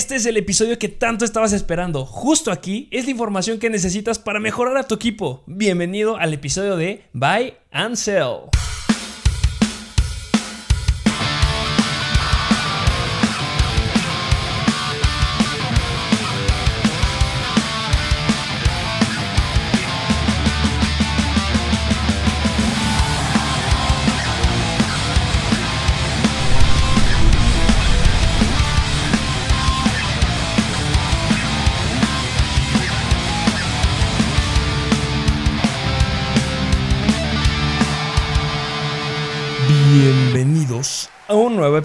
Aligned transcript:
Este 0.00 0.16
es 0.16 0.24
el 0.24 0.38
episodio 0.38 0.78
que 0.78 0.88
tanto 0.88 1.26
estabas 1.26 1.52
esperando. 1.52 2.06
Justo 2.06 2.50
aquí 2.50 2.88
es 2.90 3.04
la 3.04 3.10
información 3.10 3.58
que 3.58 3.68
necesitas 3.68 4.18
para 4.18 4.40
mejorar 4.40 4.78
a 4.78 4.88
tu 4.88 4.94
equipo. 4.94 5.44
Bienvenido 5.46 6.16
al 6.16 6.32
episodio 6.32 6.78
de 6.78 7.04
Buy 7.12 7.52
and 7.70 7.96
Sell. 7.96 8.48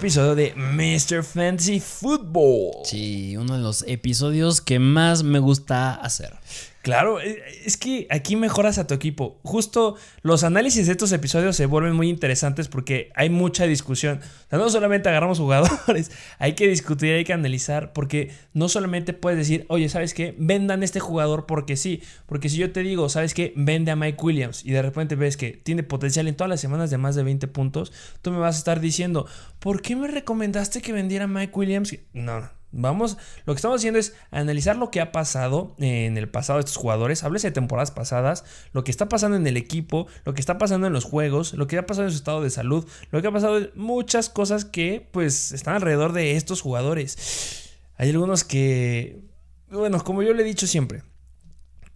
Episodio 0.06 0.36
de 0.36 0.54
Mr. 0.54 1.24
Fantasy 1.24 1.80
Football. 1.80 2.84
Sí, 2.84 3.36
uno 3.36 3.56
de 3.56 3.60
los 3.60 3.82
episodios 3.88 4.60
que 4.60 4.78
más 4.78 5.24
me 5.24 5.40
gusta 5.40 5.94
hacer. 5.94 6.32
Claro, 6.86 7.20
eh, 7.20 7.42
es 7.64 7.76
que 7.76 8.06
aquí 8.10 8.36
mejoras 8.36 8.78
a 8.78 8.86
tu 8.86 8.94
equipo. 8.94 9.40
Justo 9.42 9.96
los 10.22 10.44
análisis 10.44 10.86
de 10.86 10.92
estos 10.92 11.10
episodios 11.10 11.56
se 11.56 11.66
vuelven 11.66 11.94
muy 11.94 12.08
interesantes 12.08 12.68
porque 12.68 13.10
hay 13.16 13.28
mucha 13.28 13.66
discusión. 13.66 14.20
O 14.20 14.50
sea, 14.50 14.60
no 14.60 14.70
solamente 14.70 15.08
agarramos 15.08 15.38
jugadores, 15.40 16.12
hay 16.38 16.52
que 16.52 16.68
discutir, 16.68 17.14
hay 17.14 17.24
que 17.24 17.32
analizar, 17.32 17.92
porque 17.92 18.30
no 18.54 18.68
solamente 18.68 19.14
puedes 19.14 19.36
decir, 19.36 19.66
oye, 19.68 19.88
¿sabes 19.88 20.14
qué? 20.14 20.36
Vendan 20.38 20.84
este 20.84 21.00
jugador 21.00 21.46
porque 21.46 21.76
sí. 21.76 22.04
Porque 22.26 22.48
si 22.48 22.58
yo 22.58 22.70
te 22.70 22.84
digo, 22.84 23.08
¿sabes 23.08 23.34
qué? 23.34 23.52
Vende 23.56 23.90
a 23.90 23.96
Mike 23.96 24.22
Williams 24.22 24.64
y 24.64 24.70
de 24.70 24.82
repente 24.82 25.16
ves 25.16 25.36
que 25.36 25.60
tiene 25.60 25.82
potencial 25.82 26.28
en 26.28 26.36
todas 26.36 26.50
las 26.50 26.60
semanas 26.60 26.88
de 26.90 26.98
más 26.98 27.16
de 27.16 27.24
20 27.24 27.48
puntos, 27.48 27.92
tú 28.22 28.30
me 28.30 28.38
vas 28.38 28.54
a 28.54 28.58
estar 28.58 28.78
diciendo, 28.78 29.26
¿por 29.58 29.82
qué 29.82 29.96
me 29.96 30.06
recomendaste 30.06 30.80
que 30.82 30.92
vendiera 30.92 31.24
a 31.24 31.26
Mike 31.26 31.52
Williams? 31.52 31.96
No, 32.12 32.42
no. 32.42 32.50
Vamos, 32.78 33.16
lo 33.46 33.54
que 33.54 33.56
estamos 33.56 33.80
haciendo 33.80 33.98
es 33.98 34.14
analizar 34.30 34.76
lo 34.76 34.90
que 34.90 35.00
ha 35.00 35.10
pasado 35.10 35.74
en 35.78 36.18
el 36.18 36.28
pasado 36.28 36.58
de 36.58 36.60
estos 36.60 36.76
jugadores. 36.76 37.24
Háblese 37.24 37.48
de 37.48 37.54
temporadas 37.54 37.90
pasadas, 37.90 38.44
lo 38.72 38.84
que 38.84 38.90
está 38.90 39.08
pasando 39.08 39.36
en 39.38 39.46
el 39.46 39.56
equipo, 39.56 40.06
lo 40.26 40.34
que 40.34 40.40
está 40.40 40.58
pasando 40.58 40.86
en 40.86 40.92
los 40.92 41.04
juegos, 41.04 41.54
lo 41.54 41.66
que 41.66 41.78
ha 41.78 41.86
pasado 41.86 42.06
en 42.06 42.12
su 42.12 42.18
estado 42.18 42.42
de 42.42 42.50
salud, 42.50 42.86
lo 43.10 43.22
que 43.22 43.28
ha 43.28 43.32
pasado 43.32 43.58
en 43.58 43.70
muchas 43.76 44.28
cosas 44.28 44.66
que 44.66 45.08
pues 45.10 45.52
están 45.52 45.74
alrededor 45.74 46.12
de 46.12 46.36
estos 46.36 46.60
jugadores. 46.60 47.72
Hay 47.96 48.10
algunos 48.10 48.44
que, 48.44 49.22
bueno, 49.70 50.04
como 50.04 50.22
yo 50.22 50.34
le 50.34 50.42
he 50.42 50.46
dicho 50.46 50.66
siempre, 50.66 51.02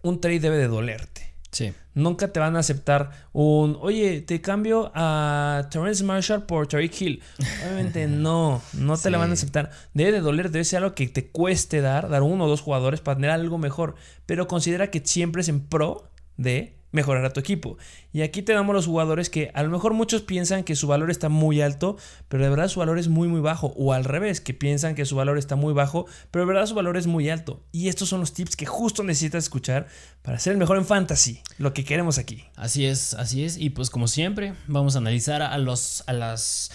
un 0.03 0.21
trade 0.21 0.41
debe 0.41 0.57
de 0.57 0.69
dolerte. 0.69 1.30
Sí. 1.51 1.73
Nunca 1.95 2.33
te 2.33 2.39
van 2.39 2.55
a 2.57 2.61
aceptar 2.61 3.11
un, 3.33 3.77
oye, 3.81 4.21
te 4.21 4.41
cambio 4.41 4.93
a 4.95 5.69
Terrence 5.71 6.05
Marshall 6.05 6.47
por 6.47 6.69
Tariq 6.69 7.01
Hill. 7.01 7.23
Obviamente 7.65 8.07
no, 8.07 8.63
no 8.73 8.97
te 8.97 9.11
la 9.11 9.19
van 9.19 9.31
a 9.31 9.35
aceptar. 9.35 9.71
Debe 9.93 10.13
de 10.13 10.21
doler, 10.21 10.51
debe 10.51 10.65
ser 10.65 10.79
algo 10.79 10.95
que 10.95 11.09
te 11.09 11.29
cueste 11.29 11.81
dar, 11.81 12.09
dar 12.09 12.23
uno 12.23 12.45
o 12.45 12.49
dos 12.49 12.61
jugadores 12.61 13.01
para 13.01 13.17
tener 13.17 13.31
algo 13.31 13.59
mejor. 13.59 13.97
Pero 14.27 14.47
considera 14.47 14.91
que 14.91 15.03
siempre 15.05 15.43
es 15.43 15.49
en 15.49 15.61
pro 15.61 16.09
de 16.37 16.80
mejorar 16.93 17.25
a 17.25 17.33
tu 17.33 17.41
equipo. 17.41 17.79
Y 18.13 18.23
aquí 18.23 18.43
te 18.43 18.53
damos 18.53 18.75
los 18.75 18.87
jugadores 18.87 19.31
que 19.31 19.51
a 19.55 19.63
lo 19.63 19.71
mejor 19.71 19.95
muchos 19.95 20.23
piensan 20.23 20.65
que 20.65 20.77
su 20.77 20.87
valor 20.87 21.11
está 21.11 21.29
muy 21.29 21.61
alto, 21.61 21.97
pero 22.29 22.43
de 22.43 22.51
verdad 22.51 22.69
su 22.69 22.81
valor 22.81 22.99
es 22.99 23.09
muy 23.09 23.29
muy 23.29 23.41
bajo. 23.41 23.73
O 23.77 23.93
al 23.93 24.05
revés, 24.05 24.41
que 24.41 24.55
piensan 24.55 24.95
que 24.95 25.05
su 25.05 25.17
valor 25.17 25.39
está 25.39 25.57
muy 25.57 25.73
bajo, 25.73 26.07
pero 26.31 26.45
de 26.45 26.53
verdad 26.53 26.67
su 26.67 26.75
valor 26.75 26.97
es 26.97 27.07
muy 27.07 27.31
alto. 27.31 27.63
Y 27.73 27.89
estos 27.89 28.09
son 28.09 28.21
los 28.21 28.33
tips 28.33 28.57
que 28.57 28.67
justo 28.67 29.03
necesitas 29.03 29.45
escuchar 29.45 29.87
para 30.23 30.39
ser 30.39 30.53
el 30.53 30.59
mejor 30.59 30.77
en 30.77 30.87
fantasy, 30.87 31.41
lo 31.59 31.73
que 31.73 31.85
queremos 31.85 32.19
aquí. 32.19 32.45
Así 32.57 32.87
es, 32.87 33.15
así 33.15 33.45
es. 33.45 33.57
Y 33.57 33.71
pues 33.71 33.91
como 33.91 34.09
siempre, 34.09 34.55
vamos 34.67 34.95
a 34.97 34.99
analizar 34.99 35.43
a, 35.43 35.57
los, 35.59 36.05
a 36.07 36.13
las 36.13 36.71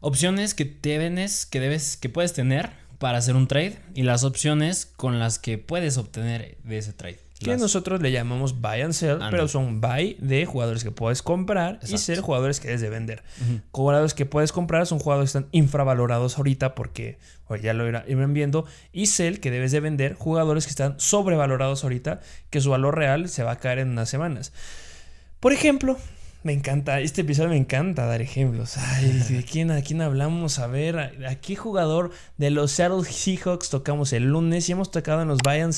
opciones 0.00 0.54
que 0.54 0.64
debes, 0.64 1.46
que 1.46 1.60
debes, 1.60 1.96
que 1.96 2.08
puedes 2.08 2.32
tener 2.32 2.70
para 2.98 3.18
hacer 3.18 3.36
un 3.36 3.48
trade 3.48 3.78
y 3.94 4.02
las 4.02 4.24
opciones 4.24 4.86
con 4.86 5.18
las 5.18 5.38
que 5.38 5.58
puedes 5.58 5.98
obtener 5.98 6.58
de 6.64 6.78
ese 6.78 6.92
trade. 6.92 7.23
Que 7.44 7.56
nosotros 7.56 8.00
le 8.00 8.10
llamamos 8.10 8.60
buy 8.60 8.80
and 8.80 8.92
sell, 8.92 9.18
pero 9.30 9.46
son 9.48 9.80
buy 9.80 10.16
de 10.20 10.46
jugadores 10.46 10.82
que 10.82 10.90
puedes 10.90 11.22
comprar 11.22 11.78
y 11.86 11.98
sell 11.98 12.20
jugadores 12.20 12.60
que 12.60 12.68
debes 12.68 12.80
de 12.80 12.90
vender. 12.90 13.22
Jugadores 13.70 14.14
que 14.14 14.26
puedes 14.26 14.52
comprar 14.52 14.86
son 14.86 14.98
jugadores 14.98 15.32
que 15.32 15.38
están 15.38 15.50
infravalorados 15.52 16.38
ahorita 16.38 16.74
porque 16.74 17.18
ya 17.62 17.74
lo 17.74 17.86
irán 17.86 18.34
viendo. 18.34 18.66
Y 18.92 19.06
sell 19.06 19.40
que 19.40 19.50
debes 19.50 19.72
de 19.72 19.80
vender 19.80 20.14
jugadores 20.14 20.64
que 20.64 20.70
están 20.70 20.98
sobrevalorados 20.98 21.84
ahorita 21.84 22.20
que 22.50 22.60
su 22.60 22.70
valor 22.70 22.96
real 22.96 23.28
se 23.28 23.42
va 23.42 23.52
a 23.52 23.58
caer 23.58 23.78
en 23.78 23.90
unas 23.90 24.08
semanas. 24.08 24.52
Por 25.40 25.52
ejemplo, 25.52 25.98
me 26.44 26.52
encanta, 26.52 27.00
este 27.00 27.22
episodio 27.22 27.48
me 27.48 27.56
encanta 27.56 28.04
dar 28.04 28.20
ejemplos. 28.20 28.76
Ay, 28.76 29.24
¿de 29.30 29.42
quién, 29.44 29.70
¿a 29.70 29.80
quién 29.80 30.02
hablamos? 30.02 30.58
A 30.58 30.66
ver, 30.66 30.98
¿a, 30.98 31.34
qué 31.40 31.56
jugador 31.56 32.10
de 32.36 32.50
los 32.50 32.70
Seattle 32.70 33.02
Seahawks 33.02 33.70
tocamos 33.70 34.12
el 34.12 34.24
lunes? 34.24 34.68
Y 34.68 34.72
hemos 34.72 34.90
tocado 34.90 35.22
en 35.22 35.28
los 35.28 35.38
Buy 35.42 35.60
and 35.60 35.74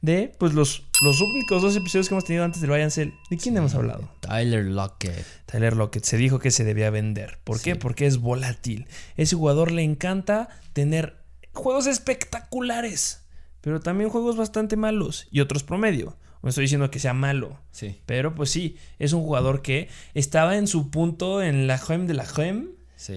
de, 0.00 0.34
pues, 0.38 0.54
los, 0.54 0.84
los 1.02 1.20
únicos 1.20 1.60
dos 1.60 1.76
episodios 1.76 2.08
que 2.08 2.14
hemos 2.14 2.24
tenido 2.24 2.44
antes 2.44 2.62
del 2.62 2.70
Buy 2.70 2.80
and 2.80 2.92
¿De 2.92 3.36
quién 3.36 3.54
hemos 3.58 3.74
hablado? 3.74 4.10
Tyler 4.20 4.64
Lockett. 4.64 5.26
Tyler 5.44 5.76
Lockett. 5.76 6.04
Se 6.04 6.16
dijo 6.16 6.38
que 6.38 6.50
se 6.50 6.64
debía 6.64 6.88
vender. 6.88 7.38
¿Por 7.44 7.60
qué? 7.60 7.76
Porque 7.76 8.06
es 8.06 8.16
volátil. 8.16 8.88
Ese 9.16 9.36
jugador 9.36 9.72
le 9.72 9.82
encanta 9.82 10.48
tener 10.72 11.18
juegos 11.52 11.86
espectaculares, 11.86 13.26
pero 13.60 13.80
también 13.80 14.08
juegos 14.08 14.38
bastante 14.38 14.76
malos 14.76 15.28
y 15.30 15.40
otros 15.40 15.64
promedio. 15.64 16.16
No 16.42 16.48
estoy 16.48 16.62
diciendo 16.62 16.90
que 16.90 16.98
sea 16.98 17.14
malo. 17.14 17.58
Sí. 17.70 17.96
Pero 18.06 18.34
pues 18.34 18.50
sí, 18.50 18.76
es 18.98 19.12
un 19.12 19.22
jugador 19.22 19.62
que 19.62 19.88
estaba 20.14 20.56
en 20.56 20.66
su 20.66 20.90
punto 20.90 21.42
en 21.42 21.66
la 21.66 21.78
gem 21.78 22.06
de 22.06 22.14
la 22.14 22.26
gem. 22.26 22.70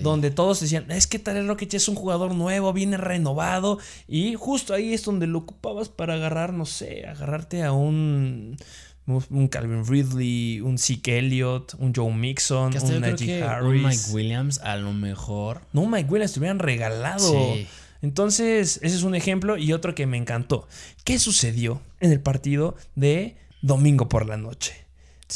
Donde 0.04 0.30
todos 0.30 0.60
decían, 0.60 0.92
es 0.92 1.08
que 1.08 1.18
Tyler 1.18 1.48
Rocket 1.48 1.74
es 1.74 1.88
un 1.88 1.96
jugador 1.96 2.36
nuevo, 2.36 2.72
viene 2.72 2.98
renovado. 2.98 3.80
Y 4.08 4.36
justo 4.36 4.76
ahí 4.76 4.94
es 4.94 5.04
donde 5.04 5.26
lo 5.26 5.40
ocupabas 5.40 5.90
para 5.90 6.14
agarrar, 6.14 6.54
no 6.54 6.68
sé, 6.68 7.08
agarrarte 7.08 7.64
a 7.64 7.72
un 7.72 8.58
un 9.06 9.48
Calvin 9.48 9.86
Ridley, 9.86 10.62
un 10.62 10.78
Zeke 10.78 11.18
Elliott, 11.18 11.74
un 11.80 11.94
Joe 11.94 12.14
Mixon, 12.14 12.72
un 12.76 13.02
Najee 13.02 13.44
Harris. 13.44 13.82
Un 13.82 13.90
Mike 13.90 14.04
Williams, 14.12 14.60
a 14.60 14.78
lo 14.78 14.94
mejor. 14.94 15.62
No, 15.74 15.86
Mike 15.88 16.10
Williams 16.10 16.34
te 16.34 16.40
hubieran 16.40 16.60
regalado. 16.60 17.32
Sí. 17.32 17.68
Entonces, 18.02 18.80
ese 18.82 18.96
es 18.96 19.04
un 19.04 19.16
ejemplo 19.16 19.58
y 19.58 19.74
otro 19.74 19.96
que 19.96 20.08
me 20.08 20.18
encantó. 20.18 20.68
¿Qué 21.04 21.20
sucedió 21.20 21.82
en 22.00 22.12
el 22.12 22.20
partido 22.20 22.76
de 22.96 23.38
domingo 23.62 24.10
por 24.10 24.26
la 24.26 24.38
noche? 24.38 24.86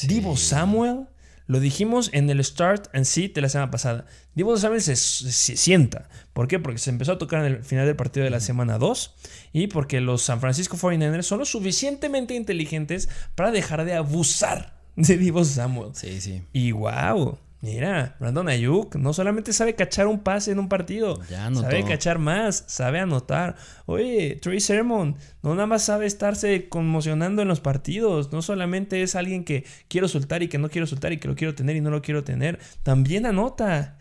Divo 0.08 0.36
Samuel, 0.36 1.08
lo 1.48 1.60
dijimos 1.60 2.10
en 2.12 2.30
el 2.30 2.44
Start 2.44 2.88
and 2.94 3.06
Sit 3.06 3.36
de 3.36 3.42
la 3.42 3.50
semana 3.50 3.72
pasada. 3.72 4.06
Divo 4.34 4.58
Samuel 4.58 4.82
se, 4.82 4.96
sienta. 4.96 6.10
¿Por 6.34 6.48
qué? 6.48 6.60
Porque 6.60 6.80
se 6.80 6.90
empezó 6.90 7.14
a 7.14 7.18
tocar 7.18 7.46
en 7.46 7.54
el 7.54 7.64
final 7.64 7.86
del 7.86 7.96
partido 7.96 8.24
de 8.24 8.32
la 8.32 8.40
semana 8.40 8.78
2 8.78 9.16
y 9.54 9.68
porque 9.68 10.02
los 10.02 10.24
San 10.24 10.42
Francisco 10.42 10.76
49ers 10.76 11.24
son 11.24 11.40
lo 11.40 11.46
suficientemente 11.46 12.34
inteligentes 12.34 13.10
para 13.36 13.52
dejar 13.52 13.86
de 13.86 13.94
abusar 13.94 14.82
de 14.96 15.18
Divo 15.18 15.46
Samuel. 15.46 15.92
Sí, 15.94 16.20
sí. 16.20 16.42
Y 16.52 16.72
wow, 16.72 17.38
Mira, 17.66 18.16
Brandon 18.20 18.48
Ayuk 18.48 18.96
no 18.96 19.12
solamente 19.12 19.52
sabe 19.52 19.74
cachar 19.74 20.06
un 20.06 20.20
pase 20.20 20.52
en 20.52 20.60
un 20.60 20.70
partido, 20.70 21.20
sabe 21.26 21.84
cachar 21.84 22.20
más, 22.20 22.64
sabe 22.68 23.00
anotar. 23.00 23.56
Oye, 23.88 24.38
Trey 24.40 24.60
Sermon 24.60 25.16
no 25.42 25.56
nada 25.56 25.66
más 25.66 25.82
sabe 25.82 26.06
estarse 26.06 26.70
conmocionando 26.70 27.42
en 27.42 27.48
los 27.48 27.62
partidos, 27.62 28.32
no 28.32 28.44
solamente 28.44 29.02
es 29.02 29.16
alguien 29.16 29.44
que 29.44 29.66
quiero 29.88 30.08
soltar 30.08 30.44
y 30.44 30.48
que 30.48 30.60
no 30.60 30.70
quiero 30.70 30.86
soltar 30.86 31.12
y 31.12 31.18
que 31.18 31.28
lo 31.28 31.34
quiero 31.34 31.56
tener 31.56 31.76
y 31.76 31.82
no 31.82 31.90
lo 31.90 32.04
quiero 32.04 32.24
tener, 32.24 32.60
también 32.84 33.26
anota. 33.26 33.98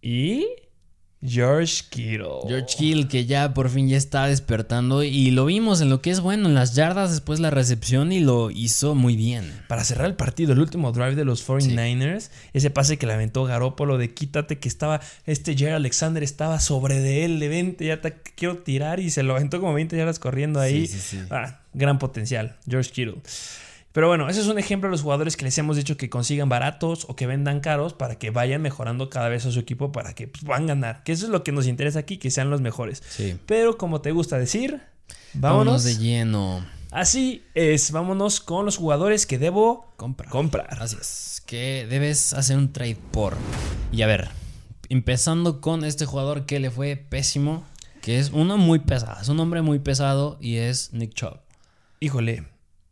Y 0.00 0.46
George 1.20 1.84
Kittle. 1.90 2.46
George 2.46 2.76
Kittle 2.76 3.08
que 3.08 3.26
ya 3.26 3.52
por 3.52 3.68
fin 3.70 3.88
ya 3.88 3.96
está 3.96 4.26
despertando 4.26 5.02
y 5.02 5.30
lo 5.32 5.46
vimos 5.46 5.80
en 5.80 5.90
lo 5.90 6.00
que 6.00 6.10
es 6.10 6.20
bueno, 6.20 6.48
en 6.48 6.54
las 6.54 6.74
yardas 6.74 7.10
después 7.10 7.40
la 7.40 7.50
recepción 7.50 8.12
y 8.12 8.20
lo 8.20 8.50
hizo 8.50 8.94
muy 8.94 9.16
bien. 9.16 9.52
Para 9.66 9.82
cerrar 9.82 10.06
el 10.06 10.14
partido, 10.14 10.52
el 10.52 10.60
último 10.60 10.92
drive 10.92 11.16
de 11.16 11.24
los 11.24 11.46
49ers, 11.46 12.30
ese 12.52 12.70
pase 12.70 12.98
que 12.98 13.06
le 13.06 13.14
aventó 13.14 13.44
Garópolo 13.44 13.98
de 13.98 14.14
quítate 14.14 14.58
que 14.58 14.68
estaba, 14.68 15.00
este 15.26 15.56
Jerry 15.56 15.72
Alexander 15.72 16.22
estaba 16.22 16.60
sobre 16.60 17.00
de 17.00 17.24
él, 17.24 17.40
de 17.40 17.48
20, 17.48 17.84
ya 17.84 18.00
te 18.00 18.14
quiero 18.36 18.58
tirar 18.58 19.00
y 19.00 19.10
se 19.10 19.24
lo 19.24 19.34
aventó 19.34 19.60
como 19.60 19.74
20 19.74 19.96
yardas 19.96 20.20
corriendo 20.20 20.60
ahí. 20.60 20.88
Ah, 21.30 21.60
gran 21.74 21.98
potencial, 21.98 22.56
George 22.68 22.90
Kittle. 22.90 23.16
Pero 23.98 24.06
bueno, 24.06 24.28
ese 24.28 24.40
es 24.40 24.46
un 24.46 24.60
ejemplo 24.60 24.86
de 24.86 24.92
los 24.92 25.02
jugadores 25.02 25.36
que 25.36 25.44
les 25.44 25.58
hemos 25.58 25.76
dicho 25.76 25.96
que 25.96 26.08
consigan 26.08 26.48
baratos 26.48 27.04
o 27.08 27.16
que 27.16 27.26
vendan 27.26 27.58
caros 27.58 27.94
para 27.94 28.16
que 28.16 28.30
vayan 28.30 28.62
mejorando 28.62 29.10
cada 29.10 29.28
vez 29.28 29.44
a 29.44 29.50
su 29.50 29.58
equipo 29.58 29.90
para 29.90 30.14
que 30.14 30.28
pues, 30.28 30.44
puedan 30.44 30.68
ganar. 30.68 31.02
Que 31.02 31.10
eso 31.10 31.26
es 31.26 31.32
lo 31.32 31.42
que 31.42 31.50
nos 31.50 31.66
interesa 31.66 31.98
aquí, 31.98 32.16
que 32.16 32.30
sean 32.30 32.48
los 32.48 32.60
mejores. 32.60 33.02
Sí. 33.08 33.36
Pero 33.44 33.76
como 33.76 34.00
te 34.00 34.12
gusta 34.12 34.38
decir, 34.38 34.80
vámonos, 35.34 35.82
de 35.82 35.96
lleno. 35.96 36.64
Así 36.92 37.42
es, 37.56 37.90
vámonos 37.90 38.38
con 38.38 38.66
los 38.66 38.76
jugadores 38.76 39.26
que 39.26 39.36
debo 39.36 39.92
comprar. 39.96 40.30
comprar. 40.30 40.68
Gracias. 40.70 41.42
Que 41.44 41.84
debes 41.90 42.34
hacer 42.34 42.56
un 42.56 42.72
trade 42.72 42.98
por. 43.10 43.36
Y 43.90 44.02
a 44.02 44.06
ver, 44.06 44.28
empezando 44.90 45.60
con 45.60 45.82
este 45.82 46.06
jugador 46.06 46.46
que 46.46 46.60
le 46.60 46.70
fue 46.70 46.94
pésimo 46.94 47.64
Que 48.00 48.20
es 48.20 48.30
uno 48.30 48.58
muy 48.58 48.78
pesado. 48.78 49.20
Es 49.20 49.28
un 49.28 49.40
hombre 49.40 49.60
muy 49.62 49.80
pesado 49.80 50.38
y 50.40 50.58
es 50.58 50.92
Nick 50.92 51.14
Chubb. 51.14 51.40
Híjole. 51.98 52.46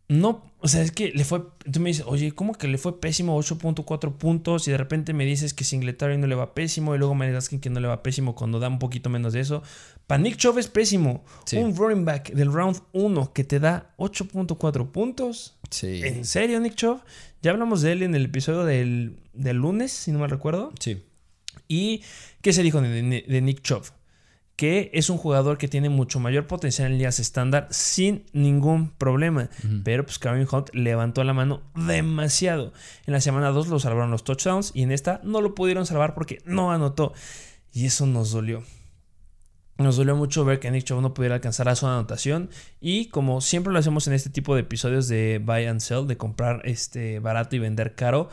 No, 0.09 0.43
o 0.67 0.69
sea, 0.69 0.83
es 0.83 0.91
que 0.91 1.13
le 1.13 1.25
fue. 1.25 1.45
Tú 1.71 1.79
me 1.79 1.91
dices, 1.91 2.05
oye, 2.09 2.33
¿cómo 2.33 2.53
que 2.53 2.67
le 2.67 2.77
fue 2.77 3.01
pésimo 3.01 3.41
8.4 3.41 4.17
puntos? 4.17 4.67
Y 4.67 4.73
de 4.73 4.77
repente 4.77 5.13
me 5.13 5.25
dices 5.25 5.55
que 5.55 5.63
Singletary 5.63 6.19
no 6.19 6.27
le 6.27 6.35
va 6.35 6.55
pésimo. 6.55 6.93
Y 6.93 6.99
luego 6.99 7.15
me 7.15 7.29
digas 7.29 7.49
que 7.49 7.71
no 7.71 7.79
le 7.79 7.87
va 7.87 8.03
pésimo 8.03 8.35
cuando 8.35 8.59
da 8.59 8.67
un 8.67 8.81
poquito 8.81 9.09
menos 9.09 9.33
de 9.33 9.39
eso. 9.39 9.63
Para 10.09 10.21
Nick 10.21 10.39
Chubb 10.39 10.59
es 10.59 10.67
pésimo. 10.67 11.25
Un 11.53 11.77
running 11.77 12.05
back 12.05 12.33
del 12.33 12.53
round 12.53 12.81
1 12.95 13.33
que 13.33 13.45
te 13.45 13.61
da 13.61 13.95
8.4 13.99 14.91
puntos. 14.91 15.55
Sí. 15.71 16.01
¿En 16.03 16.25
serio, 16.25 16.59
Nick 16.59 16.75
Chubb? 16.75 16.99
Ya 17.43 17.53
hablamos 17.53 17.81
de 17.83 17.93
él 17.93 18.03
en 18.03 18.17
el 18.17 18.25
episodio 18.25 18.65
del, 18.65 19.21
lunes, 19.35 19.93
si 19.93 20.11
no 20.11 20.19
me 20.19 20.27
recuerdo. 20.27 20.73
Sí. 20.81 21.01
¿Y 21.69 22.03
qué 22.41 22.53
se 22.53 22.65
dijo 22.65 22.81
de, 22.81 23.41
Nick 23.41 23.63
Chubb? 23.63 23.85
Que 24.57 24.91
es 24.95 25.11
un 25.11 25.19
jugador 25.19 25.59
que 25.59 25.69
tiene 25.69 25.91
mucho 25.91 26.19
mayor 26.19 26.47
potencial 26.47 26.91
en 26.91 26.99
ligas 26.99 27.21
estándar 27.21 27.69
sin 27.71 28.25
ningún 28.33 28.91
problema. 28.91 29.51
Pero 29.85 30.05
pues 30.05 30.19
Kareem 30.19 30.49
Hunt 30.51 30.75
levantó 30.75 31.23
la 31.25 31.35
mano 31.35 31.63
demasiado. 31.75 32.73
En 33.07 33.13
la 33.13 33.21
semana 33.21 33.51
2 33.51 33.69
lo 33.69 33.79
salvaron 33.79 34.11
los 34.11 34.25
touchdowns 34.25 34.73
y 34.75 34.83
en 34.83 34.93
esta 34.93 35.21
no 35.25 35.43
lo 35.43 35.55
pudieron 35.55 35.85
salvar 35.85 36.15
porque 36.15 36.41
no 36.47 36.73
anotó. 36.73 37.13
Y 37.71 37.85
eso 37.85 38.07
nos 38.07 38.31
dolió. 38.31 38.63
Nos 39.79 39.97
dolió 39.97 40.17
mucho 40.17 40.47
ver 40.47 40.59
que 40.59 40.71
Nick 40.71 40.85
Chubb 40.85 41.03
no 41.03 41.13
pudiera 41.13 41.35
alcanzar 41.35 41.69
a 41.69 41.77
su 41.77 41.87
anotación. 41.87 42.49
Y 42.81 43.09
como 43.11 43.43
siempre 43.43 43.75
lo 43.75 43.79
hacemos 43.79 44.07
en 44.07 44.15
este 44.15 44.31
tipo 44.31 44.55
de 44.55 44.63
episodios 44.63 45.07
de 45.07 45.39
buy 45.45 45.67
and 45.67 45.81
sell, 45.81 46.07
de 46.07 46.17
comprar 46.17 46.63
este 46.65 47.19
barato 47.19 47.57
y 47.57 47.59
vender 47.59 47.95
caro, 47.95 48.31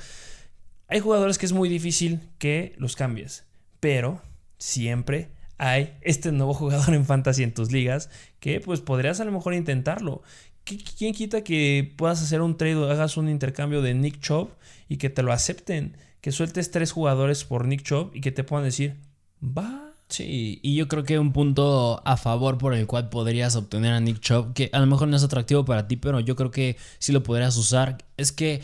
hay 0.88 1.02
jugadores 1.02 1.38
que 1.38 1.46
es 1.46 1.52
muy 1.52 1.68
difícil 1.68 2.22
que 2.38 2.74
los 2.78 2.96
cambies. 2.96 3.46
Pero 3.82 4.22
siempre 4.58 5.32
hay 5.58 5.98
este 6.02 6.32
nuevo 6.32 6.54
jugador 6.54 6.94
en 6.94 7.06
fantasy 7.06 7.44
en 7.44 7.54
tus 7.54 7.72
ligas 7.72 8.10
que 8.40 8.60
pues 8.60 8.82
podrías 8.82 9.20
a 9.20 9.26
lo 9.26 9.32
mejor 9.32 9.54
intentarlo. 9.54 10.22
¿Quién 10.64 11.14
quita 11.14 11.44
que 11.44 11.94
puedas 11.98 12.22
hacer 12.22 12.42
un 12.42 12.56
trade 12.56 12.76
o 12.76 12.90
hagas 12.90 13.18
un 13.18 13.28
intercambio 13.28 13.82
de 13.82 13.94
Nick 13.94 14.20
Chubb 14.20 14.50
y 14.88 14.98
que 14.98 15.10
te 15.10 15.22
lo 15.22 15.34
acepten? 15.34 15.98
Que 16.22 16.32
sueltes 16.32 16.72
tres 16.72 16.94
jugadores 16.94 17.44
por 17.44 17.68
Nick 17.68 17.84
Chubb 17.84 18.12
y 18.14 18.22
que 18.22 18.32
te 18.32 18.46
puedan 18.46 18.64
decir, 18.64 18.96
va 19.42 19.94
Sí, 20.14 20.60
y 20.62 20.76
yo 20.76 20.88
creo 20.88 21.04
que 21.04 21.18
un 21.18 21.34
punto 21.34 22.02
a 22.06 22.18
favor 22.18 22.60
por 22.60 22.76
el 22.76 22.86
cual 22.86 23.10
podrías 23.10 23.56
obtener 23.56 23.94
a 23.94 24.00
Nick 24.00 24.20
Chubb, 24.20 24.54
que 24.54 24.70
a 24.72 24.80
lo 24.80 24.86
mejor 24.86 25.08
no 25.08 25.18
es 25.18 25.24
atractivo 25.24 25.66
para 25.66 25.88
ti, 25.88 25.96
pero 25.96 26.20
yo 26.20 26.36
creo 26.36 26.52
que 26.52 26.78
sí 27.00 27.12
lo 27.12 27.24
podrías 27.24 27.58
usar, 27.58 27.98
es 28.16 28.32
que 28.32 28.62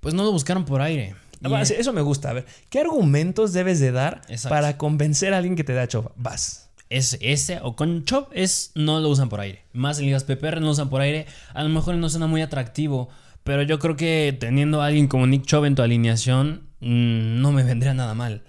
pues 0.00 0.12
no 0.12 0.22
lo 0.22 0.32
buscaron 0.32 0.66
por 0.66 0.82
aire. 0.82 1.14
Ah, 1.44 1.62
eso 1.62 1.92
me 1.92 2.02
gusta. 2.02 2.30
A 2.30 2.32
ver, 2.34 2.46
¿qué 2.70 2.80
argumentos 2.80 3.52
debes 3.52 3.80
de 3.80 3.92
dar 3.92 4.22
para 4.48 4.78
convencer 4.78 5.34
a 5.34 5.38
alguien 5.38 5.56
que 5.56 5.64
te 5.64 5.72
da 5.72 5.88
Chubb? 5.88 6.12
Vas. 6.16 6.70
Es 6.90 7.16
ese 7.22 7.58
o 7.62 7.74
con 7.74 8.04
Chop 8.04 8.30
es 8.34 8.70
no 8.74 9.00
lo 9.00 9.08
usan 9.08 9.30
por 9.30 9.40
aire. 9.40 9.62
Más 9.72 9.98
en 9.98 10.06
ligas 10.06 10.24
PPR 10.24 10.60
no 10.60 10.66
lo 10.66 10.72
usan 10.72 10.90
por 10.90 11.00
aire. 11.00 11.26
A 11.54 11.62
lo 11.62 11.70
mejor 11.70 11.94
no 11.94 12.08
suena 12.10 12.26
muy 12.26 12.42
atractivo, 12.42 13.08
pero 13.44 13.62
yo 13.62 13.78
creo 13.78 13.96
que 13.96 14.36
teniendo 14.38 14.82
a 14.82 14.86
alguien 14.86 15.08
como 15.08 15.26
Nick 15.26 15.46
Chubb 15.46 15.64
en 15.64 15.74
tu 15.74 15.82
alineación 15.82 16.68
mm, 16.80 17.40
no 17.40 17.50
me 17.50 17.62
vendría 17.62 17.94
nada 17.94 18.14
mal. 18.14 18.42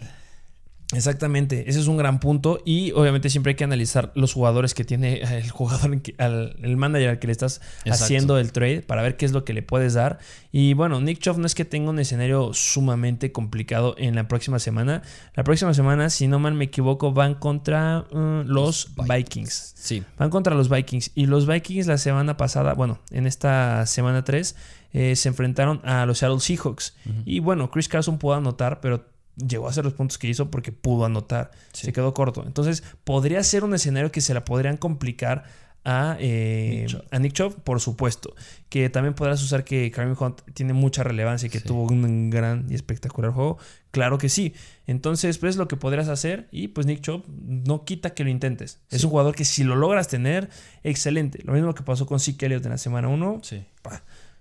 Exactamente, 0.92 1.70
ese 1.70 1.80
es 1.80 1.88
un 1.88 1.98
gran 1.98 2.20
punto 2.20 2.62
y 2.66 2.92
obviamente 2.92 3.30
siempre 3.30 3.52
hay 3.52 3.56
que 3.56 3.64
analizar 3.64 4.12
los 4.16 4.34
jugadores 4.34 4.74
que 4.74 4.84
tiene 4.84 5.22
el 5.38 5.50
jugador, 5.50 6.02
el 6.18 6.78
manager 6.78 7.10
al 7.10 7.20
que 7.20 7.28
le 7.28 7.32
estás 7.32 7.62
haciendo 7.90 8.38
el 8.38 8.52
trade 8.52 8.82
para 8.82 9.02
ver 9.02 9.18
qué 9.18 9.26
es 9.26 9.32
lo 9.32 9.44
que 9.44 9.54
le 9.54 9.64
puedes 9.64 9.94
dar. 9.94 10.20
Y 10.52 10.74
bueno, 10.74 11.02
Nick 11.02 11.20
Chubb 11.20 11.38
no 11.40 11.48
es 11.48 11.56
que 11.56 11.66
tenga 11.66 11.90
un 11.90 12.00
escenario 12.00 12.54
sumamente 12.54 13.32
complicado 13.32 13.96
en 13.98 14.16
la 14.16 14.28
próxima 14.28 14.60
semana. 14.60 15.02
La 15.36 15.44
próxima 15.44 15.74
semana, 15.74 16.10
si 16.10 16.28
no 16.28 16.38
mal 16.40 16.54
me 16.54 16.66
equivoco, 16.66 17.12
van 17.12 17.36
contra 17.36 18.06
uh, 18.12 18.44
los, 18.46 18.92
Vikings. 18.96 19.74
Sí. 19.76 20.04
Van 20.18 20.30
contra 20.30 20.54
los 20.54 20.70
Vikings 20.70 21.12
y 21.16 21.26
los 21.26 21.48
Vikings 21.48 21.88
la 21.88 21.98
semana 21.98 22.38
pasada, 22.38 22.74
bueno, 22.74 23.00
en 23.10 23.26
esta 23.26 23.86
semana 23.86 24.24
3 24.24 24.56
eh, 24.94 25.16
se 25.16 25.28
enfrentaron 25.28 25.82
a 25.84 26.06
los 26.06 26.20
Seattle 26.20 26.40
Seahawks. 26.40 26.96
Y 27.26 27.40
bueno, 27.40 27.72
Chris 27.72 27.88
Carson 27.88 28.20
pudo 28.20 28.36
anotar, 28.36 28.80
pero 28.80 29.13
llegó 29.36 29.68
a 29.68 29.70
hacer 29.70 29.84
los 29.84 29.94
puntos 29.94 30.18
que 30.18 30.28
hizo 30.28 30.52
porque 30.52 30.72
pudo 30.72 31.06
anotar. 31.06 31.52
Se 31.74 31.94
quedó 31.94 32.14
corto. 32.14 32.44
Entonces, 32.46 32.84
podría 33.04 33.44
ser 33.44 33.64
un 33.64 33.74
escenario 33.74 34.12
que 34.12 34.22
se 34.22 34.34
la 34.34 34.46
podrían 34.46 34.78
complicar 34.78 35.46
a, 35.86 36.16
eh, 36.20 36.88
Nick, 37.20 37.34
Chubb, 37.34 37.62
por 37.64 37.82
supuesto. 37.82 38.36
Que 38.70 38.90
también 38.90 39.14
podrás 39.14 39.44
usar 39.44 39.64
que 39.64 39.92
Kareem 39.92 40.16
Hunt 40.18 40.42
tiene 40.54 40.74
mucha 40.74 41.04
relevancia 41.04 41.48
y 41.48 41.50
que 41.50 41.60
tuvo 41.60 41.84
un 41.84 42.30
gran 42.30 42.68
y 42.70 42.76
espectacular 42.76 43.32
juego. 43.32 43.58
Claro 43.92 44.18
que 44.18 44.30
sí. 44.30 44.54
Entonces, 44.88 45.38
pues 45.38 45.52
es 45.52 45.58
lo 45.58 45.68
que 45.68 45.76
podrías 45.76 46.08
hacer. 46.08 46.48
Y 46.52 46.70
pues 46.70 46.88
Nick 46.88 47.02
Chubb 47.02 47.26
no 47.28 47.84
quita 47.86 48.14
que 48.14 48.24
lo 48.24 48.30
intentes. 48.30 48.80
Es 48.90 49.04
un 49.04 49.10
jugador 49.10 49.36
que 49.36 49.46
si 49.46 49.64
lo 49.64 49.76
logras 49.76 50.08
tener, 50.08 50.50
excelente. 50.84 51.40
Lo 51.44 51.54
mismo 51.54 51.74
que 51.74 51.84
pasó 51.84 52.06
con 52.06 52.20
Zeke 52.20 52.46
Elliott 52.46 52.66
en 52.66 52.72
la 52.72 52.78
semana 52.78 53.10
1. 53.10 53.42
Sí. 53.44 53.64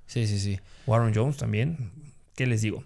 Sí, 0.06 0.26
sí, 0.26 0.38
sí. 0.38 0.60
Warren 0.86 1.14
Jones 1.14 1.36
también. 1.36 1.90
¿Qué 2.36 2.46
les 2.46 2.62
digo? 2.62 2.84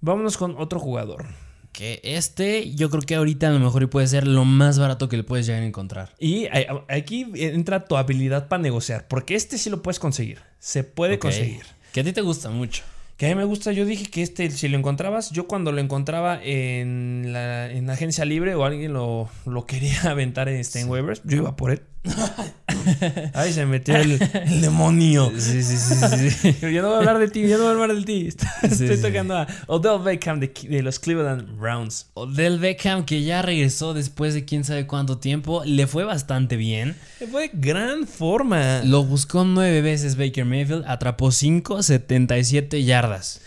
Vámonos 0.00 0.36
con 0.36 0.56
otro 0.58 0.78
jugador. 0.80 1.26
Que 1.72 2.00
este, 2.02 2.74
yo 2.74 2.90
creo 2.90 3.02
que 3.02 3.14
ahorita 3.14 3.48
a 3.48 3.50
lo 3.50 3.60
mejor 3.60 3.88
puede 3.88 4.06
ser 4.06 4.26
lo 4.26 4.44
más 4.44 4.78
barato 4.78 5.08
que 5.08 5.16
le 5.16 5.24
puedes 5.24 5.46
llegar 5.46 5.62
a 5.62 5.66
encontrar. 5.66 6.14
Y 6.18 6.46
aquí 6.88 7.26
entra 7.34 7.84
tu 7.84 7.96
habilidad 7.96 8.48
para 8.48 8.62
negociar, 8.62 9.06
porque 9.06 9.34
este 9.34 9.58
sí 9.58 9.70
lo 9.70 9.82
puedes 9.82 9.98
conseguir. 9.98 10.40
Se 10.58 10.82
puede 10.82 11.18
conseguir. 11.18 11.62
Que 11.92 12.00
a 12.00 12.04
ti 12.04 12.12
te 12.12 12.20
gusta 12.20 12.50
mucho. 12.50 12.82
Que 13.16 13.26
a 13.26 13.28
mí 13.30 13.34
me 13.34 13.44
gusta, 13.44 13.72
yo 13.72 13.84
dije 13.84 14.06
que 14.06 14.22
este, 14.22 14.48
si 14.50 14.68
lo 14.68 14.78
encontrabas, 14.78 15.32
yo 15.32 15.48
cuando 15.48 15.72
lo 15.72 15.80
encontraba 15.80 16.40
en 16.40 17.32
la, 17.32 17.68
en 17.68 17.90
agencia 17.90 18.24
libre 18.24 18.54
o 18.54 18.64
alguien 18.64 18.92
lo, 18.92 19.28
lo 19.44 19.66
quería 19.66 20.02
aventar 20.04 20.48
en, 20.48 20.56
este, 20.56 20.84
waivers, 20.84 21.22
yo 21.24 21.38
iba 21.38 21.56
por 21.56 21.72
él. 21.72 21.82
Ay, 23.34 23.52
se 23.52 23.66
metió 23.66 23.96
el, 23.96 24.18
demonio. 24.60 25.32
Sí, 25.36 25.62
sí, 25.62 25.76
sí, 25.76 26.30
sí. 26.30 26.56
Yo 26.60 26.82
no 26.82 26.88
voy 26.88 26.96
a 26.96 26.98
hablar 26.98 27.18
de 27.18 27.28
ti, 27.28 27.42
yo 27.48 27.58
no 27.58 27.64
voy 27.64 27.68
a 27.68 27.82
hablar 27.82 27.96
de 27.96 28.02
ti. 28.04 28.28
Estoy 28.62 29.00
tocando 29.00 29.36
a 29.36 29.46
Odell 29.66 30.02
Beckham 30.02 30.40
de, 30.40 30.48
de, 30.48 30.82
los 30.82 30.98
Cleveland 30.98 31.58
Browns. 31.58 32.06
Odell 32.14 32.58
Beckham 32.58 33.04
que 33.04 33.22
ya 33.22 33.42
regresó 33.42 33.94
después 33.94 34.34
de 34.34 34.44
quién 34.44 34.64
sabe 34.64 34.86
cuánto 34.86 35.18
tiempo, 35.18 35.62
le 35.64 35.86
fue 35.86 36.04
bastante 36.04 36.56
bien. 36.56 36.96
Le 37.20 37.26
fue 37.26 37.48
de 37.48 37.50
gran 37.54 38.06
forma. 38.06 38.82
Lo 38.84 39.04
buscó 39.04 39.44
nueve 39.44 39.82
veces 39.82 40.16
Baker 40.16 40.44
Mayfield, 40.44 40.84
atrapó 40.86 41.30
cinco, 41.30 41.82
77 41.82 42.84
yardas. 42.84 43.40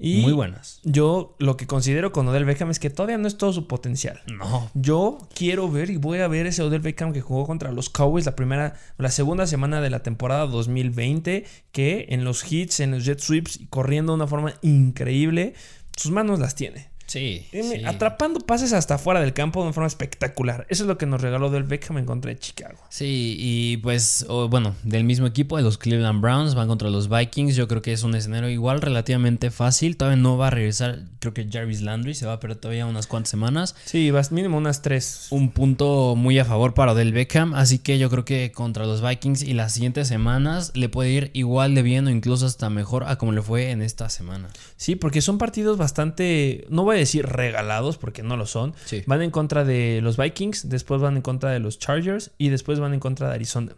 Muy 0.00 0.32
buenas. 0.32 0.80
Yo 0.82 1.36
lo 1.38 1.56
que 1.56 1.66
considero 1.66 2.10
con 2.10 2.26
Odell 2.26 2.46
Beckham 2.46 2.70
es 2.70 2.78
que 2.78 2.88
todavía 2.88 3.18
no 3.18 3.28
es 3.28 3.36
todo 3.36 3.52
su 3.52 3.66
potencial. 3.66 4.20
No. 4.26 4.70
Yo 4.74 5.18
quiero 5.34 5.70
ver 5.70 5.90
y 5.90 5.98
voy 5.98 6.20
a 6.20 6.28
ver 6.28 6.46
ese 6.46 6.62
Odell 6.62 6.80
Beckham 6.80 7.12
que 7.12 7.20
jugó 7.20 7.46
contra 7.46 7.70
los 7.70 7.90
Cowboys 7.90 8.24
la 8.24 8.34
primera, 8.34 8.74
la 8.96 9.10
segunda 9.10 9.46
semana 9.46 9.80
de 9.82 9.90
la 9.90 10.02
temporada 10.02 10.46
2020, 10.46 11.44
que 11.72 12.06
en 12.08 12.24
los 12.24 12.50
hits, 12.50 12.80
en 12.80 12.92
los 12.92 13.04
jet 13.04 13.20
sweeps, 13.20 13.60
corriendo 13.68 14.12
de 14.12 14.16
una 14.16 14.26
forma 14.26 14.54
increíble, 14.62 15.54
sus 15.96 16.10
manos 16.10 16.38
las 16.38 16.54
tiene. 16.54 16.89
Sí, 17.10 17.44
Atrapando 17.86 18.38
pases 18.38 18.72
hasta 18.72 18.96
fuera 18.96 19.20
del 19.20 19.32
campo 19.32 19.58
de 19.58 19.64
una 19.66 19.72
forma 19.72 19.88
espectacular. 19.88 20.64
Eso 20.68 20.84
es 20.84 20.86
lo 20.86 20.96
que 20.96 21.06
nos 21.06 21.20
regaló 21.20 21.50
del 21.50 21.64
Beckham 21.64 21.98
en 21.98 22.04
contra 22.04 22.30
de 22.30 22.38
Chicago. 22.38 22.78
Sí, 22.88 23.34
y 23.36 23.78
pues, 23.78 24.24
bueno, 24.48 24.76
del 24.84 25.02
mismo 25.02 25.26
equipo 25.26 25.56
de 25.56 25.64
los 25.64 25.76
Cleveland 25.76 26.20
Browns 26.20 26.54
van 26.54 26.68
contra 26.68 26.88
los 26.88 27.08
Vikings. 27.08 27.56
Yo 27.56 27.66
creo 27.66 27.82
que 27.82 27.92
es 27.92 28.04
un 28.04 28.14
escenario 28.14 28.48
igual 28.48 28.80
relativamente 28.80 29.50
fácil. 29.50 29.96
Todavía 29.96 30.22
no 30.22 30.38
va 30.38 30.46
a 30.46 30.50
regresar, 30.50 31.00
creo 31.18 31.34
que 31.34 31.48
Jarvis 31.50 31.80
Landry 31.80 32.14
se 32.14 32.26
va 32.26 32.34
a 32.34 32.38
perder 32.38 32.58
todavía 32.58 32.86
unas 32.86 33.08
cuantas 33.08 33.30
semanas. 33.30 33.74
Sí, 33.86 34.12
vas 34.12 34.30
mínimo 34.30 34.56
unas 34.56 34.80
tres. 34.80 35.26
Un 35.30 35.50
punto 35.50 36.14
muy 36.14 36.38
a 36.38 36.44
favor 36.44 36.74
para 36.74 36.94
Del 36.94 37.12
Beckham. 37.12 37.54
Así 37.54 37.80
que 37.80 37.98
yo 37.98 38.08
creo 38.08 38.24
que 38.24 38.52
contra 38.52 38.86
los 38.86 39.02
Vikings 39.02 39.42
y 39.42 39.54
las 39.54 39.74
siguientes 39.74 40.06
semanas 40.06 40.70
le 40.76 40.88
puede 40.88 41.10
ir 41.10 41.30
igual 41.32 41.74
de 41.74 41.82
bien 41.82 42.06
o 42.06 42.10
incluso 42.10 42.46
hasta 42.46 42.70
mejor 42.70 43.02
a 43.08 43.18
como 43.18 43.32
le 43.32 43.42
fue 43.42 43.72
en 43.72 43.82
esta 43.82 44.08
semana. 44.10 44.48
Sí, 44.76 44.94
porque 44.94 45.22
son 45.22 45.38
partidos 45.38 45.76
bastante, 45.76 46.66
no 46.70 46.84
voy 46.84 46.98
a 46.98 46.99
decir 47.00 47.26
regalados, 47.26 47.98
porque 47.98 48.22
no 48.22 48.36
lo 48.36 48.46
son. 48.46 48.74
Van 49.06 49.22
en 49.22 49.30
contra 49.30 49.64
de 49.64 50.00
los 50.02 50.16
Vikings, 50.16 50.68
después 50.68 51.00
van 51.00 51.16
en 51.16 51.22
contra 51.22 51.50
de 51.50 51.58
los 51.58 51.78
Chargers 51.78 52.30
y 52.38 52.48
después 52.48 52.80
van 52.80 52.94
en 52.94 53.00
contra 53.00 53.28
de 53.28 53.34
Arizona. 53.34 53.74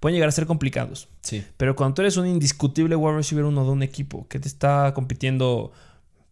Pueden 0.00 0.14
llegar 0.14 0.28
a 0.28 0.32
ser 0.32 0.46
complicados. 0.46 1.08
Sí. 1.20 1.44
Pero 1.56 1.76
cuando 1.76 1.94
tú 1.94 2.02
eres 2.02 2.16
un 2.16 2.26
indiscutible 2.26 2.96
wide 2.96 3.16
receiver 3.16 3.44
uno 3.44 3.64
de 3.64 3.70
un 3.70 3.82
equipo 3.82 4.26
que 4.28 4.38
te 4.38 4.48
está 4.48 4.92
compitiendo 4.94 5.72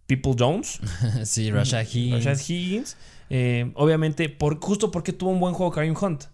People 0.07 0.35
Jones. 0.39 0.81
sí, 1.25 1.51
Rashad 1.51 1.83
Higgins. 1.83 2.25
Rashad 2.25 2.41
Higgins. 2.49 2.97
Eh, 3.31 3.73
obviamente, 3.75 4.29
por, 4.29 4.61
justo 4.61 4.91
porque 4.91 5.13
tuvo 5.13 5.31
un 5.31 5.41
buen 5.41 5.55
juego 5.55 5.73
Kareem 5.73 5.97
Hunt. 6.01 6.25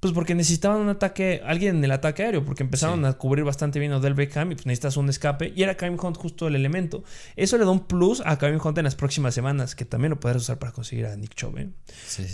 Pues 0.00 0.12
porque 0.12 0.34
necesitaban 0.34 0.80
un 0.82 0.90
ataque, 0.90 1.42
alguien 1.44 1.76
en 1.76 1.84
el 1.84 1.90
ataque 1.90 2.22
aéreo, 2.22 2.44
porque 2.44 2.62
empezaron 2.62 3.04
a 3.06 3.14
cubrir 3.14 3.44
bastante 3.44 3.78
bien 3.78 3.92
a 3.92 3.96
Odell 3.96 4.12
Beckham 4.12 4.52
y 4.52 4.54
pues 4.54 4.66
necesitas 4.66 4.98
un 4.98 5.08
escape. 5.08 5.52
Y 5.56 5.62
era 5.62 5.76
Kareem 5.76 5.98
Hunt 6.00 6.16
justo 6.16 6.48
el 6.48 6.54
elemento. 6.54 7.02
Eso 7.34 7.56
le 7.56 7.64
da 7.64 7.70
un 7.70 7.86
plus 7.86 8.22
a 8.24 8.36
Kareem 8.38 8.60
Hunt 8.62 8.76
en 8.76 8.84
las 8.84 8.94
próximas 8.94 9.34
semanas, 9.34 9.74
que 9.74 9.86
también 9.86 10.10
lo 10.10 10.20
podrás 10.20 10.42
usar 10.42 10.58
para 10.58 10.72
conseguir 10.72 11.06
a 11.06 11.16
Nick 11.16 11.34
Chubb. 11.34 11.58
¿eh? 11.58 11.70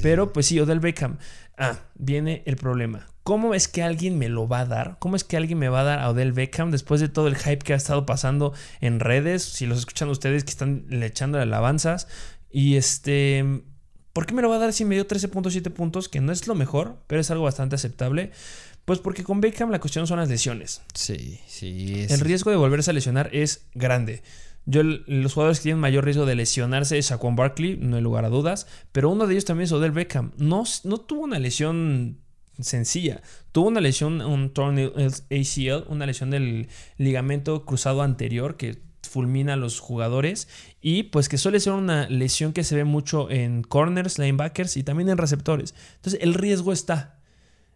Pero 0.03 0.33
pues 0.33 0.47
sí, 0.47 0.59
Odell 0.59 0.81
Beckham. 0.81 1.19
Ah, 1.57 1.79
viene 1.95 2.43
el 2.47 2.57
problema. 2.57 3.07
¿Cómo 3.23 3.55
es 3.55 3.69
que 3.69 3.85
alguien 3.85 4.19
me 4.19 4.29
lo 4.29 4.49
va 4.49 4.61
a 4.61 4.67
dar? 4.67 4.97
¿Cómo 4.99 5.15
es 5.15 5.23
que 5.23 5.37
alguien 5.37 5.59
me 5.59 5.69
va 5.69 5.81
a 5.81 5.85
dar 5.85 5.99
a 6.01 6.11
Odell 6.11 6.33
Beckham 6.33 6.73
después 6.73 7.01
de 7.01 7.09
todo 7.09 7.29
el 7.29 7.37
hype 7.37 7.59
que 7.59 7.75
ha 7.75 7.77
estado 7.77 8.05
pasando 8.05 8.53
en 8.81 8.99
redes? 8.99 9.45
Si 9.45 9.67
los 9.67 9.79
escuchan 9.79 10.09
ustedes 10.09 10.43
que 10.43 10.51
están 10.51 10.85
le 10.89 11.07
echando 11.07 11.39
alabanzas. 11.39 12.09
Y 12.51 12.77
este 12.77 13.63
¿Por 14.13 14.27
qué 14.27 14.35
me 14.35 14.43
lo 14.43 14.49
va 14.49 14.57
a 14.57 14.59
dar 14.59 14.73
si 14.73 14.85
me 14.85 14.95
dio 14.95 15.07
13.7 15.07 15.71
puntos? 15.73 16.09
Que 16.09 16.21
no 16.21 16.33
es 16.33 16.47
lo 16.47 16.55
mejor, 16.55 16.99
pero 17.07 17.21
es 17.21 17.31
algo 17.31 17.45
bastante 17.45 17.77
aceptable. 17.77 18.31
Pues 18.85 18.99
porque 18.99 19.23
con 19.23 19.41
Beckham 19.41 19.71
la 19.71 19.81
cuestión 19.81 20.07
son 20.07 20.19
las 20.19 20.29
lesiones. 20.29 20.83
Sí, 20.95 21.41
sí. 21.47 22.07
El 22.09 22.21
riesgo 22.21 22.51
de 22.51 22.57
volverse 22.57 22.91
a 22.91 22.95
lesionar 22.95 23.31
es 23.33 23.67
grande. 23.75 24.23
Yo, 24.65 24.83
los 24.83 25.35
jugadores 25.35 25.59
que 25.59 25.65
tienen 25.65 25.81
mayor 25.81 26.05
riesgo 26.05 26.27
de 26.27 26.35
lesionarse 26.35 26.99
es 26.99 27.07
Saquon 27.07 27.37
Barkley, 27.37 27.77
no 27.77 27.97
hay 27.97 28.03
lugar 28.03 28.25
a 28.25 28.29
dudas. 28.29 28.67
Pero 28.93 29.11
uno 29.11 29.27
de 29.27 29.35
ellos 29.35 29.45
también 29.45 29.65
es 29.65 29.73
Odell 29.73 29.93
Beckham. 29.93 30.33
No, 30.37 30.65
no 30.85 30.99
tuvo 30.99 31.23
una 31.23 31.39
lesión 31.39 32.19
sencilla. 32.61 33.23
Tuvo 33.53 33.69
una 33.69 33.81
lesión, 33.81 34.21
un 34.21 34.53
torn 34.53 34.79
ACL, 34.79 35.85
una 35.89 36.07
lesión 36.07 36.31
del 36.31 36.69
ligamento 36.99 37.65
cruzado 37.65 38.03
anterior 38.03 38.57
que 38.57 38.83
fulmina 39.13 39.53
a 39.53 39.57
los 39.57 39.79
jugadores 39.79 40.49
y 40.81 41.05
pues 41.05 41.29
que 41.29 41.37
suele 41.37 41.61
ser 41.61 41.75
una 41.75 42.09
lesión 42.09 42.53
que 42.53 42.65
se 42.65 42.75
ve 42.75 42.85
mucho 42.85 43.31
en 43.31 43.63
corners, 43.63 44.19
linebackers 44.19 44.77
y 44.77 44.83
también 44.83 45.11
en 45.11 45.19
receptores. 45.19 45.75
Entonces 45.97 46.21
el 46.23 46.35
riesgo 46.35 46.73
está. 46.73 47.19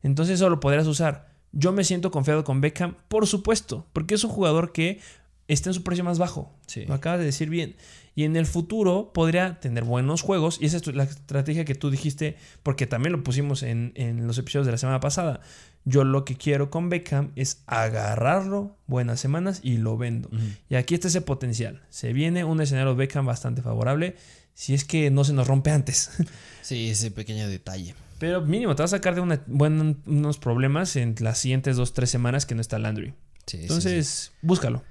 Entonces 0.03 0.37
eso 0.37 0.49
lo 0.49 0.61
podrás 0.61 0.87
usar. 0.87 1.29
Yo 1.53 1.73
me 1.73 1.85
siento 1.85 2.11
confiado 2.11 2.43
con 2.43 2.61
Beckham, 2.61 2.97
por 3.09 3.27
supuesto, 3.27 3.87
porque 3.93 4.15
es 4.15 4.25
un 4.25 4.31
jugador 4.31 4.73
que 4.73 5.01
está 5.49 5.71
en 5.71 5.75
su 5.75 5.83
precio 5.83 6.05
más 6.05 6.19
bajo. 6.19 6.53
Lo 6.87 6.95
acabas 6.95 7.21
de 7.21 7.27
decir 7.27 7.51
bien. 7.51 7.77
Y 8.15 8.25
en 8.25 8.35
el 8.37 8.47
futuro 8.47 9.13
podría 9.13 9.61
tener 9.61 9.85
buenos 9.85 10.23
juegos. 10.23 10.59
Y 10.61 10.67
esa 10.67 10.79
es 10.79 10.87
la 10.87 11.05
estrategia 11.05 11.65
que 11.65 11.75
tú 11.75 11.91
dijiste, 11.91 12.37
porque 12.63 12.87
también 12.87 13.13
lo 13.13 13.23
pusimos 13.23 13.63
en, 13.63 13.93
los 14.27 14.39
episodios 14.39 14.67
de 14.67 14.73
la 14.73 14.79
semana 14.79 15.01
pasada. 15.01 15.41
Yo 15.89 16.03
lo 16.03 16.25
que 16.25 16.37
quiero 16.37 16.69
con 16.69 16.89
Beckham 16.89 17.31
es 17.37 17.63
agarrarlo 17.67 18.77
buenas 18.89 19.21
semanas 19.21 19.61
y 19.63 19.77
lo 19.77 19.97
vendo. 19.97 20.29
Y 20.69 20.75
aquí 20.75 20.95
está 20.95 21.07
ese 21.07 21.21
potencial. 21.21 21.81
Se 21.91 22.13
viene 22.13 22.43
un 22.43 22.61
escenario 22.61 22.97
Beckham 22.97 23.25
bastante 23.25 23.63
favorable. 23.63 24.17
Si 24.53 24.75
es 24.75 24.85
que 24.85 25.11
no 25.11 25.23
se 25.23 25.33
nos 25.33 25.47
rompe 25.47 25.71
antes. 25.71 26.11
Sí, 26.63 26.91
ese 26.91 27.13
pequeño 27.13 27.47
detalle. 27.47 27.95
Pero 28.19 28.41
mínimo, 28.41 28.75
te 28.75 28.83
vas 28.83 28.93
a 28.93 28.97
sacar 28.97 29.15
de 29.15 29.21
unos 29.21 30.39
problemas 30.39 30.97
en 30.97 31.15
las 31.21 31.39
siguientes 31.39 31.77
dos, 31.77 31.93
tres 31.93 32.11
semanas 32.11 32.45
que 32.45 32.57
no 32.57 32.61
está 32.61 32.81
Landry. 32.81 33.15
Entonces, 33.53 34.33
búscalo. 34.43 34.83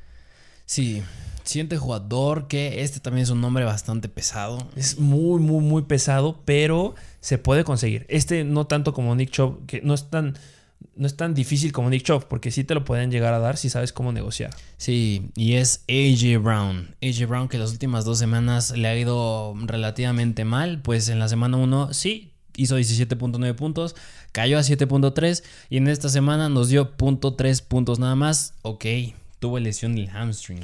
Sí, 0.65 1.03
siguiente 1.43 1.77
jugador 1.77 2.47
que 2.47 2.81
este 2.81 2.99
también 2.99 3.23
es 3.23 3.29
un 3.29 3.41
nombre 3.41 3.65
bastante 3.65 4.09
pesado. 4.09 4.69
Es 4.75 4.99
muy, 4.99 5.39
muy, 5.41 5.61
muy 5.61 5.83
pesado, 5.83 6.41
pero 6.45 6.95
se 7.19 7.37
puede 7.37 7.63
conseguir. 7.63 8.05
Este 8.09 8.43
no 8.43 8.67
tanto 8.67 8.93
como 8.93 9.15
Nick 9.15 9.31
Chubb, 9.31 9.65
que 9.65 9.81
no 9.81 9.93
es 9.93 10.09
tan, 10.09 10.37
no 10.95 11.07
es 11.07 11.17
tan 11.17 11.33
difícil 11.33 11.71
como 11.71 11.89
Nick 11.89 12.03
Chubb, 12.03 12.27
porque 12.27 12.51
sí 12.51 12.63
te 12.63 12.73
lo 12.73 12.85
pueden 12.85 13.11
llegar 13.11 13.33
a 13.33 13.39
dar 13.39 13.57
si 13.57 13.69
sabes 13.69 13.91
cómo 13.91 14.11
negociar. 14.11 14.51
Sí, 14.77 15.29
y 15.35 15.53
es 15.53 15.83
AJ 15.89 16.41
Brown. 16.41 16.95
AJ 17.01 17.27
Brown 17.27 17.47
que 17.47 17.57
las 17.57 17.71
últimas 17.71 18.05
dos 18.05 18.17
semanas 18.17 18.71
le 18.71 18.87
ha 18.87 18.97
ido 18.97 19.53
relativamente 19.65 20.45
mal, 20.45 20.81
pues 20.81 21.09
en 21.09 21.19
la 21.19 21.27
semana 21.27 21.57
1 21.57 21.93
sí 21.93 22.31
hizo 22.57 22.79
17.9 22.79 23.55
puntos, 23.55 23.95
cayó 24.31 24.57
a 24.57 24.61
7.3 24.61 25.43
y 25.69 25.77
en 25.77 25.87
esta 25.87 26.09
semana 26.09 26.49
nos 26.49 26.69
dio 26.69 26.95
.3 26.95 27.63
puntos 27.63 27.99
nada 27.99 28.15
más. 28.15 28.53
Ok, 28.61 28.85
tuvo 29.39 29.59
lesión 29.59 29.95
del 29.95 30.09
hamstring 30.09 30.61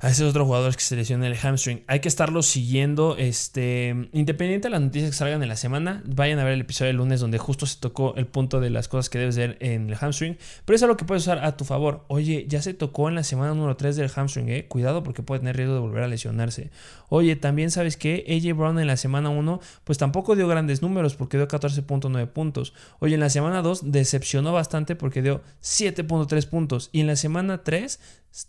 a 0.00 0.10
esos 0.10 0.30
otros 0.30 0.46
jugadores 0.46 0.76
que 0.76 0.82
se 0.82 0.96
lesionan 0.96 1.26
el 1.26 1.36
hamstring. 1.36 1.84
Hay 1.86 2.00
que 2.00 2.08
estarlos 2.08 2.46
siguiendo. 2.46 3.16
Este, 3.16 4.08
independiente 4.12 4.68
de 4.68 4.70
las 4.70 4.80
noticias 4.80 5.10
que 5.10 5.16
salgan 5.16 5.42
en 5.42 5.48
la 5.48 5.56
semana, 5.56 6.02
vayan 6.06 6.38
a 6.38 6.44
ver 6.44 6.54
el 6.54 6.60
episodio 6.60 6.88
del 6.88 6.96
lunes 6.96 7.20
donde 7.20 7.38
justo 7.38 7.66
se 7.66 7.78
tocó 7.78 8.14
el 8.16 8.26
punto 8.26 8.60
de 8.60 8.70
las 8.70 8.88
cosas 8.88 9.10
que 9.10 9.18
debes 9.18 9.36
ver 9.36 9.56
en 9.60 9.88
el 9.88 9.96
hamstring. 9.96 10.38
Pero 10.64 10.76
es 10.76 10.82
algo 10.82 10.96
que 10.96 11.04
puedes 11.04 11.22
usar 11.24 11.44
a 11.44 11.56
tu 11.56 11.64
favor. 11.64 12.04
Oye, 12.08 12.46
ya 12.48 12.62
se 12.62 12.74
tocó 12.74 13.08
en 13.08 13.14
la 13.14 13.22
semana 13.22 13.54
número 13.54 13.76
3 13.76 13.96
del 13.96 14.10
hamstring, 14.10 14.48
eh. 14.48 14.66
Cuidado 14.68 15.02
porque 15.02 15.22
puede 15.22 15.40
tener 15.40 15.56
riesgo 15.56 15.74
de 15.74 15.80
volver 15.80 16.02
a 16.02 16.08
lesionarse. 16.08 16.70
Oye, 17.08 17.36
también 17.36 17.70
sabes 17.70 17.96
que 17.96 18.24
AJ 18.28 18.56
Brown 18.56 18.78
en 18.78 18.86
la 18.86 18.96
semana 18.96 19.30
1, 19.30 19.60
pues 19.84 19.98
tampoco 19.98 20.36
dio 20.36 20.46
grandes 20.46 20.82
números 20.82 21.14
porque 21.14 21.36
dio 21.38 21.48
14.9 21.48 22.26
puntos. 22.28 22.74
Oye, 23.00 23.14
en 23.14 23.20
la 23.20 23.30
semana 23.30 23.62
2 23.62 23.90
decepcionó 23.90 24.52
bastante 24.52 24.94
porque 24.96 25.22
dio 25.22 25.42
7.3 25.62 26.46
puntos. 26.48 26.90
Y 26.92 27.00
en 27.00 27.06
la 27.06 27.16
semana 27.16 27.62
3 27.64 27.98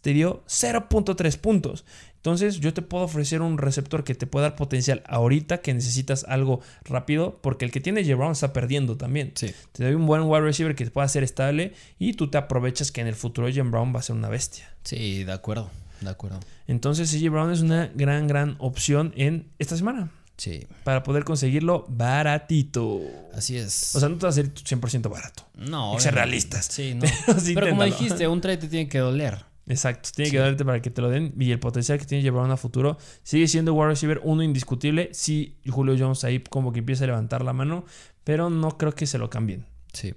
te 0.02 0.14
dio 0.14 0.44
0.3 0.48 1.39
puntos. 1.40 1.86
Entonces 2.16 2.60
yo 2.60 2.74
te 2.74 2.82
puedo 2.82 3.06
ofrecer 3.06 3.42
un 3.42 3.58
receptor 3.58 4.04
que 4.04 4.14
te 4.14 4.28
pueda 4.28 4.50
dar 4.50 4.58
potencial 4.58 5.04
ahorita 5.08 5.62
que 5.62 5.74
necesitas 5.74 6.26
algo 6.26 6.60
rápido, 6.84 7.40
porque 7.42 7.64
el 7.64 7.72
que 7.72 7.80
tiene 7.80 8.04
J. 8.04 8.16
Brown 8.16 8.34
está 8.34 8.52
perdiendo 8.52 8.98
también. 8.98 9.34
Te 9.34 9.54
doy 9.74 9.94
un 9.94 10.06
buen 10.06 10.24
wide 10.24 10.42
receiver 10.42 10.76
que 10.76 10.84
te 10.84 10.92
pueda 10.92 11.08
ser 11.08 11.24
estable 11.24 11.74
y 11.98 12.14
tú 12.14 12.30
te 12.30 12.38
aprovechas 12.38 12.92
que 12.92 13.00
en 13.00 13.08
el 13.08 13.16
futuro 13.16 13.48
J. 13.48 13.64
Brown 13.64 13.96
va 13.96 14.00
a 14.00 14.04
ser 14.04 14.18
una 14.18 14.28
bestia. 14.28 14.76
Sí, 14.84 15.24
de 15.24 15.32
acuerdo, 15.32 15.70
de 16.02 16.10
acuerdo. 16.10 16.42
Entonces 16.68 17.10
J. 17.12 17.30
Brown 17.30 17.52
es 17.52 17.62
una 17.62 17.90
gran, 17.96 18.28
gran 18.28 18.58
opción 18.60 19.14
en 19.16 19.48
esta 19.58 19.78
semana. 19.78 20.12
Sí. 20.40 20.66
Para 20.86 21.04
poder 21.04 21.26
conseguirlo 21.26 21.86
baratito. 21.90 23.02
Así 23.34 23.58
es. 23.58 23.94
O 23.94 24.00
sea, 24.00 24.08
no 24.08 24.18
te 24.18 24.24
va 24.24 24.30
a 24.30 24.34
ser 24.34 24.54
100% 24.54 25.10
barato. 25.10 25.46
No. 25.56 25.94
Hay 25.94 26.00
ser 26.00 26.16
realistas. 26.16 26.66
Sí, 26.66 26.96
no. 26.96 27.06
Pero, 27.54 27.70
como 27.70 27.84
dijiste, 27.84 28.26
un 28.26 28.40
trade 28.40 28.58
te 28.58 28.68
tiene 28.70 28.88
que 28.88 29.00
doler. 29.00 29.49
Exacto, 29.70 30.10
tiene 30.16 30.32
que 30.32 30.40
darte 30.40 30.66
para 30.66 30.82
que 30.82 30.90
te 30.90 31.00
lo 31.00 31.10
den. 31.10 31.34
Y 31.40 31.52
el 31.52 31.60
potencial 31.60 32.00
que 32.00 32.06
tiene 32.06 32.24
llevar 32.24 32.50
a 32.50 32.58
futuro 32.58 32.98
sigue 33.22 33.48
siendo 33.48 33.74
wide 33.76 33.90
receiver 33.90 34.20
uno 34.24 34.42
indiscutible. 34.42 35.10
Sí, 35.14 35.58
Julio 35.70 35.96
Jones 35.98 36.24
ahí 36.24 36.40
como 36.40 36.74
que 36.74 36.80
empieza 36.80 37.04
a 37.04 37.08
levantar 37.08 37.44
la 37.44 37.54
mano, 37.54 37.86
pero 38.24 38.50
no 38.50 38.78
creo 38.78 38.94
que 38.94 39.06
se 39.06 39.20
lo 39.20 39.30
cambien. 39.30 39.68
Sí. 39.94 40.16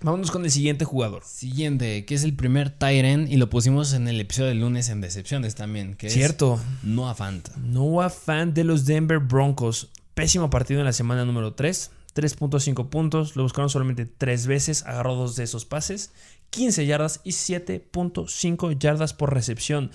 Vámonos 0.00 0.30
con 0.30 0.44
el 0.44 0.50
siguiente 0.50 0.86
jugador. 0.86 1.22
Siguiente, 1.24 2.06
que 2.06 2.14
es 2.14 2.24
el 2.24 2.34
primer 2.34 2.70
Tyrant 2.70 3.30
y 3.30 3.36
lo 3.36 3.50
pusimos 3.50 3.92
en 3.92 4.08
el 4.08 4.18
episodio 4.20 4.48
del 4.48 4.60
lunes 4.60 4.88
en 4.88 5.02
Decepciones 5.02 5.54
también. 5.54 5.94
Que 5.94 6.08
Cierto. 6.08 6.54
Es 6.54 6.84
Noah 6.84 7.14
Fant. 7.14 7.54
Noah 7.56 8.08
Fant 8.10 8.54
de 8.54 8.64
los 8.64 8.86
Denver 8.86 9.18
Broncos. 9.18 9.90
Pésimo 10.14 10.48
partido 10.48 10.80
en 10.80 10.86
la 10.86 10.92
semana 10.92 11.26
número 11.26 11.52
3. 11.52 11.90
3.5 12.14 12.90
puntos, 12.90 13.36
lo 13.36 13.42
buscaron 13.42 13.70
solamente 13.70 14.04
3 14.04 14.46
veces, 14.46 14.84
agarró 14.84 15.14
dos 15.14 15.34
de 15.34 15.44
esos 15.44 15.64
pases 15.64 16.12
15 16.52 16.86
yardas 16.86 17.20
y 17.24 17.30
7.5 17.30 18.78
yardas 18.78 19.14
por 19.14 19.34
recepción. 19.34 19.90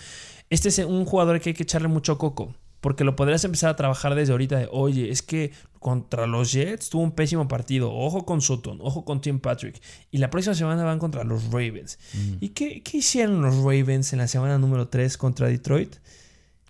Este 0.49 0.69
es 0.69 0.79
un 0.79 1.05
jugador 1.05 1.39
que 1.39 1.51
hay 1.51 1.53
que 1.53 1.63
echarle 1.63 1.87
mucho 1.87 2.17
coco. 2.17 2.53
Porque 2.81 3.03
lo 3.03 3.15
podrías 3.15 3.43
empezar 3.43 3.71
a 3.71 3.75
trabajar 3.75 4.15
desde 4.15 4.33
ahorita 4.33 4.57
de, 4.57 4.69
oye, 4.71 5.09
es 5.09 5.21
que 5.21 5.51
contra 5.79 6.27
los 6.27 6.51
Jets 6.51 6.89
tuvo 6.89 7.03
un 7.03 7.11
pésimo 7.11 7.47
partido. 7.47 7.91
Ojo 7.93 8.25
con 8.25 8.41
Sutton, 8.41 8.79
ojo 8.81 9.03
con 9.03 9.21
Tim 9.21 9.39
Patrick. 9.39 9.81
Y 10.11 10.19
la 10.19 10.29
próxima 10.29 10.55
semana 10.55 10.83
van 10.83 10.99
contra 10.99 11.23
los 11.23 11.45
Ravens. 11.45 11.97
Mm. 12.13 12.33
¿Y 12.39 12.49
qué, 12.49 12.83
qué, 12.83 12.97
hicieron 12.97 13.41
los 13.41 13.57
Ravens 13.57 14.13
en 14.13 14.19
la 14.19 14.27
semana 14.27 14.57
número 14.57 14.87
3 14.89 15.17
contra 15.17 15.47
Detroit? 15.47 15.95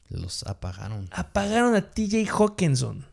Los 0.10 0.44
apagaron. 0.44 1.10
Apagaron 1.12 1.76
a 1.76 1.82
TJ 1.92 2.26
Hawkinson. 2.30 3.06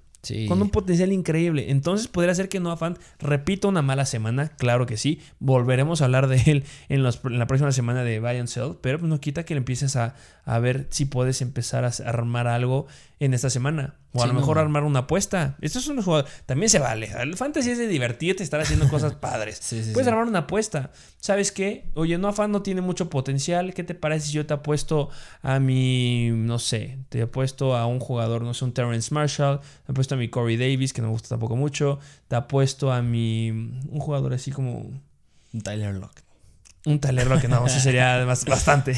Con 0.49 0.63
un 0.63 0.71
potencial 0.71 1.13
increíble. 1.13 1.71
Entonces 1.71 2.09
podría 2.09 2.35
ser 2.35 2.49
que 2.49 2.61
Noah 2.61 2.77
Fant 2.77 2.99
repita 3.19 3.69
una 3.69 3.83
mala 3.83 4.07
semana, 4.07 4.49
claro 4.49 4.87
que 4.87 4.97
sí. 4.97 5.21
Volveremos 5.39 6.01
a 6.01 6.07
hablar 6.07 6.29
de 6.29 6.43
él 6.47 6.65
en, 6.89 7.03
la 7.03 7.47
próxima 7.47 7.73
semana 7.73 8.05
de 8.05 8.21
Buy 8.21 8.39
and 8.39 8.49
Sell, 8.49 8.77
pero 8.81 8.99
no 8.99 9.21
quita 9.21 9.45
que 9.45 9.55
le 9.55 9.59
empieces 9.59 9.97
a, 9.97 10.15
a 10.45 10.59
ver 10.59 10.87
si 10.91 11.05
puedes 11.05 11.43
empezar 11.43 11.85
a 11.85 11.91
armar 12.07 12.47
algo 12.47 12.87
en 13.21 13.35
esta 13.35 13.51
semana. 13.51 13.95
O 14.17 14.23
a 14.23 14.29
lo 14.29 14.35
mejor 14.35 14.59
armar 14.59 14.85
una 14.85 15.01
apuesta. 15.01 15.57
Esto 15.61 15.81
es 15.81 15.89
un 15.89 16.01
juego. 16.01 16.25
También 16.47 16.71
se 16.71 16.79
vale. 16.79 17.11
El 17.19 17.37
fantasy 17.37 17.71
es 17.71 17.79
de 17.79 17.89
divertirte, 17.89 18.45
estar 18.45 18.61
haciendo 18.61 18.89
cosas 18.89 19.15
padres. 19.21 19.61
Puedes 19.93 20.07
armar 20.07 20.27
una 20.29 20.41
apuesta. 20.41 20.93
¿Sabes 21.19 21.51
qué? 21.51 21.87
Oye, 21.95 22.17
no 22.17 22.29
afán 22.29 22.53
no 22.53 22.63
tiene 22.63 22.81
mucho 22.81 23.11
potencial. 23.11 23.75
¿Qué 23.75 23.83
te 23.83 23.97
parece 23.97 24.29
si 24.29 24.33
yo 24.35 24.47
te 24.47 24.55
apuesto 24.55 25.11
a 25.43 25.59
mi. 25.59 26.31
No 26.31 26.61
sé. 26.61 26.99
Te 27.09 27.23
apuesto 27.23 27.77
a 27.77 27.87
un 27.87 27.99
jugador, 27.99 28.43
no 28.43 28.55
sé, 28.55 28.65
un 28.65 28.73
Terrence 28.73 29.13
Marshall. 29.13 29.59
Te 29.85 29.91
apuesto 29.91 30.14
a 30.15 30.17
mi 30.17 30.29
Corey 30.29 30.57
Davis, 30.57 30.93
que 30.93 31.03
no 31.03 31.09
me 31.09 31.13
gusta 31.13 31.29
tampoco 31.29 31.57
mucho. 31.57 31.99
Te 32.29 32.37
apuesto 32.37 32.93
a 32.93 33.03
mi. 33.03 33.51
Un 33.51 34.01
jugador 34.01 34.33
así 34.33 34.51
como. 34.51 34.91
Tyler 35.63 35.95
Lock. 35.95 36.25
Un 36.87 37.01
talerlo 37.01 37.41
que 37.41 37.49
no, 37.49 37.67
eso 37.67 37.81
sería 37.81 38.25
bastante. 38.27 38.95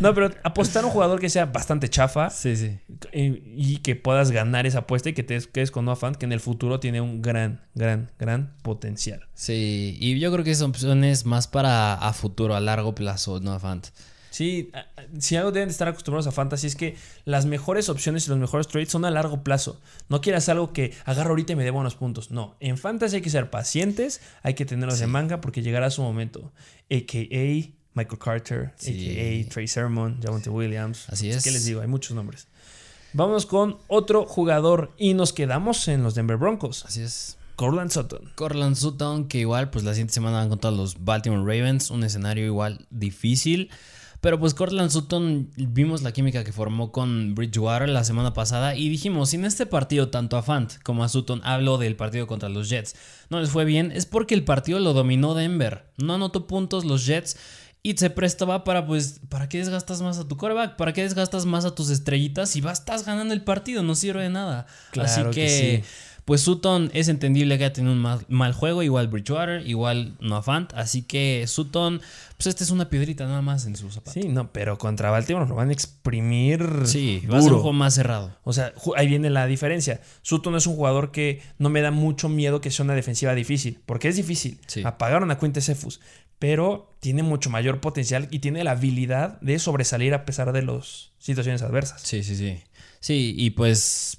No, 0.00 0.12
pero 0.14 0.30
apostar 0.42 0.82
a 0.82 0.88
un 0.88 0.92
jugador 0.92 1.20
que 1.20 1.30
sea 1.30 1.46
bastante 1.46 1.88
chafa. 1.88 2.28
Sí, 2.30 2.56
sí. 2.56 2.78
Y, 3.12 3.76
que 3.78 3.94
puedas 3.94 4.32
ganar 4.32 4.66
esa 4.66 4.80
apuesta 4.80 5.10
y 5.10 5.12
que 5.12 5.22
te 5.22 5.40
quedes 5.40 5.70
con 5.70 5.84
Noah 5.84 6.12
que 6.18 6.26
en 6.26 6.32
el 6.32 6.40
futuro 6.40 6.80
tiene 6.80 7.00
un 7.00 7.22
gran, 7.22 7.60
gran, 7.74 8.10
gran 8.18 8.56
potencial. 8.62 9.28
Sí, 9.34 9.96
y 10.00 10.18
yo 10.18 10.32
creo 10.32 10.44
que 10.44 10.56
son 10.56 10.70
opciones 10.70 11.24
más 11.24 11.46
para 11.46 11.94
a 11.94 12.12
futuro, 12.12 12.56
a 12.56 12.60
largo 12.60 12.96
plazo, 12.96 13.38
Noah 13.38 13.60
Fant. 13.60 13.86
Sí, 14.30 14.70
si 15.18 15.36
algo 15.36 15.50
deben 15.50 15.68
de 15.68 15.72
estar 15.72 15.88
acostumbrados 15.88 16.26
a 16.28 16.32
fantasy 16.32 16.68
es 16.68 16.76
que 16.76 16.96
las 17.24 17.46
mejores 17.46 17.88
opciones 17.88 18.26
y 18.26 18.30
los 18.30 18.38
mejores 18.38 18.68
trades 18.68 18.88
son 18.88 19.04
a 19.04 19.10
largo 19.10 19.42
plazo. 19.42 19.80
No 20.08 20.20
quieras 20.20 20.48
algo 20.48 20.72
que 20.72 20.94
agarro 21.04 21.30
ahorita 21.30 21.52
y 21.52 21.56
me 21.56 21.64
dé 21.64 21.70
buenos 21.70 21.96
puntos. 21.96 22.30
No, 22.30 22.54
en 22.60 22.78
fantasy 22.78 23.16
hay 23.16 23.22
que 23.22 23.30
ser 23.30 23.50
pacientes, 23.50 24.20
hay 24.42 24.54
que 24.54 24.64
tenerlos 24.64 25.00
en 25.00 25.10
manga 25.10 25.40
porque 25.40 25.62
llegará 25.62 25.90
su 25.90 26.02
momento. 26.02 26.52
AKA 26.90 27.72
Michael 27.94 28.18
Carter, 28.18 28.72
AKA 28.74 29.50
Trey 29.50 29.66
Sermon, 29.66 30.20
Javonte 30.22 30.48
Williams. 30.48 31.08
Así 31.08 31.28
es. 31.28 31.42
¿Qué 31.42 31.50
les 31.50 31.64
digo? 31.64 31.80
Hay 31.80 31.88
muchos 31.88 32.14
nombres. 32.14 32.46
Vamos 33.12 33.46
con 33.46 33.78
otro 33.88 34.24
jugador 34.24 34.92
y 34.96 35.14
nos 35.14 35.32
quedamos 35.32 35.88
en 35.88 36.04
los 36.04 36.14
Denver 36.14 36.36
Broncos. 36.36 36.84
Así 36.84 37.02
es. 37.02 37.36
Corland 37.56 37.90
Sutton. 37.90 38.30
Corland 38.36 38.76
Sutton, 38.76 39.26
que 39.26 39.38
igual, 39.38 39.70
pues 39.70 39.84
la 39.84 39.92
siguiente 39.92 40.14
semana 40.14 40.38
van 40.38 40.48
contra 40.48 40.70
los 40.70 41.04
Baltimore 41.04 41.42
Ravens. 41.42 41.90
Un 41.90 42.04
escenario 42.04 42.46
igual 42.46 42.86
difícil 42.90 43.70
Pero 44.20 44.38
pues 44.38 44.54
Cortland 44.54 44.90
Sutton 44.90 45.50
vimos 45.56 46.02
la 46.02 46.12
química 46.12 46.44
que 46.44 46.52
formó 46.52 46.92
con 46.92 47.34
Bridgewater 47.34 47.88
la 47.88 48.04
semana 48.04 48.34
pasada 48.34 48.76
y 48.76 48.88
dijimos, 48.88 49.30
si 49.30 49.36
en 49.36 49.46
este 49.46 49.64
partido 49.64 50.10
tanto 50.10 50.36
a 50.36 50.42
Fant 50.42 50.74
como 50.82 51.04
a 51.04 51.08
Sutton 51.08 51.40
hablo 51.42 51.78
del 51.78 51.96
partido 51.96 52.26
contra 52.26 52.50
los 52.50 52.68
Jets, 52.68 52.94
no 53.30 53.40
les 53.40 53.50
fue 53.50 53.64
bien, 53.64 53.92
es 53.92 54.04
porque 54.04 54.34
el 54.34 54.44
partido 54.44 54.78
lo 54.78 54.92
dominó 54.92 55.34
Denver. 55.34 55.86
No 55.96 56.14
anotó 56.14 56.46
puntos 56.46 56.84
los 56.84 57.06
Jets 57.06 57.36
y 57.82 57.96
se 57.96 58.10
prestaba 58.10 58.62
para, 58.62 58.86
pues, 58.86 59.20
¿para 59.30 59.48
qué 59.48 59.58
desgastas 59.58 60.02
más 60.02 60.18
a 60.18 60.28
tu 60.28 60.36
coreback? 60.36 60.76
¿Para 60.76 60.92
qué 60.92 61.02
desgastas 61.02 61.46
más 61.46 61.64
a 61.64 61.74
tus 61.74 61.88
estrellitas? 61.88 62.50
Si 62.50 62.60
vas, 62.60 62.80
estás 62.80 63.06
ganando 63.06 63.32
el 63.32 63.42
partido, 63.42 63.82
no 63.82 63.94
sirve 63.94 64.22
de 64.22 64.28
nada. 64.28 64.66
Así 65.00 65.22
que, 65.32 65.82
pues 66.24 66.40
Sutton 66.42 66.90
es 66.94 67.08
entendible 67.08 67.58
que 67.58 67.64
ha 67.64 67.72
tenido 67.72 67.92
un 67.92 68.00
mal, 68.28 68.52
juego, 68.52 68.82
igual 68.82 69.08
Bridgewater, 69.08 69.66
igual 69.66 70.16
Noafant. 70.20 70.72
Así 70.74 71.02
que 71.02 71.44
Sutton, 71.46 72.00
pues 72.36 72.46
esta 72.46 72.64
es 72.64 72.70
una 72.70 72.88
piedrita 72.88 73.26
nada 73.26 73.42
más 73.42 73.66
en 73.66 73.76
su 73.76 73.90
zapato. 73.90 74.12
Sí, 74.12 74.28
no, 74.28 74.52
pero 74.52 74.78
contra 74.78 75.10
Baltimore 75.10 75.48
lo 75.48 75.54
van 75.54 75.70
a 75.70 75.72
exprimir. 75.72 76.66
Sí, 76.84 77.22
va 77.32 77.38
a 77.38 77.42
ser 77.42 77.52
un 77.52 77.60
juego 77.60 77.72
más 77.72 77.94
cerrado. 77.94 78.36
O 78.44 78.52
sea, 78.52 78.72
ahí 78.96 79.06
viene 79.06 79.30
la 79.30 79.46
diferencia. 79.46 80.00
Sutton 80.22 80.54
es 80.56 80.66
un 80.66 80.76
jugador 80.76 81.10
que 81.10 81.42
no 81.58 81.68
me 81.68 81.80
da 81.80 81.90
mucho 81.90 82.28
miedo 82.28 82.60
que 82.60 82.70
sea 82.70 82.84
una 82.84 82.94
defensiva 82.94 83.34
difícil, 83.34 83.80
porque 83.86 84.08
es 84.08 84.16
difícil. 84.16 84.60
Apagaron 84.84 85.30
a 85.30 85.38
Quinte 85.38 85.60
Cephus 85.60 86.00
pero 86.40 86.96
tiene 87.00 87.22
mucho 87.22 87.50
mayor 87.50 87.80
potencial 87.80 88.26
y 88.30 88.38
tiene 88.38 88.64
la 88.64 88.70
habilidad 88.72 89.38
de 89.42 89.58
sobresalir 89.58 90.14
a 90.14 90.24
pesar 90.24 90.52
de 90.52 90.62
las 90.62 91.12
situaciones 91.18 91.60
adversas. 91.60 92.00
Sí, 92.00 92.24
sí, 92.24 92.34
sí. 92.34 92.62
Sí, 92.98 93.34
y 93.36 93.50
pues 93.50 94.18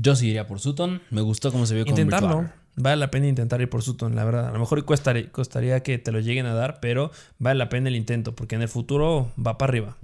yo 0.00 0.16
sí 0.16 0.28
iría 0.28 0.46
por 0.46 0.60
Sutton. 0.60 1.02
Me 1.10 1.20
gustó 1.20 1.52
cómo 1.52 1.66
se 1.66 1.74
vio 1.74 1.84
con 1.84 1.92
Intentarlo. 1.92 2.48
Vale 2.76 2.96
la 2.96 3.10
pena 3.10 3.26
intentar 3.26 3.60
ir 3.60 3.68
por 3.68 3.82
Sutton, 3.82 4.14
la 4.14 4.24
verdad. 4.24 4.48
A 4.48 4.52
lo 4.52 4.58
mejor 4.58 4.84
costaría, 4.84 5.30
costaría 5.30 5.82
que 5.82 5.98
te 5.98 6.12
lo 6.12 6.20
lleguen 6.20 6.46
a 6.46 6.54
dar, 6.54 6.80
pero 6.80 7.10
vale 7.38 7.58
la 7.58 7.68
pena 7.68 7.88
el 7.88 7.96
intento, 7.96 8.34
porque 8.34 8.54
en 8.54 8.62
el 8.62 8.68
futuro 8.68 9.30
va 9.36 9.58
para 9.58 9.70
arriba. 9.70 9.96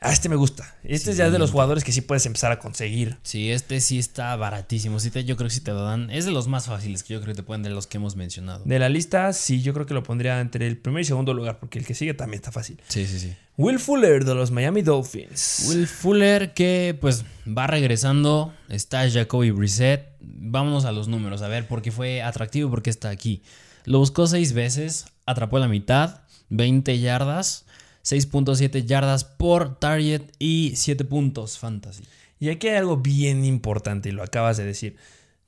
Ah, 0.00 0.12
este 0.12 0.28
me 0.28 0.36
gusta. 0.36 0.76
Este 0.84 1.10
es 1.10 1.16
ya 1.16 1.28
de 1.28 1.40
los 1.40 1.50
jugadores 1.50 1.82
que 1.82 1.90
sí 1.90 2.02
puedes 2.02 2.24
empezar 2.24 2.52
a 2.52 2.60
conseguir. 2.60 3.18
Sí, 3.22 3.50
este 3.50 3.80
sí 3.80 3.98
está 3.98 4.36
baratísimo. 4.36 5.00
Sí 5.00 5.10
yo 5.24 5.36
creo 5.36 5.48
que 5.48 5.54
sí 5.54 5.60
te 5.60 5.72
lo 5.72 5.82
dan. 5.82 6.08
Es 6.10 6.24
de 6.24 6.30
los 6.30 6.46
más 6.46 6.66
fáciles 6.66 7.02
que 7.02 7.14
yo 7.14 7.20
creo 7.20 7.34
que 7.34 7.38
te 7.38 7.42
pueden 7.42 7.64
de 7.64 7.70
los 7.70 7.88
que 7.88 7.96
hemos 7.96 8.14
mencionado. 8.14 8.62
De 8.64 8.78
la 8.78 8.88
lista, 8.88 9.32
sí, 9.32 9.60
yo 9.60 9.74
creo 9.74 9.86
que 9.86 9.94
lo 9.94 10.04
pondría 10.04 10.40
entre 10.40 10.68
el 10.68 10.78
primer 10.78 11.02
y 11.02 11.04
segundo 11.04 11.34
lugar, 11.34 11.58
porque 11.58 11.80
el 11.80 11.86
que 11.86 11.94
sigue 11.94 12.14
también 12.14 12.38
está 12.38 12.52
fácil. 12.52 12.80
Sí, 12.86 13.06
sí, 13.06 13.18
sí. 13.18 13.34
Will 13.56 13.80
Fuller 13.80 14.24
de 14.24 14.36
los 14.36 14.52
Miami 14.52 14.82
Dolphins. 14.82 15.66
Will 15.68 15.88
Fuller 15.88 16.54
que 16.54 16.96
pues 17.00 17.24
va 17.46 17.66
regresando. 17.66 18.54
Está 18.68 19.10
Jacoby 19.10 19.50
Brissett. 19.50 20.06
Vámonos 20.20 20.84
a 20.84 20.92
los 20.92 21.08
números, 21.08 21.42
a 21.42 21.48
ver 21.48 21.66
por 21.66 21.82
qué 21.82 21.90
fue 21.90 22.22
atractivo, 22.22 22.70
porque 22.70 22.90
está 22.90 23.08
aquí. 23.08 23.42
Lo 23.84 23.98
buscó 23.98 24.28
seis 24.28 24.52
veces, 24.52 25.06
atrapó 25.26 25.58
la 25.58 25.66
mitad, 25.66 26.20
20 26.50 27.00
yardas. 27.00 27.64
6.7 28.08 28.86
yardas 28.86 29.24
por 29.24 29.78
target 29.78 30.22
y 30.38 30.72
7 30.76 31.04
puntos 31.04 31.58
fantasy. 31.58 32.04
Y 32.40 32.48
aquí 32.48 32.68
hay 32.68 32.76
algo 32.76 32.96
bien 32.96 33.44
importante 33.44 34.08
y 34.08 34.12
lo 34.12 34.22
acabas 34.22 34.56
de 34.56 34.64
decir. 34.64 34.96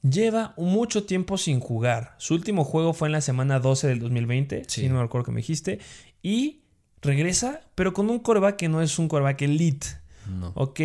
Lleva 0.02 0.52
mucho 0.58 1.04
tiempo 1.04 1.38
sin 1.38 1.58
jugar. 1.58 2.14
Su 2.18 2.34
último 2.34 2.64
juego 2.64 2.92
fue 2.92 3.08
en 3.08 3.12
la 3.12 3.22
semana 3.22 3.60
12 3.60 3.86
del 3.88 4.00
2020, 4.00 4.64
si 4.66 4.88
no 4.88 4.96
me 4.96 5.04
acuerdo 5.04 5.26
que 5.26 5.32
me 5.32 5.38
dijiste. 5.40 5.78
Y 6.22 6.60
regresa, 7.00 7.62
pero 7.74 7.94
con 7.94 8.10
un 8.10 8.18
coreback 8.18 8.56
que 8.56 8.68
no 8.68 8.82
es 8.82 8.98
un 8.98 9.08
coreback 9.08 9.40
elite. 9.42 9.86
No. 10.28 10.52
Ok, 10.54 10.80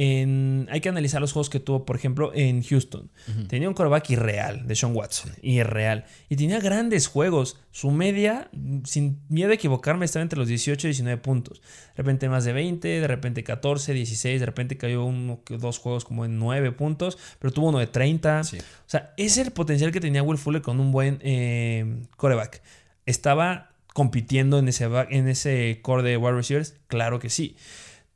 hay 0.00 0.80
que 0.80 0.88
analizar 0.88 1.20
los 1.20 1.32
juegos 1.32 1.50
que 1.50 1.58
tuvo, 1.58 1.84
por 1.84 1.96
ejemplo, 1.96 2.30
en 2.32 2.62
Houston. 2.62 3.10
Tenía 3.48 3.68
un 3.68 3.74
quarterback 3.74 4.10
irreal 4.10 4.68
de 4.68 4.76
Sean 4.76 4.94
Watson, 4.94 5.32
irreal. 5.42 6.04
Y 6.28 6.36
tenía 6.36 6.60
grandes 6.60 7.08
juegos. 7.08 7.58
Su 7.72 7.90
media, 7.90 8.48
sin 8.84 9.20
miedo 9.28 9.50
a 9.50 9.54
equivocarme, 9.54 10.04
estaba 10.04 10.22
entre 10.22 10.38
los 10.38 10.46
18 10.46 10.86
y 10.86 10.90
19 10.90 11.20
puntos. 11.20 11.60
De 11.96 12.02
repente 12.02 12.28
más 12.28 12.44
de 12.44 12.52
20, 12.52 12.86
de 12.86 13.08
repente 13.08 13.42
14, 13.42 13.92
16, 13.92 14.38
de 14.38 14.46
repente 14.46 14.76
cayó 14.76 15.04
uno, 15.04 15.40
dos 15.48 15.78
juegos 15.78 16.04
como 16.04 16.24
en 16.24 16.38
9 16.38 16.70
puntos, 16.72 17.18
pero 17.40 17.52
tuvo 17.52 17.70
uno 17.70 17.78
de 17.78 17.88
30. 17.88 18.40
O 18.40 18.44
sea, 18.86 19.14
ese 19.16 19.40
es 19.40 19.46
el 19.48 19.52
potencial 19.52 19.90
que 19.90 20.00
tenía 20.00 20.22
Will 20.22 20.38
Fuller 20.38 20.62
con 20.62 20.78
un 20.78 20.92
buen 20.92 21.18
eh, 21.22 22.04
quarterback. 22.16 22.62
Estaba 23.04 23.70
compitiendo 23.94 24.60
en 24.60 24.68
ese, 24.68 24.88
en 25.10 25.26
ese 25.26 25.80
core 25.82 26.04
de 26.04 26.16
wide 26.16 26.36
receivers, 26.36 26.76
claro 26.86 27.18
que 27.18 27.30
sí. 27.30 27.56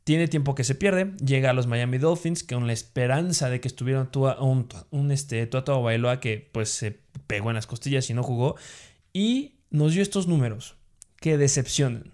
Tiene 0.04 0.26
tiempo 0.26 0.54
que 0.54 0.64
se 0.64 0.74
pierde, 0.74 1.12
llega 1.24 1.50
a 1.50 1.52
los 1.52 1.66
Miami 1.66 1.98
Dolphins 1.98 2.42
con 2.42 2.66
la 2.66 2.72
esperanza 2.72 3.48
de 3.50 3.60
que 3.60 3.68
estuviera 3.68 4.08
un, 4.40 4.68
un, 4.90 5.10
este, 5.12 5.46
Tuato 5.46 5.80
Bailoa 5.80 6.18
que 6.18 6.48
pues 6.50 6.70
se 6.70 6.98
pegó 7.28 7.50
en 7.50 7.54
las 7.54 7.68
costillas 7.68 8.10
y 8.10 8.14
no 8.14 8.22
jugó 8.22 8.56
y 9.12 9.54
nos 9.70 9.92
dio 9.92 10.02
estos 10.02 10.26
números 10.26 10.74
que 11.20 11.38
decepcionan. 11.38 12.12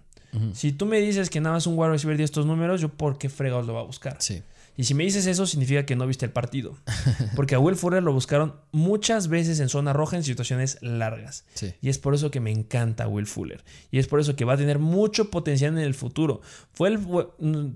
Si 0.53 0.71
tú 0.71 0.85
me 0.85 0.99
dices 0.99 1.31
que 1.31 1.41
nada 1.41 1.55
más 1.55 1.65
un 1.65 1.75
wide 1.75 1.89
receiver 1.89 2.15
dio 2.15 2.23
estos 2.23 2.45
números, 2.45 2.79
yo 2.81 2.89
por 2.89 3.17
qué 3.17 3.29
fregados 3.29 3.65
lo 3.65 3.73
va 3.73 3.79
a 3.79 3.85
buscar. 3.85 4.17
Sí. 4.19 4.43
Y 4.79 4.85
si 4.85 4.93
me 4.93 5.03
dices 5.03 5.27
eso, 5.27 5.45
significa 5.45 5.85
que 5.85 5.97
no 5.97 6.07
viste 6.07 6.25
el 6.25 6.31
partido. 6.31 6.77
Porque 7.35 7.53
a 7.53 7.59
Will 7.59 7.75
Fuller 7.75 8.01
lo 8.01 8.13
buscaron 8.13 8.55
muchas 8.71 9.27
veces 9.27 9.59
en 9.59 9.67
zona 9.67 9.91
roja 9.91 10.15
en 10.15 10.23
situaciones 10.23 10.77
largas. 10.79 11.43
Y 11.81 11.89
es 11.89 11.97
por 11.97 12.15
eso 12.15 12.31
que 12.31 12.39
me 12.39 12.49
encanta 12.49 13.05
Will 13.09 13.27
Fuller. 13.27 13.61
Y 13.91 13.99
es 13.99 14.07
por 14.07 14.21
eso 14.21 14.37
que 14.37 14.45
va 14.45 14.53
a 14.53 14.57
tener 14.57 14.79
mucho 14.79 15.31
potencial 15.31 15.73
en 15.73 15.83
el 15.83 15.95
futuro. 15.95 16.39
Fue 16.71 16.87
el. 16.87 16.99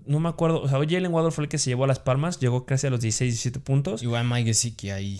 No 0.06 0.20
me 0.22 0.30
acuerdo. 0.30 0.62
O 0.62 0.70
sea, 0.70 0.80
Jalen 0.80 1.12
Waddle 1.12 1.32
fue 1.32 1.44
el 1.44 1.50
que 1.50 1.58
se 1.58 1.72
llevó 1.72 1.84
a 1.84 1.88
las 1.88 2.00
palmas. 2.00 2.40
Llegó 2.40 2.66
casi 2.66 2.88
a 2.88 2.90
los 2.90 3.02
16, 3.02 3.34
17 3.34 3.60
puntos. 3.60 4.02
Igual 4.02 4.26
Mike 4.26 4.54
que 4.78 4.94
ahí. 4.94 5.20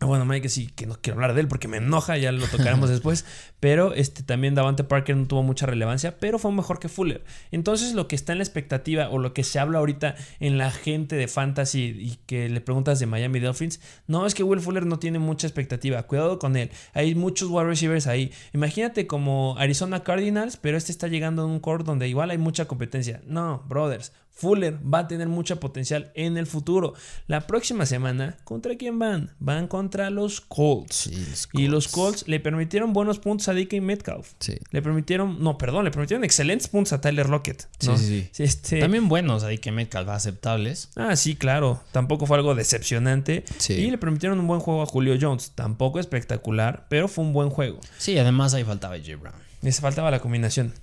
Bueno, 0.00 0.26
Mike 0.26 0.50
sí, 0.50 0.66
que 0.66 0.84
no 0.84 0.98
quiero 1.00 1.16
hablar 1.16 1.32
de 1.32 1.40
él 1.40 1.48
porque 1.48 1.68
me 1.68 1.78
enoja, 1.78 2.18
ya 2.18 2.30
lo 2.30 2.46
tocaremos 2.46 2.90
después. 2.90 3.24
Pero 3.60 3.94
este, 3.94 4.22
también 4.22 4.54
Davante 4.54 4.84
Parker 4.84 5.16
no 5.16 5.26
tuvo 5.26 5.42
mucha 5.42 5.64
relevancia, 5.64 6.18
pero 6.18 6.38
fue 6.38 6.52
mejor 6.52 6.78
que 6.78 6.90
Fuller. 6.90 7.24
Entonces, 7.50 7.94
lo 7.94 8.06
que 8.06 8.14
está 8.14 8.32
en 8.32 8.38
la 8.38 8.44
expectativa 8.44 9.08
o 9.08 9.18
lo 9.18 9.32
que 9.32 9.42
se 9.42 9.58
habla 9.58 9.78
ahorita 9.78 10.14
en 10.38 10.58
la 10.58 10.70
gente 10.70 11.16
de 11.16 11.28
fantasy 11.28 11.96
y 11.98 12.18
que 12.26 12.50
le 12.50 12.60
preguntas 12.60 12.98
de 12.98 13.06
Miami 13.06 13.40
Dolphins, 13.40 13.80
no 14.06 14.26
es 14.26 14.34
que 14.34 14.42
Will 14.42 14.60
Fuller 14.60 14.84
no 14.84 14.98
tiene 14.98 15.18
mucha 15.18 15.46
expectativa. 15.46 16.02
Cuidado 16.02 16.38
con 16.38 16.56
él. 16.56 16.70
Hay 16.92 17.14
muchos 17.14 17.48
wide 17.48 17.64
receivers 17.64 18.06
ahí. 18.06 18.32
Imagínate 18.52 19.06
como 19.06 19.56
Arizona 19.58 20.02
Cardinals, 20.02 20.58
pero 20.58 20.76
este 20.76 20.92
está 20.92 21.08
llegando 21.08 21.42
a 21.42 21.46
un 21.46 21.58
core 21.58 21.84
donde 21.84 22.06
igual 22.06 22.30
hay 22.30 22.38
mucha 22.38 22.66
competencia. 22.66 23.22
No, 23.26 23.64
brothers. 23.66 24.12
Fuller 24.36 24.78
va 24.82 25.00
a 25.00 25.08
tener 25.08 25.28
mucha 25.28 25.56
potencial 25.56 26.12
en 26.14 26.36
el 26.36 26.46
futuro. 26.46 26.92
La 27.26 27.46
próxima 27.46 27.86
semana, 27.86 28.36
¿contra 28.44 28.76
quién 28.76 28.98
van? 28.98 29.34
Van 29.38 29.66
contra 29.66 30.10
los 30.10 30.42
Colts. 30.42 31.10
Y 31.54 31.68
los 31.68 31.88
Colts 31.88 32.28
le 32.28 32.38
permitieron 32.38 32.92
buenos 32.92 33.18
puntos 33.18 33.48
a 33.48 33.54
DK 33.54 33.80
Metcalf. 33.80 34.34
Le 34.70 34.82
permitieron, 34.82 35.42
no, 35.42 35.56
perdón, 35.56 35.86
le 35.86 35.90
permitieron 35.90 36.22
excelentes 36.22 36.68
puntos 36.68 36.92
a 36.92 37.00
Tyler 37.00 37.30
Lockett. 37.30 37.66
Sí, 37.78 37.96
sí, 38.30 38.42
este, 38.42 38.78
También 38.78 39.08
buenos 39.08 39.42
a 39.42 39.48
DK 39.48 39.72
Metcalf, 39.72 40.10
aceptables. 40.10 40.90
Ah, 40.96 41.16
sí, 41.16 41.34
claro. 41.34 41.80
Tampoco 41.92 42.26
fue 42.26 42.36
algo 42.36 42.54
decepcionante. 42.54 43.44
Y 43.70 43.90
le 43.90 43.96
permitieron 43.96 44.38
un 44.38 44.46
buen 44.46 44.60
juego 44.60 44.82
a 44.82 44.86
Julio 44.86 45.16
Jones. 45.18 45.52
Tampoco 45.54 45.98
espectacular, 45.98 46.86
pero 46.90 47.08
fue 47.08 47.24
un 47.24 47.32
buen 47.32 47.48
juego. 47.48 47.80
Sí, 47.96 48.18
además 48.18 48.52
ahí 48.52 48.64
faltaba 48.64 48.98
J. 48.98 49.16
Brown. 49.16 49.34
Les 49.62 49.80
faltaba 49.80 50.10
la 50.10 50.20
combinación. 50.20 50.74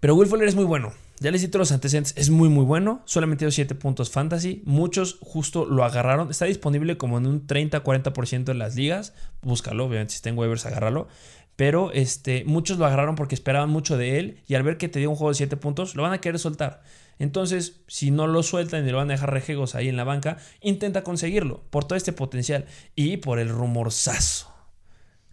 Pero 0.00 0.16
Will 0.16 0.28
Fuller 0.28 0.48
es 0.48 0.56
muy 0.56 0.64
bueno. 0.64 0.92
Ya 1.20 1.30
les 1.30 1.42
cito 1.42 1.58
los 1.58 1.70
antecedentes, 1.70 2.12
es 2.16 2.30
muy 2.30 2.48
muy 2.48 2.64
bueno, 2.64 3.02
solamente 3.04 3.44
dio 3.44 3.52
7 3.52 3.74
puntos 3.76 4.10
fantasy, 4.10 4.62
muchos 4.64 5.18
justo 5.20 5.64
lo 5.64 5.84
agarraron, 5.84 6.30
está 6.30 6.44
disponible 6.46 6.96
como 6.96 7.18
en 7.18 7.26
un 7.26 7.46
30-40% 7.46 8.44
de 8.44 8.54
las 8.54 8.74
ligas, 8.74 9.14
búscalo, 9.40 9.84
obviamente 9.84 10.12
si 10.12 10.16
está 10.16 10.30
en 10.30 10.38
waivers 10.38 10.66
agárralo, 10.66 11.06
pero 11.56 11.92
este, 11.92 12.44
muchos 12.44 12.78
lo 12.78 12.86
agarraron 12.86 13.14
porque 13.14 13.36
esperaban 13.36 13.70
mucho 13.70 13.96
de 13.96 14.18
él 14.18 14.42
y 14.48 14.54
al 14.54 14.64
ver 14.64 14.76
que 14.76 14.88
te 14.88 14.98
dio 14.98 15.10
un 15.10 15.16
juego 15.16 15.30
de 15.30 15.36
7 15.36 15.56
puntos, 15.56 15.94
lo 15.94 16.02
van 16.02 16.12
a 16.12 16.20
querer 16.20 16.38
soltar. 16.38 16.82
Entonces, 17.18 17.80
si 17.86 18.10
no 18.10 18.26
lo 18.26 18.42
sueltan 18.42 18.86
y 18.86 18.90
lo 18.90 18.96
van 18.96 19.08
a 19.10 19.14
dejar 19.14 19.32
rejegos 19.32 19.76
ahí 19.76 19.88
en 19.88 19.96
la 19.96 20.02
banca, 20.02 20.38
intenta 20.60 21.04
conseguirlo 21.04 21.62
por 21.70 21.84
todo 21.84 21.96
este 21.96 22.12
potencial 22.12 22.66
y 22.96 23.18
por 23.18 23.38
el 23.38 23.50
rumorzazo. 23.50 24.52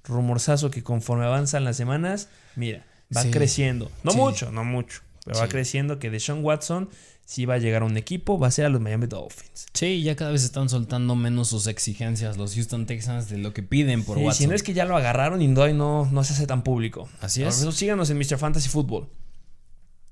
Rumorzazo 0.04 0.70
que 0.70 0.84
conforme 0.84 1.26
avanzan 1.26 1.64
las 1.64 1.78
semanas, 1.78 2.30
mira, 2.56 2.86
va 3.16 3.24
creciendo. 3.32 3.92
No 4.04 4.14
mucho, 4.14 4.52
no 4.52 4.64
mucho. 4.64 5.02
Pero 5.26 5.40
va 5.40 5.48
creciendo 5.48 6.00
que 6.00 6.10
Deshaun 6.10 6.44
Watson 6.44 6.90
si 7.32 7.46
va 7.46 7.54
a 7.54 7.58
llegar 7.60 7.84
a 7.84 7.86
un 7.86 7.96
equipo, 7.96 8.38
va 8.38 8.48
a 8.48 8.52
ser 8.52 8.66
a 8.66 8.70
los 8.70 8.82
Miami 8.82 9.08
Dolphins. 9.08 9.68
Sí, 9.74 10.04
ya 10.04 10.18
cada 10.18 10.32
vez 10.32 10.44
están 10.44 10.68
soltando 10.68 11.16
menos 11.16 11.48
sus 11.48 11.68
exigencias 11.68 12.36
los 12.36 12.56
Houston 12.56 12.86
Texans 12.86 13.30
de 13.30 13.38
lo 13.38 13.54
que 13.54 13.64
piden 13.64 14.04
por 14.04 14.18
Watson. 14.18 14.34
Si 14.34 14.48
no 14.48 14.54
es 14.54 14.64
que 14.64 14.74
ya 14.74 14.84
lo 14.84 14.98
agarraron 14.98 15.42
y 15.42 15.48
no, 15.48 16.06
no, 16.06 16.24
se 16.26 16.34
hace 16.34 16.46
tan 16.46 16.62
público. 16.62 17.08
Así 17.22 17.42
es. 17.42 17.56
Por 17.56 17.70
eso 17.70 17.72
síganos 17.72 18.10
en 18.10 18.18
Mr. 18.18 18.38
Fantasy 18.38 18.68
Football. 18.68 19.08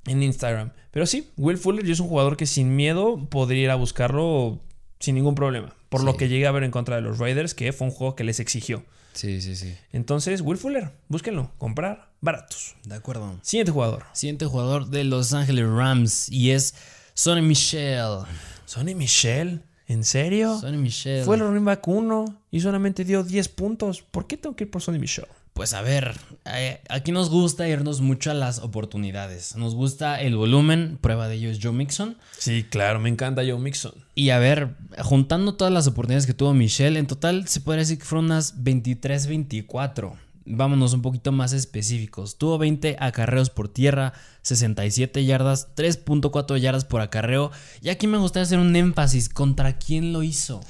En 0.06 0.24
Instagram. 0.24 0.72
Pero 0.92 1.06
sí, 1.06 1.30
Will 1.36 1.58
Fuller 1.58 1.90
es 1.90 2.00
un 2.00 2.08
jugador 2.08 2.38
que 2.38 2.46
sin 2.46 2.78
miedo 2.78 3.28
podría 3.30 3.64
ir 3.64 3.70
a 3.72 3.76
buscarlo 3.76 4.62
sin 5.02 5.16
ningún 5.16 5.36
problema. 5.36 5.76
Por 5.90 6.06
lo 6.06 6.16
que 6.16 6.30
llegué 6.30 6.48
a 6.48 6.52
ver 6.52 6.64
en 6.64 6.72
contra 6.72 6.96
de 6.96 7.02
los 7.02 7.18
Raiders, 7.18 7.54
que 7.54 7.74
fue 7.74 7.88
un 7.88 7.92
juego 7.92 8.16
que 8.16 8.24
les 8.24 8.40
exigió. 8.40 8.86
Sí, 9.14 9.42
sí, 9.42 9.56
sí. 9.56 9.76
Entonces, 9.92 10.42
Will 10.42 10.58
Fuller, 10.58 10.92
búsquenlo, 11.08 11.52
comprar 11.58 12.12
baratos. 12.22 12.76
De 12.84 12.96
acuerdo. 12.96 13.40
Siguiente 13.42 13.72
jugador. 13.72 14.06
Siguiente 14.14 14.46
jugador 14.46 14.88
de 14.88 15.04
Los 15.04 15.34
Ángeles 15.34 15.68
Rams 15.68 16.30
y 16.30 16.52
es 16.52 16.76
Sonny 17.14 17.42
Michel. 17.42 18.20
Sonny 18.66 18.96
Michel, 18.96 19.64
¿en 19.90 20.06
serio? 20.06 20.58
Sonny 20.58 20.78
Michel. 20.78 21.26
Fue 21.26 21.36
el 21.36 21.42
running 21.42 21.66
back 21.66 21.86
1 21.86 22.26
y 22.52 22.62
solamente 22.62 23.04
dio 23.04 23.24
10 23.24 23.50
puntos. 23.50 24.02
¿Por 24.04 24.28
qué 24.28 24.38
tengo 24.38 24.56
que 24.56 24.64
ir 24.64 24.72
por 24.72 24.82
Sonny 24.82 25.00
Michel? 25.00 25.26
Pues 25.54 25.74
a 25.74 25.82
ver, 25.82 26.16
eh, 26.46 26.80
aquí 26.88 27.12
nos 27.12 27.30
gusta 27.30 27.68
irnos 27.68 28.00
mucho 28.00 28.32
a 28.32 28.34
las 28.34 28.60
oportunidades. 28.60 29.58
Nos 29.58 29.76
gusta 29.76 30.22
el 30.22 30.38
volumen, 30.38 30.98
prueba 31.02 31.28
de 31.28 31.36
ello 31.36 31.50
es 31.50 31.60
Joe 31.62 31.74
Mixon. 31.74 32.18
Sí, 32.38 32.64
claro, 32.64 33.02
me 33.02 33.10
encanta 33.10 33.42
Joe 33.42 33.60
Mixon. 33.60 33.92
Y 34.16 34.30
a 34.30 34.40
ver, 34.40 34.76
juntando 35.00 35.56
todas 35.56 35.74
las 35.74 35.88
oportunidades 35.88 36.28
que 36.28 36.34
tuvo 36.34 36.54
Michelle, 36.54 36.98
en 36.98 37.08
total 37.08 37.48
se 37.50 37.60
podría 37.60 37.82
decir 37.82 37.98
que 37.98 38.06
fueron 38.06 38.26
unas 38.26 38.58
23-24. 38.64 40.14
Vámonos 40.50 40.94
un 40.94 41.02
poquito 41.02 41.32
más 41.32 41.54
específicos. 41.54 42.38
Tuvo 42.38 42.58
20 42.58 42.98
acarreos 43.00 43.50
por 43.50 43.70
tierra, 43.70 44.14
67 44.42 45.24
yardas, 45.24 45.70
3.4 45.76 46.58
yardas 46.58 46.86
por 46.86 47.02
acarreo. 47.02 47.52
Y 47.82 47.90
aquí 47.90 48.08
me 48.08 48.18
gustaría 48.18 48.44
hacer 48.44 48.60
un 48.60 48.76
énfasis. 48.76 49.30
¿Contra 49.30 49.78
quién 49.78 50.12
lo 50.12 50.24
hizo? 50.24 50.62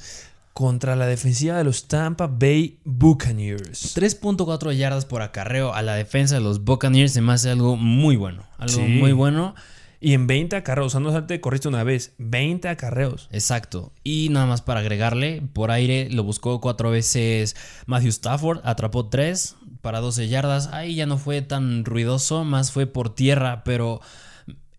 contra 0.59 0.97
la 0.97 1.07
defensiva 1.07 1.57
de 1.57 1.63
los 1.63 1.87
Tampa 1.87 2.27
Bay 2.27 2.79
Buccaneers. 2.83 3.95
3.4 3.95 4.73
yardas 4.73 5.05
por 5.05 5.21
acarreo 5.21 5.73
a 5.73 5.81
la 5.81 5.95
defensa 5.95 6.35
de 6.35 6.41
los 6.41 6.65
Buccaneers 6.65 7.13
se 7.13 7.21
me 7.21 7.31
hace 7.31 7.49
algo 7.49 7.77
muy 7.77 8.17
bueno. 8.17 8.43
Algo 8.57 8.81
muy 8.81 9.13
bueno. 9.13 9.55
Y 10.01 10.13
en 10.13 10.27
20 10.27 10.55
acarreos, 10.55 10.87
o 10.87 10.89
sea, 10.91 10.99
no 11.01 11.09
solamente 11.09 11.41
corriste 11.41 11.67
una 11.67 11.83
vez, 11.83 12.13
20 12.19 12.69
acarreos. 12.69 13.27
Exacto. 13.31 13.91
Y 14.03 14.29
nada 14.29 14.45
más 14.45 14.61
para 14.61 14.79
agregarle, 14.79 15.41
por 15.53 15.71
aire 15.71 16.09
lo 16.09 16.23
buscó 16.23 16.61
cuatro 16.61 16.89
veces 16.89 17.55
Matthew 17.85 18.09
Stafford, 18.09 18.61
atrapó 18.63 19.07
tres 19.07 19.55
para 19.81 19.99
12 19.99 20.29
yardas. 20.29 20.67
Ahí 20.67 20.95
ya 20.95 21.05
no 21.05 21.17
fue 21.17 21.41
tan 21.41 21.83
ruidoso, 21.83 22.45
más 22.45 22.71
fue 22.71 22.87
por 22.87 23.13
tierra, 23.13 23.63
pero 23.65 23.99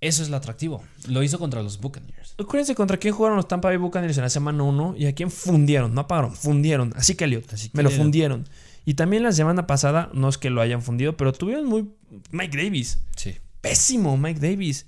eso 0.01 0.23
es 0.23 0.31
lo 0.31 0.37
atractivo. 0.37 0.83
Lo 1.09 1.23
hizo 1.23 1.39
contra 1.39 1.63
los 1.63 1.79
Buccaneers. 1.81 2.35
Acuérdense 2.39 2.75
contra 2.75 2.97
quién 2.97 3.13
jugaron 3.13 3.37
los 3.37 3.49
Tampa 3.49 3.69
Bay 3.69 3.77
Buccaneers 3.77 4.17
en 4.17 4.25
la 4.25 4.31
semana 4.31 4.63
1 4.63 4.95
y 4.97 5.07
a 5.07 5.15
quién 5.15 5.31
fundieron. 5.31 5.95
No 5.95 6.03
apagaron, 6.03 6.35
fundieron. 6.35 6.95
Así 6.97 7.15
que 7.15 7.25
Elliot, 7.25 7.45
me 7.75 7.83
lo 7.83 7.91
fundieron. 7.91 8.49
Y 8.87 8.95
también 8.95 9.23
la 9.23 9.33
semana 9.33 9.67
pasada, 9.67 10.09
no 10.15 10.31
es 10.31 10.39
que 10.39 10.49
lo 10.49 10.63
hayan 10.63 10.81
fundido, 10.81 11.17
pero 11.19 11.35
tuvieron 11.35 11.67
muy. 11.67 11.91
Mike 12.31 12.57
Davis. 12.57 13.01
Sí. 13.15 13.37
Pésimo 13.61 14.17
Mike 14.17 14.41
Davis. 14.41 14.87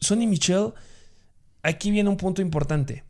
Sonny 0.00 0.26
Michel, 0.26 0.72
aquí 1.62 1.90
viene 1.90 2.08
un 2.08 2.16
punto 2.16 2.42
importante. 2.42 3.04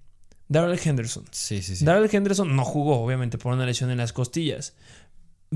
Darrell 0.49 0.81
Henderson. 0.83 1.25
Sí, 1.31 1.63
sí, 1.63 1.77
sí. 1.77 1.85
Darrell 1.85 2.09
Henderson 2.11 2.57
no 2.57 2.65
jugó, 2.65 3.01
obviamente, 3.01 3.39
por 3.39 3.53
una 3.53 3.67
lesión 3.67 3.91
en 3.91 3.99
las 3.99 4.13
costillas. 4.13 4.75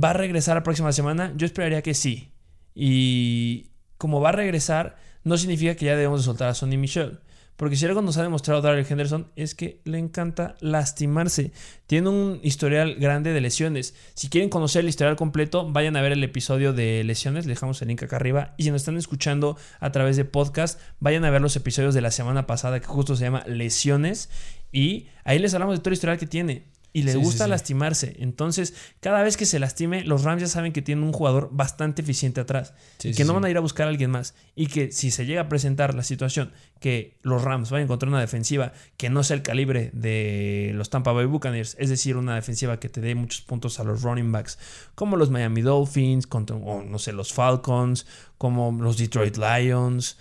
¿Va 0.03 0.11
a 0.11 0.14
regresar 0.14 0.57
la 0.57 0.62
próxima 0.62 0.92
semana? 0.92 1.33
Yo 1.37 1.47
esperaría 1.47 1.83
que 1.83 1.95
sí. 1.95 2.31
Y 2.75 3.71
como 3.99 4.21
va 4.21 4.31
a 4.31 4.33
regresar, 4.33 4.97
no 5.25 5.38
significa 5.38 5.75
que 5.75 5.87
ya 5.87 5.97
debemos 5.97 6.21
de 6.21 6.25
soltar 6.25 6.49
a 6.49 6.55
Sonny 6.55 6.77
Michel. 6.77 7.21
Porque 7.57 7.77
si 7.77 7.87
algo 7.87 8.03
nos 8.03 8.17
ha 8.17 8.23
demostrado 8.23 8.61
Darrell 8.61 8.87
Henderson 8.88 9.31
es 9.37 9.55
que 9.55 9.81
le 9.85 9.99
encanta 9.99 10.57
lastimarse. 10.61 11.53
Tiene 11.87 12.09
un 12.09 12.41
historial 12.43 12.97
grande 12.97 13.33
de 13.33 13.41
lesiones. 13.41 13.95
Si 14.15 14.29
quieren 14.29 14.51
conocer 14.51 14.81
el 14.81 14.88
historial 14.88 15.17
completo, 15.17 15.71
vayan 15.71 15.97
a 15.97 16.03
ver 16.03 16.12
el 16.12 16.25
episodio 16.25 16.73
de 16.73 17.05
lesiones. 17.05 17.47
Le 17.47 17.53
dejamos 17.53 17.81
el 17.83 17.88
link 17.88 18.03
acá 18.03 18.17
arriba. 18.17 18.55
Y 18.57 18.65
si 18.65 18.71
nos 18.71 18.83
están 18.83 18.97
escuchando 18.97 19.57
a 19.81 19.93
través 19.93 20.17
de 20.17 20.25
podcast, 20.25 20.81
vayan 20.99 21.25
a 21.25 21.31
ver 21.31 21.41
los 21.41 21.55
episodios 21.55 21.95
de 21.95 22.01
la 22.01 22.11
semana 22.11 22.47
pasada 22.47 22.81
que 22.81 22.87
justo 22.87 23.15
se 23.17 23.25
llama 23.25 23.45
Lesiones. 23.47 24.31
Y 24.73 25.07
ahí 25.25 25.38
les 25.38 25.55
hablamos 25.55 25.77
de 25.77 25.81
todo 25.81 25.91
el 25.91 25.95
historial 25.95 26.19
que 26.19 26.27
tiene 26.27 26.72
y 26.93 27.03
le 27.03 27.15
gusta 27.17 27.49
lastimarse. 27.49 28.17
Entonces, 28.19 28.75
cada 29.01 29.23
vez 29.23 29.37
que 29.37 29.47
se 29.47 29.59
lastime, 29.59 30.05
los 30.05 30.25
Rams 30.25 30.43
ya 30.43 30.49
saben 30.49 30.73
que 30.73 30.83
tienen 30.83 31.05
un 31.05 31.13
jugador 31.13 31.49
bastante 31.53 32.03
eficiente 32.03 32.41
atrás 32.41 32.75
y 33.03 33.15
que 33.15 33.25
no 33.25 33.35
van 33.35 33.45
a 33.45 33.51
ir 33.51 33.57
a 33.57 33.61
buscar 33.61 33.87
a 33.87 33.91
alguien 33.91 34.11
más. 34.11 34.35
Y 34.55 34.67
que 34.67 34.93
si 34.93 35.11
se 35.11 35.25
llega 35.25 35.43
a 35.43 35.49
presentar 35.49 35.95
la 35.95 36.03
situación 36.03 36.53
que 36.81 37.19
los 37.23 37.43
Rams 37.43 37.71
vayan 37.71 37.85
a 37.85 37.87
encontrar 37.87 38.09
una 38.09 38.21
defensiva 38.21 38.73
que 38.97 39.09
no 39.09 39.23
sea 39.23 39.37
el 39.37 39.43
calibre 39.43 39.91
de 39.95 40.73
los 40.75 40.91
Tampa 40.91 41.13
Bay 41.13 41.27
Buccaneers, 41.27 41.77
es 41.79 41.89
decir, 41.89 42.17
una 42.17 42.35
defensiva 42.35 42.79
que 42.79 42.89
te 42.89 43.01
dé 43.01 43.15
muchos 43.15 43.41
puntos 43.41 43.81
a 43.81 43.85
los 43.85 44.03
running 44.03 44.33
backs, 44.33 44.59
como 44.95 45.17
los 45.17 45.31
Miami 45.31 45.63
Dolphins, 45.63 46.29
o 46.31 46.83
no 46.83 46.99
sé, 46.99 47.13
los 47.13 47.33
Falcons, 47.33 48.07
como 48.37 48.73
los 48.73 48.99
Detroit 48.99 49.37
Lions, 49.37 50.19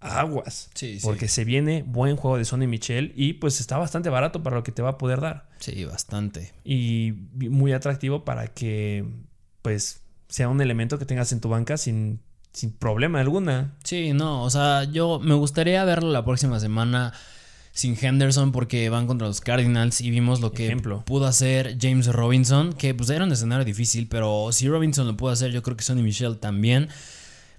aguas. 0.00 0.70
Sí, 0.74 0.98
porque 1.02 1.28
se 1.28 1.44
viene 1.44 1.82
buen 1.86 2.16
juego 2.16 2.38
de 2.38 2.44
Sony 2.44 2.66
Michel 2.66 3.12
y 3.16 3.34
pues 3.34 3.60
está 3.60 3.78
bastante 3.78 4.08
barato 4.08 4.42
para 4.42 4.56
lo 4.56 4.62
que 4.62 4.72
te 4.72 4.82
va 4.82 4.90
a 4.90 4.98
poder 4.98 5.20
dar. 5.20 5.48
Sí, 5.58 5.84
bastante. 5.84 6.52
Y 6.64 7.14
muy 7.34 7.72
atractivo 7.72 8.24
para 8.24 8.48
que 8.48 9.04
pues 9.62 10.02
sea 10.28 10.48
un 10.48 10.60
elemento 10.60 10.98
que 10.98 11.04
tengas 11.04 11.32
en 11.32 11.40
tu 11.40 11.48
banca 11.48 11.76
sin, 11.76 12.20
sin 12.52 12.72
problema 12.72 13.20
alguna. 13.20 13.76
Sí, 13.84 14.12
no, 14.12 14.42
o 14.42 14.50
sea, 14.50 14.84
yo 14.84 15.18
me 15.18 15.34
gustaría 15.34 15.84
verlo 15.84 16.10
la 16.10 16.24
próxima 16.24 16.60
semana 16.60 17.12
sin 17.72 17.96
Henderson 18.00 18.50
porque 18.50 18.88
van 18.90 19.06
contra 19.06 19.28
los 19.28 19.40
Cardinals 19.40 20.00
y 20.00 20.10
vimos 20.10 20.40
lo 20.40 20.52
que 20.52 20.74
pudo 21.06 21.26
hacer 21.26 21.78
James 21.80 22.08
Robinson, 22.08 22.72
que 22.72 22.92
pues 22.92 23.08
era 23.10 23.24
un 23.24 23.32
escenario 23.32 23.64
difícil, 23.64 24.08
pero 24.08 24.50
si 24.52 24.68
Robinson 24.68 25.06
lo 25.06 25.16
pudo 25.16 25.30
hacer, 25.30 25.52
yo 25.52 25.62
creo 25.62 25.76
que 25.76 25.84
Sonny 25.84 26.02
Michel 26.02 26.38
también 26.38 26.88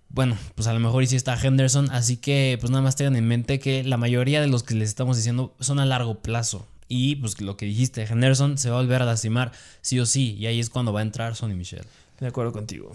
bueno, 0.09 0.37
pues 0.55 0.67
a 0.67 0.73
lo 0.73 0.79
mejor 0.79 1.03
y 1.03 1.07
sí 1.07 1.15
está 1.15 1.39
Henderson, 1.39 1.89
así 1.91 2.17
que 2.17 2.57
pues 2.59 2.71
nada 2.71 2.81
más 2.81 2.95
tengan 2.95 3.15
en 3.15 3.27
mente 3.27 3.59
que 3.59 3.83
la 3.83 3.97
mayoría 3.97 4.41
de 4.41 4.47
los 4.47 4.63
que 4.63 4.73
les 4.73 4.89
estamos 4.89 5.17
diciendo 5.17 5.55
son 5.59 5.79
a 5.79 5.85
largo 5.85 6.19
plazo. 6.19 6.67
Y 6.87 7.17
pues 7.17 7.39
lo 7.39 7.55
que 7.55 7.67
dijiste, 7.67 8.03
Henderson 8.03 8.57
se 8.57 8.71
va 8.71 8.77
a 8.77 8.81
volver 8.81 9.03
a 9.03 9.05
lastimar 9.05 9.51
sí 9.81 9.99
o 9.99 10.07
sí, 10.07 10.35
y 10.39 10.47
ahí 10.47 10.59
es 10.59 10.71
cuando 10.71 10.91
va 10.91 11.01
a 11.01 11.03
entrar 11.03 11.35
Sonny 11.35 11.53
Michel. 11.53 11.85
De 12.19 12.27
acuerdo 12.27 12.51
contigo. 12.51 12.91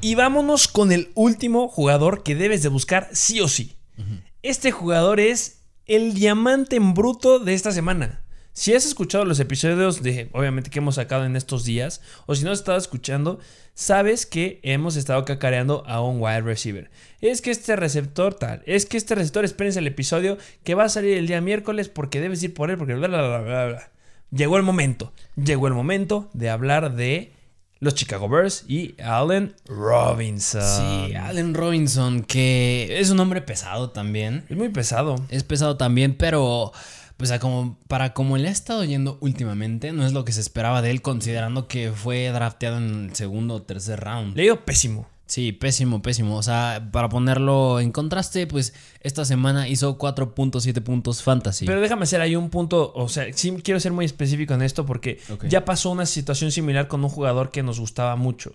Y 0.00 0.14
vámonos 0.14 0.68
con 0.68 0.92
el 0.92 1.10
último 1.14 1.68
jugador 1.68 2.22
que 2.22 2.34
debes 2.34 2.62
de 2.62 2.70
buscar 2.70 3.08
sí 3.12 3.40
o 3.40 3.48
sí. 3.48 3.76
Este 4.42 4.70
jugador 4.70 5.20
es 5.20 5.60
el 5.86 6.14
diamante 6.14 6.76
en 6.76 6.94
bruto 6.94 7.38
de 7.38 7.54
esta 7.54 7.72
semana. 7.72 8.20
Si 8.56 8.74
has 8.74 8.86
escuchado 8.86 9.26
los 9.26 9.38
episodios 9.38 10.02
de, 10.02 10.30
obviamente, 10.32 10.70
que 10.70 10.78
hemos 10.78 10.94
sacado 10.94 11.26
en 11.26 11.36
estos 11.36 11.66
días, 11.66 12.00
o 12.24 12.34
si 12.34 12.42
no 12.42 12.52
has 12.52 12.60
estado 12.60 12.78
escuchando, 12.78 13.38
sabes 13.74 14.24
que 14.24 14.60
hemos 14.62 14.96
estado 14.96 15.26
cacareando 15.26 15.84
a 15.86 16.00
un 16.00 16.22
wide 16.22 16.40
receiver. 16.40 16.90
Es 17.20 17.42
que 17.42 17.50
este 17.50 17.76
receptor 17.76 18.32
tal, 18.32 18.62
es 18.64 18.86
que 18.86 18.96
este 18.96 19.14
receptor, 19.14 19.44
espérense 19.44 19.80
el 19.80 19.86
episodio 19.86 20.38
que 20.64 20.74
va 20.74 20.84
a 20.84 20.88
salir 20.88 21.18
el 21.18 21.26
día 21.26 21.42
miércoles 21.42 21.90
porque 21.90 22.18
debes 22.18 22.42
ir 22.44 22.54
por 22.54 22.70
él, 22.70 22.78
porque 22.78 22.94
bla, 22.94 23.08
bla, 23.08 23.28
bla, 23.28 23.40
bla, 23.40 23.66
bla. 23.66 23.90
Llegó 24.30 24.56
el 24.56 24.62
momento, 24.62 25.12
llegó 25.36 25.66
el 25.66 25.74
momento 25.74 26.30
de 26.32 26.48
hablar 26.48 26.96
de 26.96 27.32
los 27.78 27.94
Chicago 27.94 28.26
Bears 28.26 28.64
y 28.66 28.94
Allen 29.02 29.54
Robinson. 29.66 30.62
Sí, 30.62 31.14
Allen 31.14 31.52
Robinson, 31.52 32.22
que 32.22 33.00
es 33.00 33.10
un 33.10 33.20
hombre 33.20 33.42
pesado 33.42 33.90
también. 33.90 34.46
Es 34.48 34.56
muy 34.56 34.70
pesado. 34.70 35.16
Es 35.28 35.44
pesado 35.44 35.76
también, 35.76 36.16
pero 36.16 36.72
pues 37.16 37.32
como, 37.40 37.78
para 37.88 38.12
como 38.12 38.36
le 38.36 38.48
ha 38.48 38.52
estado 38.52 38.84
yendo 38.84 39.18
últimamente, 39.20 39.92
no 39.92 40.06
es 40.06 40.12
lo 40.12 40.24
que 40.24 40.32
se 40.32 40.40
esperaba 40.40 40.82
de 40.82 40.90
él, 40.90 41.02
considerando 41.02 41.66
que 41.68 41.92
fue 41.92 42.28
drafteado 42.28 42.78
en 42.78 43.06
el 43.06 43.14
segundo 43.14 43.54
o 43.54 43.62
tercer 43.62 44.00
round. 44.00 44.36
Le 44.36 44.44
ido 44.44 44.64
pésimo. 44.64 45.08
Sí, 45.26 45.50
pésimo, 45.50 46.02
pésimo. 46.02 46.36
O 46.36 46.42
sea, 46.42 46.88
para 46.92 47.08
ponerlo 47.08 47.80
en 47.80 47.90
contraste, 47.90 48.46
pues 48.46 48.74
esta 49.00 49.24
semana 49.24 49.68
hizo 49.68 49.98
4.7 49.98 50.80
puntos 50.82 51.22
fantasy. 51.22 51.66
Pero 51.66 51.80
déjame 51.80 52.04
hacer 52.04 52.20
ahí 52.20 52.36
un 52.36 52.48
punto, 52.48 52.92
o 52.94 53.08
sea, 53.08 53.26
sí 53.32 53.50
quiero 53.62 53.80
ser 53.80 53.92
muy 53.92 54.04
específico 54.04 54.54
en 54.54 54.62
esto 54.62 54.86
porque 54.86 55.18
ya 55.48 55.64
pasó 55.64 55.90
una 55.90 56.06
situación 56.06 56.52
similar 56.52 56.86
con 56.86 57.02
un 57.02 57.10
jugador 57.10 57.50
que 57.50 57.64
nos 57.64 57.80
gustaba 57.80 58.14
mucho. 58.14 58.52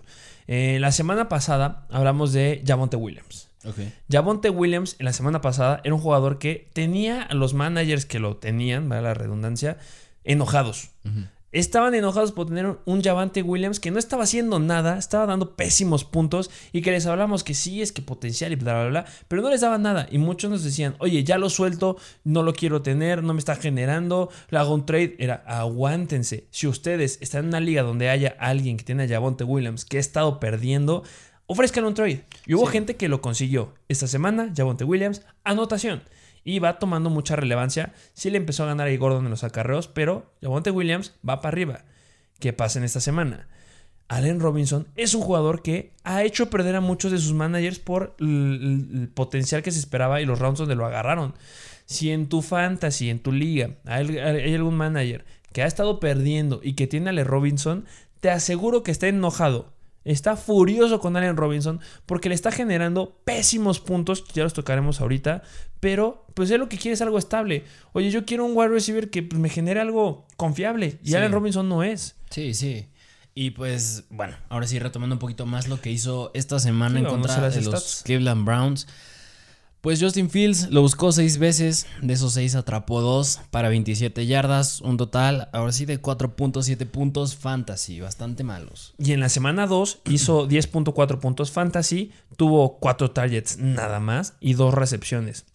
Eh, 0.47 0.78
la 0.80 0.93
semana 0.93 1.28
pasada 1.28 1.86
hablamos 1.89 2.32
de 2.32 2.63
Javonte 2.65 2.95
Williams. 2.95 3.51
Okay. 3.63 3.93
Javonte 4.10 4.50
Williams 4.50 4.95
en 5.00 5.06
la 5.06 5.13
semana 5.13 5.41
pasada 5.41 5.82
era 5.84 5.93
un 5.93 6.02
jugador 6.02 6.39
que 6.39 6.69
tenía 6.74 7.21
a 7.21 7.34
los 7.34 7.54
managers 7.54 8.06
que 8.06 8.19
lo 8.19 8.38
tenían, 8.38 8.89
vale 8.89 9.04
la 9.04 9.13
redundancia, 9.13 9.78
enojados. 10.24 10.89
Estaban 11.52 11.93
enojados 11.93 12.32
por 12.32 12.47
tener 12.47 12.78
un 12.86 13.04
Javante 13.04 13.41
Williams 13.41 13.82
que 13.82 13.91
no 13.91 14.00
estaba 14.00 14.24
haciendo 14.24 14.58
nada, 14.60 14.97
estaba 14.97 15.26
dando 15.26 15.58
pésimos 15.58 16.06
puntos 16.06 16.50
y 16.71 16.82
que 16.82 16.91
les 16.91 17.06
hablamos 17.06 17.43
que 17.43 17.56
sí, 17.56 17.82
es 17.82 17.91
que 17.91 18.02
potencial 18.02 18.54
y 18.54 18.56
bla, 18.56 18.74
bla, 18.74 18.89
bla, 18.89 19.06
pero 19.28 19.41
no 19.41 19.50
les 19.50 19.60
daba 19.60 19.78
nada. 19.78 20.08
Y 20.10 20.17
muchos 20.17 20.50
nos 20.50 20.63
decían, 20.63 20.95
oye, 21.00 21.26
ya 21.26 21.38
lo 21.38 21.50
suelto, 21.50 21.97
no 22.24 22.41
lo 22.41 22.54
quiero 22.54 22.82
tener, 22.82 23.21
no 23.21 23.34
me 23.34 23.39
está 23.39 23.58
generando, 23.58 24.30
le 24.50 24.60
hago 24.60 24.74
un 24.74 24.86
trade. 24.86 25.17
Era, 25.19 25.43
aguántense. 25.45 26.47
Si 26.52 26.67
ustedes 26.67 27.17
están 27.19 27.41
en 27.41 27.47
una 27.50 27.60
liga 27.60 27.84
donde 27.84 28.10
haya 28.10 28.34
alguien 28.39 28.78
que 28.78 28.86
tiene 28.86 29.04
a 29.04 29.10
Javonte 29.10 29.43
Williams 29.43 29.84
que 29.84 29.97
ha 29.97 30.00
estado 30.00 30.39
perdiendo, 30.39 31.04
ofrezcan 31.52 31.84
un 31.84 31.94
trade. 31.94 32.24
Y 32.46 32.54
hubo 32.54 32.66
gente 32.66 32.96
que 32.96 33.10
lo 33.10 33.22
consiguió. 33.22 33.74
Esta 33.90 34.08
semana, 34.08 34.54
Javonte 34.56 34.86
Williams, 34.86 35.22
anotación. 35.44 36.04
Y 36.44 36.60
va 36.60 36.80
tomando 36.80 37.10
mucha 37.10 37.36
relevancia. 37.36 37.94
Sí 38.14 38.30
le 38.30 38.38
empezó 38.38 38.64
a 38.64 38.68
ganar 38.68 38.88
ahí 38.88 38.98
Gordon 38.98 39.26
en 39.26 39.32
los 39.32 39.44
acarreos, 39.44 39.88
pero 39.88 40.34
Javonte 40.42 40.72
Williams 40.72 41.14
va 41.28 41.42
para 41.42 41.50
arriba. 41.54 41.86
¿Qué 42.40 42.54
pasa 42.54 42.80
en 42.80 42.86
esta 42.86 43.02
semana? 43.02 43.48
Allen 44.08 44.40
Robinson 44.40 44.88
es 44.96 45.14
un 45.14 45.22
jugador 45.22 45.62
que 45.62 45.94
ha 46.04 46.24
hecho 46.24 46.50
perder 46.50 46.76
a 46.76 46.82
muchos 46.82 47.12
de 47.12 47.18
sus 47.18 47.34
managers 47.34 47.80
por 47.80 48.16
el, 48.20 49.10
potencial 49.14 49.62
que 49.62 49.72
se 49.72 49.80
esperaba 49.80 50.22
y 50.22 50.26
los 50.26 50.40
rounds 50.40 50.60
donde 50.60 50.76
lo 50.76 50.86
agarraron. 50.86 51.34
Si 51.86 52.12
en 52.12 52.28
tu 52.28 52.42
fantasy, 52.42 53.10
en 53.10 53.20
tu 53.20 53.32
liga, 53.32 53.76
hay, 53.86 54.18
hay 54.18 54.56
algún 54.56 54.76
manager 54.76 55.26
que 55.54 55.64
ha 55.64 55.68
estado 55.68 56.00
perdiendo 56.00 56.62
y 56.64 56.74
que 56.74 56.88
tiene 56.88 57.08
a 57.08 57.12
Allen 57.12 57.26
Robinson, 57.26 57.86
te 58.22 58.30
aseguro 58.30 58.84
que 58.84 58.92
está 58.92 59.08
enojado 59.08 59.74
Está 60.04 60.36
furioso 60.36 61.00
con 61.00 61.16
Allen 61.16 61.38
Robinson 61.38 61.80
porque 62.06 62.30
le 62.30 62.36
está 62.36 62.52
generando 62.52 63.20
pésimos 63.24 63.80
puntos, 63.80 64.24
ya 64.34 64.44
los 64.44 64.54
tocaremos 64.54 65.00
ahorita, 65.00 65.44
pero 65.80 66.26
pues 66.34 66.50
él 66.52 66.60
lo 66.60 66.70
que 66.70 66.78
quiere 66.78 66.94
es 66.94 67.02
algo 67.02 67.18
estable. 67.18 67.66
Oye, 67.94 68.10
yo 68.10 68.26
quiero 68.26 68.46
un 68.46 68.56
wide 68.56 68.70
receiver 68.70 69.10
que 69.10 69.22
pues, 69.24 69.40
me 69.40 69.50
genere 69.50 69.80
algo 69.80 70.26
confiable 70.38 71.00
y 71.04 71.14
Allen 71.16 71.32
Robinson 71.32 71.70
no 71.70 71.84
es. 71.84 72.16
Sí, 72.30 72.54
sí. 72.54 72.88
Y 73.34 73.52
pues, 73.52 74.04
bueno, 74.10 74.36
ahora 74.50 74.68
sí, 74.68 74.78
retomando 74.80 75.16
un 75.16 75.20
poquito 75.20 75.46
más 75.46 75.68
lo 75.68 75.80
que 75.80 75.90
hizo 75.90 76.32
esta 76.34 76.60
semana 76.60 77.00
Sí, 77.00 77.06
en 77.06 77.10
contra 77.10 77.50
de 77.50 77.62
los. 77.62 78.02
Cleveland 78.04 78.46
Browns. 78.46 78.88
Pues 79.82 80.00
Justin 80.00 80.30
Fields 80.30 80.70
lo 80.70 80.82
buscó 80.82 81.12
seis 81.12 81.39
veces, 81.39 81.88
de 82.04 82.13
esos 82.13 82.34
seis 82.34 82.54
atrapó 82.54 83.02
dos 83.02 83.39
para 83.50 83.67
27 83.67 84.28
yardas, 84.28 84.80
un 84.82 84.96
total, 84.96 85.50
ahora 85.54 85.72
sí, 85.72 85.86
de 85.86 86.00
4.7 86.00 86.86
puntos 86.86 87.36
fantasy, 87.36 88.00
bastante 88.00 88.44
malos. 88.44 88.94
Y 89.00 89.13
en 89.13 89.20
la 89.20 89.30
semana 89.30 89.65
2 89.65 90.02
hizo 90.06 90.48
10.4 90.50 91.20
puntos 91.20 91.50
fantasy, 91.50 92.12
tuvo 92.38 92.78
4 92.78 93.10
targets 93.10 93.58
nada 93.58 94.00
más 94.00 94.36
y 94.39 94.54
2 94.54 94.72
recepciones. 94.72 95.46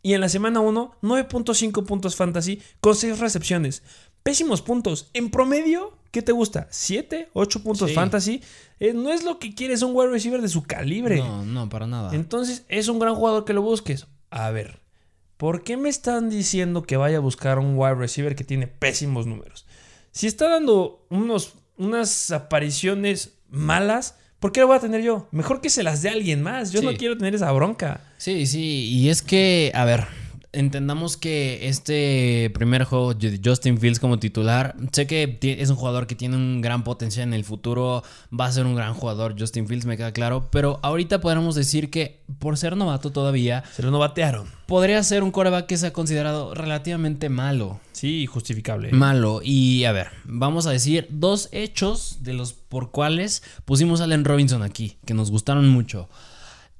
Y 0.00 0.14
en 0.14 0.20
la 0.20 0.28
semana 0.28 0.60
1, 0.60 0.98
9.5 1.02 1.84
puntos 1.84 2.14
fantasy 2.14 2.62
con 2.80 2.94
6 2.94 3.18
recepciones. 3.18 3.82
Pésimos 4.22 4.62
puntos. 4.62 5.10
En 5.12 5.30
promedio, 5.30 5.98
¿qué 6.12 6.22
te 6.22 6.30
gusta? 6.30 6.68
¿7? 6.70 7.30
¿8 7.34 7.62
puntos 7.64 7.88
Sí. 7.88 7.94
fantasy? 7.96 8.40
Eh, 8.78 8.92
no 8.94 9.10
es 9.12 9.24
lo 9.24 9.40
que 9.40 9.52
quieres 9.54 9.82
un 9.82 9.90
wide 9.96 10.10
receiver 10.10 10.40
de 10.40 10.48
su 10.48 10.62
calibre. 10.62 11.16
No, 11.18 11.44
no, 11.44 11.68
para 11.68 11.88
nada. 11.88 12.14
Entonces, 12.14 12.64
es 12.68 12.86
un 12.86 13.00
gran 13.00 13.16
jugador 13.16 13.44
que 13.44 13.52
lo 13.52 13.62
busques. 13.62 14.06
A 14.30 14.50
ver, 14.50 14.80
¿por 15.36 15.64
qué 15.64 15.76
me 15.76 15.88
están 15.88 16.30
diciendo 16.30 16.82
que 16.82 16.96
vaya 16.96 17.16
a 17.16 17.20
buscar 17.20 17.58
un 17.58 17.76
wide 17.76 17.96
receiver 17.96 18.36
que 18.36 18.44
tiene 18.44 18.68
pésimos 18.68 19.26
números? 19.26 19.66
Si 20.12 20.26
está 20.28 20.48
dando 20.48 21.04
unos, 21.10 21.54
unas 21.76 22.30
apariciones 22.30 23.38
malas, 23.48 24.16
¿por 24.40 24.52
qué 24.52 24.60
lo 24.60 24.66
voy 24.66 24.76
a 24.76 24.80
tener 24.80 25.02
yo? 25.02 25.28
Mejor 25.32 25.60
que 25.60 25.70
se 25.70 25.82
las 25.82 26.02
dé 26.02 26.10
a 26.10 26.12
alguien 26.12 26.42
más. 26.42 26.70
Yo 26.72 26.80
Sí. 26.80 26.86
no 26.86 26.94
quiero 26.94 27.16
tener 27.16 27.34
esa 27.34 27.50
bronca. 27.52 28.00
Sí, 28.18 28.46
sí, 28.46 28.88
y 28.90 29.08
es 29.08 29.22
que, 29.22 29.72
a 29.74 29.84
ver, 29.84 30.06
entendamos 30.52 31.16
que 31.16 31.68
este 31.68 32.50
primer 32.54 32.84
juego 32.84 33.14
de 33.14 33.40
Justin 33.42 33.78
Fields 33.78 33.98
como 33.98 34.18
titular, 34.18 34.76
sé 34.92 35.06
que 35.06 35.38
es 35.42 35.70
un 35.70 35.76
jugador 35.76 36.06
que 36.06 36.14
tiene 36.14 36.36
un 36.36 36.60
gran 36.60 36.84
potencial 36.84 37.26
en 37.28 37.34
el 37.34 37.44
futuro, 37.44 38.02
va 38.38 38.46
a 38.46 38.52
ser 38.52 38.66
un 38.66 38.74
gran 38.74 38.94
jugador 38.94 39.34
Justin 39.38 39.66
Fields, 39.66 39.86
me 39.86 39.96
queda 39.96 40.12
claro, 40.12 40.48
pero 40.50 40.78
ahorita 40.82 41.20
podríamos 41.20 41.54
decir 41.54 41.90
que 41.90 42.20
por 42.38 42.56
ser 42.58 42.76
novato 42.76 43.10
todavía, 43.12 43.64
Se 43.74 43.82
lo 43.82 43.90
no 43.90 43.98
batearon. 43.98 44.46
podría 44.66 45.02
ser 45.02 45.22
un 45.22 45.30
coreback 45.30 45.66
que 45.66 45.76
se 45.76 45.86
ha 45.88 45.92
considerado 45.92 46.54
relativamente 46.54 47.28
malo. 47.28 47.80
Sí, 47.92 48.26
justificable. 48.26 48.90
Malo. 48.92 49.40
Y 49.44 49.84
a 49.84 49.92
ver, 49.92 50.08
vamos 50.24 50.66
a 50.66 50.70
decir 50.70 51.06
dos 51.10 51.48
hechos 51.52 52.18
de 52.22 52.32
los 52.34 52.52
por 52.52 52.90
cuales 52.90 53.42
pusimos 53.64 54.00
a 54.00 54.04
Allen 54.04 54.24
Robinson 54.24 54.62
aquí, 54.62 54.96
que 55.06 55.14
nos 55.14 55.30
gustaron 55.30 55.68
mucho. 55.68 56.08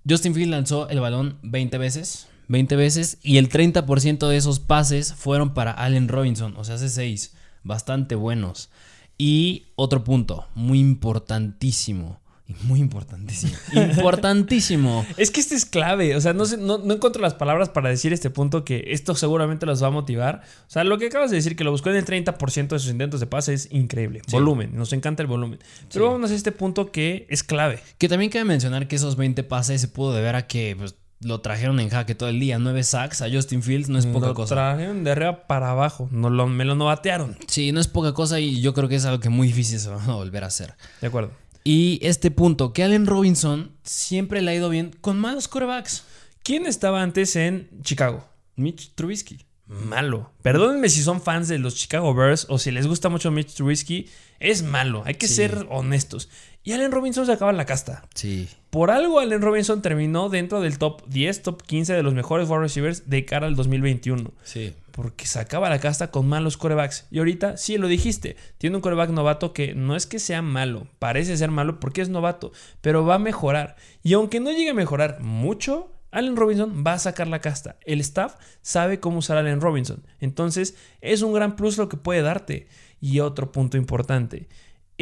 Justin 0.08 0.34
Field 0.34 0.50
lanzó 0.50 0.88
el 0.88 1.00
balón 1.00 1.38
20 1.42 1.78
veces. 1.78 2.26
20 2.52 2.76
veces 2.76 3.18
y 3.22 3.38
el 3.38 3.48
30% 3.48 4.28
de 4.28 4.36
esos 4.36 4.60
pases 4.60 5.14
fueron 5.14 5.54
para 5.54 5.72
Allen 5.72 6.08
Robinson, 6.08 6.54
o 6.56 6.64
sea, 6.64 6.76
hace 6.76 6.88
6, 6.88 7.34
bastante 7.64 8.14
buenos. 8.14 8.70
Y 9.18 9.66
otro 9.74 10.04
punto, 10.04 10.46
muy 10.54 10.78
importantísimo, 10.78 12.20
y 12.46 12.54
muy 12.64 12.80
importantísimo, 12.80 13.52
importantísimo. 13.72 15.06
Es 15.16 15.30
que 15.30 15.40
este 15.40 15.54
es 15.54 15.64
clave, 15.64 16.16
o 16.16 16.20
sea, 16.20 16.32
no, 16.32 16.44
sé, 16.44 16.56
no, 16.56 16.78
no 16.78 16.94
encuentro 16.94 17.22
las 17.22 17.34
palabras 17.34 17.68
para 17.68 17.88
decir 17.88 18.12
este 18.12 18.30
punto 18.30 18.64
que 18.64 18.84
esto 18.88 19.14
seguramente 19.14 19.64
los 19.64 19.82
va 19.82 19.86
a 19.86 19.90
motivar. 19.90 20.42
O 20.66 20.70
sea, 20.70 20.84
lo 20.84 20.98
que 20.98 21.06
acabas 21.06 21.30
de 21.30 21.36
decir, 21.36 21.56
que 21.56 21.64
lo 21.64 21.70
buscó 21.70 21.90
en 21.90 21.96
el 21.96 22.04
30% 22.04 22.68
de 22.68 22.78
sus 22.78 22.90
intentos 22.90 23.20
de 23.20 23.26
pase 23.26 23.54
es 23.54 23.68
increíble. 23.70 24.22
Volumen, 24.30 24.76
nos 24.76 24.92
encanta 24.92 25.22
el 25.22 25.28
volumen. 25.28 25.58
Pero 25.92 26.06
Sí. 26.06 26.12
vamos 26.12 26.30
a 26.30 26.34
este 26.34 26.52
punto 26.52 26.90
que 26.90 27.26
es 27.30 27.42
clave. 27.42 27.80
Que 27.98 28.08
también 28.08 28.30
cabe 28.30 28.44
mencionar 28.44 28.88
que 28.88 28.96
esos 28.96 29.16
20 29.16 29.42
pases 29.44 29.80
se 29.80 29.88
pudo 29.88 30.12
deber 30.12 30.34
a 30.34 30.46
que 30.46 30.74
pues, 30.76 30.96
lo 31.22 31.40
trajeron 31.40 31.80
en 31.80 31.88
jaque 31.88 32.14
todo 32.14 32.28
el 32.28 32.38
día. 32.40 32.58
9 32.58 32.82
sacks 32.82 33.22
a 33.22 33.30
Justin 33.30 33.62
Fields 33.62 33.88
no 33.88 33.98
es 33.98 34.06
poca 34.06 34.28
lo 34.28 34.34
cosa. 34.34 34.54
trajeron 34.54 35.04
de 35.04 35.10
arriba 35.12 35.46
para 35.46 35.70
abajo, 35.70 36.08
no 36.10 36.30
lo, 36.30 36.46
me 36.46 36.64
lo 36.64 36.74
novatearon. 36.74 37.36
Sí, 37.48 37.72
no 37.72 37.80
es 37.80 37.88
poca 37.88 38.12
cosa 38.12 38.40
y 38.40 38.60
yo 38.60 38.74
creo 38.74 38.88
que 38.88 38.96
es 38.96 39.04
algo 39.04 39.20
que 39.20 39.28
muy 39.28 39.46
difícil 39.48 39.78
se 39.80 39.90
va 39.90 40.02
a 40.04 40.14
volver 40.14 40.44
a 40.44 40.48
hacer. 40.48 40.74
De 41.00 41.06
acuerdo. 41.08 41.30
Y 41.64 42.00
este 42.02 42.30
punto, 42.32 42.72
que 42.72 42.82
Allen 42.82 43.06
Robinson 43.06 43.70
siempre 43.84 44.42
le 44.42 44.50
ha 44.50 44.54
ido 44.54 44.68
bien 44.68 44.90
con 45.00 45.18
malos 45.20 45.46
quarterbacks. 45.48 46.04
¿Quién 46.42 46.66
estaba 46.66 47.02
antes 47.02 47.36
en 47.36 47.68
Chicago? 47.82 48.26
Mitch 48.56 48.92
Trubisky. 48.96 49.44
Malo. 49.68 50.32
Perdónenme 50.42 50.88
si 50.90 51.02
son 51.02 51.22
fans 51.22 51.48
de 51.48 51.58
los 51.58 51.76
Chicago 51.76 52.12
Bears 52.14 52.46
o 52.50 52.58
si 52.58 52.70
les 52.72 52.86
gusta 52.86 53.08
mucho 53.08 53.30
Mitch 53.30 53.54
Trubisky. 53.54 54.08
Es 54.40 54.62
malo, 54.64 55.02
hay 55.06 55.14
que 55.14 55.28
Sí. 55.28 55.34
ser 55.36 55.66
honestos. 55.70 56.28
Y 56.64 56.72
Allen 56.72 56.92
Robinson 56.92 57.26
se 57.26 57.32
acaba 57.32 57.50
en 57.50 57.56
la 57.56 57.66
casta. 57.66 58.04
Sí. 58.14 58.48
Por 58.70 58.90
algo 58.90 59.18
Allen 59.18 59.42
Robinson 59.42 59.82
terminó 59.82 60.28
dentro 60.28 60.60
del 60.60 60.78
top 60.78 61.02
10, 61.08 61.42
top 61.42 61.62
15 61.62 61.92
de 61.92 62.02
los 62.02 62.14
mejores 62.14 62.48
wide 62.48 62.60
receivers 62.60 63.10
de 63.10 63.24
cara 63.24 63.48
al 63.48 63.56
2021. 63.56 64.30
Sí. 64.44 64.74
Porque 64.92 65.26
sacaba 65.26 65.68
la 65.70 65.80
casta 65.80 66.10
con 66.10 66.28
malos 66.28 66.56
corebacks. 66.56 67.06
Y 67.10 67.18
ahorita, 67.18 67.56
sí 67.56 67.78
lo 67.78 67.88
dijiste, 67.88 68.36
tiene 68.58 68.76
un 68.76 68.82
coreback 68.82 69.10
novato 69.10 69.52
que 69.52 69.74
no 69.74 69.96
es 69.96 70.06
que 70.06 70.18
sea 70.18 70.42
malo, 70.42 70.86
parece 70.98 71.36
ser 71.36 71.50
malo 71.50 71.80
porque 71.80 72.02
es 72.02 72.08
novato, 72.08 72.52
pero 72.80 73.04
va 73.04 73.16
a 73.16 73.18
mejorar. 73.18 73.76
Y 74.02 74.12
aunque 74.12 74.38
no 74.38 74.52
llegue 74.52 74.70
a 74.70 74.74
mejorar 74.74 75.20
mucho, 75.20 75.90
Allen 76.12 76.36
Robinson 76.36 76.84
va 76.86 76.92
a 76.92 76.98
sacar 76.98 77.26
la 77.26 77.40
casta. 77.40 77.76
El 77.84 78.00
staff 78.00 78.36
sabe 78.60 79.00
cómo 79.00 79.18
usar 79.18 79.38
a 79.38 79.40
Allen 79.40 79.62
Robinson. 79.62 80.04
Entonces, 80.20 80.76
es 81.00 81.22
un 81.22 81.32
gran 81.32 81.56
plus 81.56 81.78
lo 81.78 81.88
que 81.88 81.96
puede 81.96 82.22
darte. 82.22 82.68
Y 83.00 83.18
otro 83.18 83.50
punto 83.50 83.76
importante. 83.76 84.46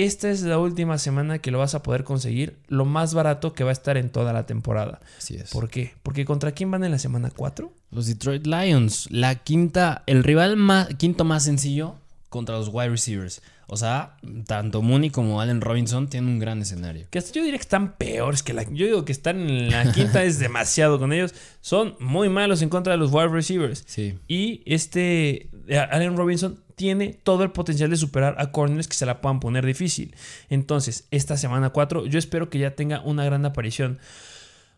Esta 0.01 0.31
es 0.31 0.41
la 0.41 0.59
última 0.59 0.97
semana 0.97 1.41
que 1.41 1.51
lo 1.51 1.59
vas 1.59 1.75
a 1.75 1.83
poder 1.83 2.05
conseguir 2.05 2.57
lo 2.69 2.87
más 2.87 3.13
barato 3.13 3.53
que 3.53 3.65
va 3.65 3.71
a 3.71 3.73
estar 3.75 3.99
en 3.99 4.09
toda 4.09 4.33
la 4.33 4.47
temporada. 4.47 4.99
Así 5.19 5.37
es. 5.37 5.51
¿Por 5.51 5.69
qué? 5.69 5.93
Porque 6.03 6.25
¿contra 6.25 6.53
quién 6.53 6.71
van 6.71 6.85
en 6.85 6.91
la 6.91 6.99
semana 6.99 7.31
4? 7.31 7.71
Los 7.91 8.07
Detroit 8.07 8.47
Lions, 8.47 9.09
la 9.11 9.35
quinta, 9.35 10.03
el 10.07 10.25
rival 10.25 10.57
más, 10.57 10.89
quinto 10.95 11.27
más 11.27 11.45
sencillo 11.45 11.97
contra 12.31 12.57
los 12.57 12.71
wide 12.73 12.89
receivers. 12.89 13.43
O 13.67 13.77
sea, 13.77 14.17
tanto 14.47 14.81
Mooney 14.81 15.11
como 15.11 15.43
Allen 15.43 15.61
Robinson 15.61 16.09
tienen 16.09 16.31
un 16.31 16.39
gran 16.39 16.63
escenario. 16.63 17.07
Que 17.11 17.19
hasta 17.19 17.33
yo 17.33 17.43
diría 17.43 17.59
que 17.59 17.63
están 17.63 17.93
peores 17.99 18.43
que 18.43 18.55
la. 18.55 18.63
Yo 18.63 18.87
digo 18.87 19.05
que 19.05 19.13
están 19.13 19.39
en 19.39 19.71
la 19.71 19.93
quinta 19.93 20.25
es 20.25 20.39
demasiado 20.41 20.99
con 20.99 21.13
ellos. 21.13 21.35
Son 21.61 21.95
muy 22.01 22.31
malos 22.31 22.63
en 22.63 22.71
contra 22.71 22.95
de 22.95 22.99
los 22.99 23.13
wide 23.13 23.29
receivers. 23.29 23.85
Sí. 23.87 24.19
Y 24.27 24.63
este 24.65 25.51
eh, 25.69 25.79
Allen 25.79 26.17
Robinson 26.17 26.59
tiene 26.81 27.13
todo 27.13 27.43
el 27.43 27.51
potencial 27.51 27.91
de 27.91 27.97
superar 27.99 28.37
a 28.39 28.53
corners 28.53 28.89
que 28.89 28.95
se 28.95 29.05
la 29.05 29.21
puedan 29.21 29.39
poner 29.39 29.67
difícil. 29.67 30.15
Entonces, 30.49 31.07
esta 31.11 31.37
semana 31.37 31.69
4, 31.69 32.07
yo 32.07 32.19
espero 32.19 32.49
que 32.49 32.59
ya 32.59 32.75
tenga 32.75 33.03
una 33.03 33.23
gran 33.23 33.45
aparición. 33.45 33.99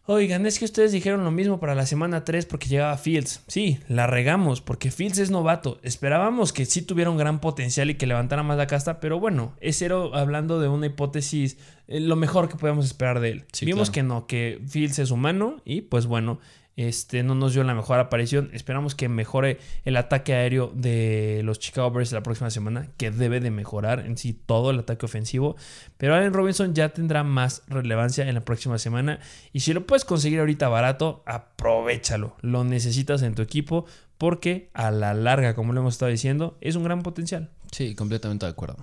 Oigan, 0.06 0.44
es 0.46 0.58
que 0.58 0.64
ustedes 0.64 0.90
dijeron 0.90 1.22
lo 1.22 1.30
mismo 1.30 1.60
para 1.60 1.76
la 1.76 1.86
semana 1.86 2.24
3 2.24 2.46
porque 2.46 2.66
llegaba 2.66 2.98
Fields. 2.98 3.44
Sí, 3.46 3.78
la 3.86 4.08
regamos 4.08 4.60
porque 4.60 4.90
Fields 4.90 5.18
es 5.18 5.30
novato. 5.30 5.78
Esperábamos 5.84 6.52
que 6.52 6.64
sí 6.64 6.82
tuviera 6.82 7.08
un 7.08 7.18
gran 7.18 7.40
potencial 7.40 7.88
y 7.88 7.94
que 7.94 8.08
levantara 8.08 8.42
más 8.42 8.56
la 8.56 8.66
casta, 8.66 8.98
pero 8.98 9.20
bueno, 9.20 9.52
es 9.60 9.78
cero 9.78 10.10
hablando 10.12 10.58
de 10.58 10.66
una 10.66 10.86
hipótesis, 10.86 11.56
eh, 11.86 12.00
lo 12.00 12.16
mejor 12.16 12.48
que 12.48 12.56
podemos 12.56 12.84
esperar 12.84 13.20
de 13.20 13.30
él. 13.30 13.44
Sí, 13.52 13.64
Vimos 13.64 13.90
claro. 13.90 13.92
que 13.92 14.02
no, 14.02 14.26
que 14.26 14.60
Fields 14.66 14.98
es 14.98 15.12
humano 15.12 15.62
y 15.64 15.82
pues 15.82 16.06
bueno, 16.06 16.40
este 16.76 17.22
no 17.22 17.35
nos 17.35 17.52
dio 17.52 17.64
la 17.64 17.74
mejor 17.74 17.98
aparición. 17.98 18.50
Esperamos 18.52 18.94
que 18.94 19.08
mejore 19.08 19.58
el 19.85 19.96
ataque 19.96 20.35
aéreo 20.35 20.72
de 20.74 21.42
los 21.44 21.58
Chicago 21.58 21.90
Bears 21.90 22.12
la 22.12 22.22
próxima 22.22 22.50
semana, 22.50 22.88
que 22.96 23.11
debe 23.11 23.40
de 23.40 23.50
mejorar 23.50 24.00
en 24.00 24.16
sí 24.16 24.32
todo 24.32 24.70
el 24.70 24.78
ataque 24.78 25.06
ofensivo. 25.06 25.56
Pero 25.98 26.14
Allen 26.14 26.32
Robinson 26.32 26.74
ya 26.74 26.90
tendrá 26.90 27.24
más 27.24 27.62
relevancia 27.68 28.26
en 28.26 28.35
la 28.35 28.40
próxima 28.40 28.78
semana. 28.78 29.20
Y 29.52 29.61
si 29.61 29.72
lo 29.72 29.87
puedes 29.87 30.04
conseguir 30.04 30.40
ahorita 30.40 30.68
barato, 30.68 31.22
aprovechalo. 31.26 32.37
Lo 32.40 32.64
necesitas 32.64 33.22
en 33.22 33.35
tu 33.35 33.42
equipo 33.42 33.85
porque 34.18 34.70
a 34.72 34.90
la 34.90 35.14
larga, 35.14 35.54
como 35.54 35.72
lo 35.72 35.80
hemos 35.80 35.94
estado 35.94 36.11
diciendo, 36.11 36.56
es 36.61 36.76
un 36.76 36.85
gran 36.85 37.02
potencial. 37.02 37.50
Sí, 37.72 37.94
completamente 37.94 38.46
de 38.46 38.52
acuerdo. 38.52 38.76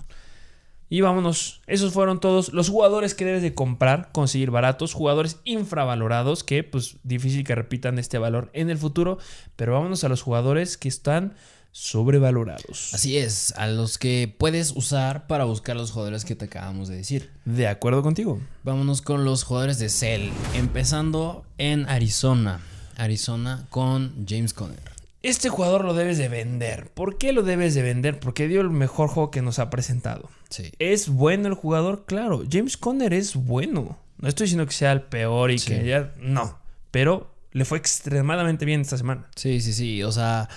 Y 0.89 1.01
vámonos, 1.01 1.61
esos 1.67 1.93
fueron 1.93 2.19
todos 2.19 2.51
los 2.51 2.69
jugadores 2.69 3.13
que 3.13 3.25
debes 3.25 3.43
de 3.43 3.53
comprar, 3.53 4.09
conseguir 4.11 4.49
baratos, 4.49 4.93
jugadores 4.93 5.37
infravalorados 5.43 6.43
que 6.43 6.63
pues 6.63 6.97
difícil 7.03 7.43
que 7.43 7.53
repitan 7.53 7.99
este 7.99 8.17
valor 8.17 8.49
en 8.53 8.71
el 8.71 8.77
futuro, 8.79 9.19
pero 9.55 9.73
vámonos 9.73 10.03
a 10.03 10.09
los 10.09 10.23
jugadores 10.23 10.77
que 10.77 10.87
están 10.87 11.35
sobrevalorados. 11.71 12.93
Así 12.93 13.17
es, 13.17 13.53
a 13.55 13.67
los 13.67 13.97
que 13.99 14.33
puedes 14.35 14.71
usar 14.75 15.27
para 15.27 15.43
buscar 15.43 15.75
los 15.75 15.91
jugadores 15.91 16.25
que 16.25 16.35
te 16.35 16.45
acabamos 16.45 16.87
de 16.89 16.97
decir. 16.97 17.29
De 17.45 17.67
acuerdo 17.67 18.01
contigo. 18.01 18.39
Vámonos 18.63 19.01
con 19.03 19.25
los 19.25 19.43
jugadores 19.43 19.77
de 19.77 19.89
Cell, 19.89 20.29
empezando 20.55 21.45
en 21.57 21.87
Arizona. 21.87 22.61
Arizona 22.97 23.67
con 23.69 24.25
James 24.27 24.53
Conner. 24.53 24.91
Este 25.21 25.49
jugador 25.49 25.85
lo 25.85 25.93
debes 25.93 26.17
de 26.17 26.29
vender. 26.29 26.89
¿Por 26.93 27.17
qué 27.17 27.33
lo 27.33 27.43
debes 27.43 27.75
de 27.75 27.81
vender? 27.81 28.19
Porque 28.19 28.47
dio 28.47 28.61
el 28.61 28.69
mejor 28.69 29.09
juego 29.09 29.31
que 29.31 29.41
nos 29.41 29.59
ha 29.59 29.69
presentado. 29.69 30.29
Sí. 30.49 30.71
¿Es 30.79 31.09
bueno 31.09 31.47
el 31.47 31.53
jugador? 31.53 32.05
Claro, 32.05 32.43
James 32.49 32.75
Conner 32.77 33.13
es 33.13 33.35
bueno. 33.35 33.97
No 34.17 34.27
estoy 34.27 34.45
diciendo 34.45 34.65
que 34.65 34.73
sea 34.73 34.91
el 34.91 35.01
peor 35.03 35.51
y 35.51 35.59
Sí. 35.59 35.67
que 35.69 35.85
ya... 35.85 36.13
No, 36.19 36.57
pero 36.91 37.31
le 37.51 37.65
fue 37.65 37.77
extremadamente 37.77 38.65
bien 38.65 38.81
esta 38.81 38.97
semana. 38.97 39.27
Sí, 39.35 39.61
sí, 39.61 39.73
sí. 39.73 40.03
O 40.03 40.11
sea, 40.11 40.49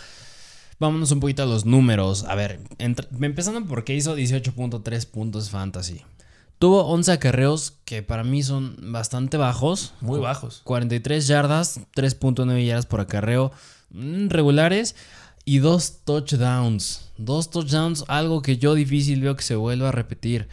vámonos 0.78 1.11
un 1.12 1.20
poquito 1.20 1.42
a 1.42 1.46
los 1.46 1.64
números. 1.64 2.24
A 2.24 2.35
ver, 2.35 2.61
entre- 2.78 3.07
empezando 3.20 3.64
porque 3.66 3.94
hizo 3.94 4.16
18.3 4.16 5.07
puntos 5.07 5.50
fantasy. 5.50 6.02
Tuvo 6.59 6.85
11 6.87 7.12
acarreos 7.12 7.74
que 7.85 8.02
para 8.02 8.24
mí 8.24 8.42
son 8.42 8.76
bastante 8.92 9.37
bajos. 9.37 9.94
Muy 10.00 10.20
bajos. 10.20 10.61
43 10.64 11.26
yardas, 11.26 11.81
3.9 11.96 12.64
yardas 12.64 12.87
por 12.87 13.00
acarreo 13.00 13.52
mm, 13.90 14.28
regulares 14.28 14.94
y 15.44 15.59
dos 15.59 16.00
touchdowns. 16.05 17.11
Dos 17.16 17.50
touchdowns, 17.50 18.05
algo 18.09 18.42
que 18.42 18.59
yo 18.59 18.74
difícil 18.74 19.20
veo 19.20 19.37
que 19.37 19.42
se 19.42 19.55
vuelva 19.55 19.88
a 19.88 19.92
repetir. 19.92 20.48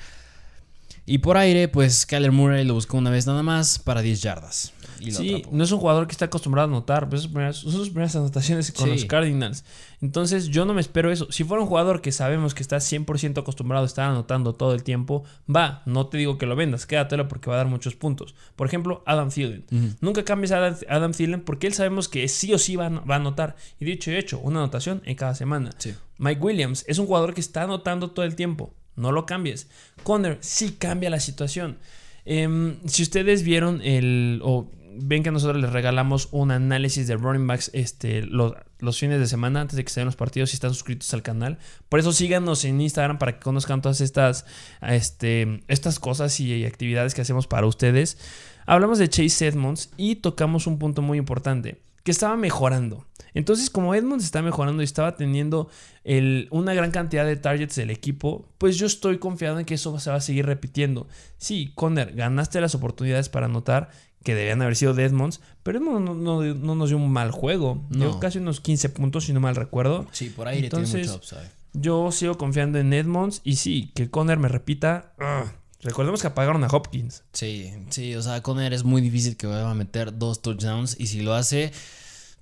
Y 1.06 1.20
por 1.20 1.38
aire, 1.38 1.68
pues 1.68 2.06
Kyler 2.06 2.32
Murray 2.32 2.66
lo 2.66 2.76
buscó 2.76 2.98
una 2.98 3.10
vez 3.10 3.26
nada 3.26 3.42
más 3.42 3.80
para 3.80 4.02
10 4.02 4.22
yardas. 4.22 4.74
Y 5.02 5.12
Sí, 5.12 5.36
atrapó. 5.36 5.56
no 5.56 5.64
es 5.64 5.72
un 5.72 5.80
jugador 5.80 6.08
que 6.08 6.12
está 6.12 6.26
acostumbrado 6.26 6.68
a 6.68 6.72
anotar, 6.72 7.08
pues 7.10 7.22
sus 7.24 7.32
primeras, 7.32 7.58
son 7.58 7.72
sus 7.72 7.90
primeras 7.90 8.16
anotaciones 8.16 8.72
con 8.72 8.86
Sí. 8.86 8.92
los 8.92 9.06
Cardinals. 9.06 9.64
Entonces 10.02 10.48
yo 10.50 10.66
no 10.66 10.74
me 10.74 10.82
espero 10.82 11.12
eso. 11.12 11.32
Si 11.32 11.44
fuera 11.44 11.62
un 11.64 11.68
jugador 11.70 12.02
que 12.02 12.12
sabemos 12.12 12.54
que 12.54 12.62
está 12.64 12.80
100% 12.80 13.42
acostumbrado 13.42 13.84
a 13.84 13.88
estar 13.88 14.10
anotando 14.10 14.54
todo 14.54 14.74
el 14.74 14.84
tiempo, 14.84 15.24
va, 15.54 15.84
no 15.86 16.08
te 16.08 16.18
digo 16.18 16.38
que 16.38 16.46
lo 16.46 16.56
vendas, 16.56 16.86
quédatelo 16.86 17.28
porque 17.28 17.50
va 17.50 17.56
a 17.56 17.58
dar 17.60 17.68
muchos 17.68 17.96
puntos. 17.96 18.36
Por 18.56 18.68
ejemplo, 18.68 19.04
Adam 19.06 19.30
Thielen. 19.30 19.66
Nunca 20.02 20.24
cambies 20.24 20.52
a 20.52 20.58
Adam, 20.58 20.76
Adam 20.90 21.12
Thielen 21.14 21.42
porque 21.42 21.68
él 21.68 21.74
sabemos 21.74 22.08
que 22.08 22.28
sí 22.28 22.54
o 22.54 22.58
sí 22.58 22.76
va, 22.76 22.88
a- 22.88 22.90
va 22.90 23.16
a 23.16 23.18
anotar. 23.20 23.56
Y 23.80 23.86
dicho 23.86 24.12
y 24.12 24.16
hecho, 24.16 24.40
una 24.40 24.60
anotación 24.60 25.02
en 25.06 25.16
cada 25.16 25.36
semana. 25.36 25.72
Sí. 25.78 25.94
Mike 26.18 26.42
Williams 26.42 26.84
es 26.88 26.98
un 27.00 27.06
jugador 27.08 27.34
que 27.34 27.42
está 27.42 27.64
anotando 27.64 28.12
todo 28.12 28.26
el 28.26 28.36
tiempo. 28.36 28.74
No 28.96 29.12
lo 29.14 29.26
cambies. 29.26 29.70
Conner 30.04 30.38
sí 30.42 30.76
cambia 30.78 31.10
la 31.10 31.22
situación. 31.22 31.78
Em, 32.26 32.76
si 32.86 33.04
ustedes 33.04 33.44
vieron 33.44 33.82
el. 33.82 34.42
o 34.44 34.70
ven 35.02 35.24
que 35.24 35.32
nosotros 35.32 35.62
les 35.62 35.72
regalamos 35.72 36.30
un 36.32 36.52
análisis 36.52 37.08
de 37.08 37.16
running 37.18 37.48
backs 37.48 37.72
este, 37.74 38.22
los, 38.24 38.54
fines 38.98 39.20
de 39.20 39.28
semana 39.28 39.62
antes 39.62 39.76
de 39.78 39.84
que 39.84 39.90
se 39.90 40.00
den 40.00 40.06
los 40.06 40.16
partidos 40.16 40.50
si 40.50 40.56
están 40.56 40.74
suscritos 40.74 41.14
al 41.14 41.22
canal. 41.22 41.58
Por 41.90 42.00
eso 42.00 42.12
síganos 42.14 42.66
en 42.66 42.80
Instagram 42.82 43.18
para 43.18 43.34
que 43.34 43.40
conozcan 43.40 43.82
todas 43.82 44.02
estas, 44.02 44.46
este, 44.82 45.64
estas 45.68 46.00
cosas 46.00 46.40
y 46.40 46.66
actividades 46.66 47.14
que 47.14 47.22
hacemos 47.22 47.48
para 47.48 47.68
ustedes. 47.68 48.18
Hablamos 48.66 49.00
de 49.00 49.10
Chase 49.10 49.48
Edmonds 49.48 49.92
y 49.98 50.16
tocamos 50.18 50.68
un 50.68 50.80
punto 50.80 51.02
muy 51.02 51.18
importante 51.18 51.82
que 52.04 52.12
estaba 52.12 52.38
mejorando. 52.38 53.06
Entonces, 53.34 53.70
como 53.70 53.94
Edmonds 53.94 54.24
está 54.24 54.42
mejorando 54.42 54.82
y 54.82 54.86
estaba 54.86 55.16
teniendo 55.16 55.70
el- 56.04 56.48
una 56.50 56.74
gran 56.74 56.90
cantidad 56.92 57.26
de 57.26 57.36
targets 57.36 57.76
del 57.76 57.92
equipo, 57.92 58.48
pues 58.58 58.78
yo 58.78 58.88
estoy 58.88 59.20
confiado 59.20 59.60
en 59.60 59.66
que 59.66 59.76
eso 59.76 60.00
se 60.00 60.10
va 60.10 60.16
a 60.16 60.22
seguir 60.22 60.46
repitiendo. 60.46 61.08
Sí, 61.38 61.72
Conner, 61.76 62.16
ganaste 62.16 62.62
las 62.62 62.74
oportunidades 62.74 63.30
para 63.30 63.46
anotar 63.46 63.92
que 64.24 64.36
debían 64.36 64.62
haber 64.62 64.76
sido 64.76 64.94
de 64.94 65.06
Edmonds, 65.06 65.40
pero 65.64 65.80
Edmonds 65.80 66.02
no, 66.06 66.14
no- 66.16 66.54
no 66.54 66.76
nos 66.76 66.90
dio 66.90 66.98
un 66.98 67.12
mal 67.12 67.32
juego. 67.32 67.84
No. 67.90 67.98
Dio 68.10 68.20
casi 68.20 68.38
unos 68.40 68.60
15 68.62 68.90
puntos, 68.90 69.26
si 69.26 69.34
no 69.34 69.40
mal 69.40 69.56
recuerdo. 69.56 70.08
Sí, 70.12 70.30
por 70.30 70.48
aire 70.48 70.68
Entonces- 70.68 70.92
tiene 70.92 71.08
mucho 71.08 71.18
upside. 71.18 71.52
Yo 71.74 72.12
sigo 72.12 72.38
confiando 72.38 72.80
en 72.80 72.92
Edmonds 72.94 73.42
y 73.44 73.56
sí, 73.58 73.92
que 73.96 74.10
Conner 74.10 74.40
me 74.40 74.48
repita. 74.48 75.14
ugh. 75.20 75.50
Recordemos 75.82 76.20
que 76.22 76.28
apagaron 76.28 76.62
a 76.66 76.68
Hopkins. 76.68 77.24
Sí, 77.32 77.72
sí, 77.90 78.14
o 78.16 78.22
sea, 78.22 78.42
Conner 78.44 78.74
es 78.74 78.84
muy 78.84 79.02
difícil 79.02 79.38
que 79.38 79.48
vaya 79.48 79.70
a 79.70 79.74
meter 79.74 80.18
dos 80.18 80.42
touchdowns 80.42 81.00
y 81.00 81.08
si 81.08 81.22
lo 81.22 81.34
hace, 81.36 81.72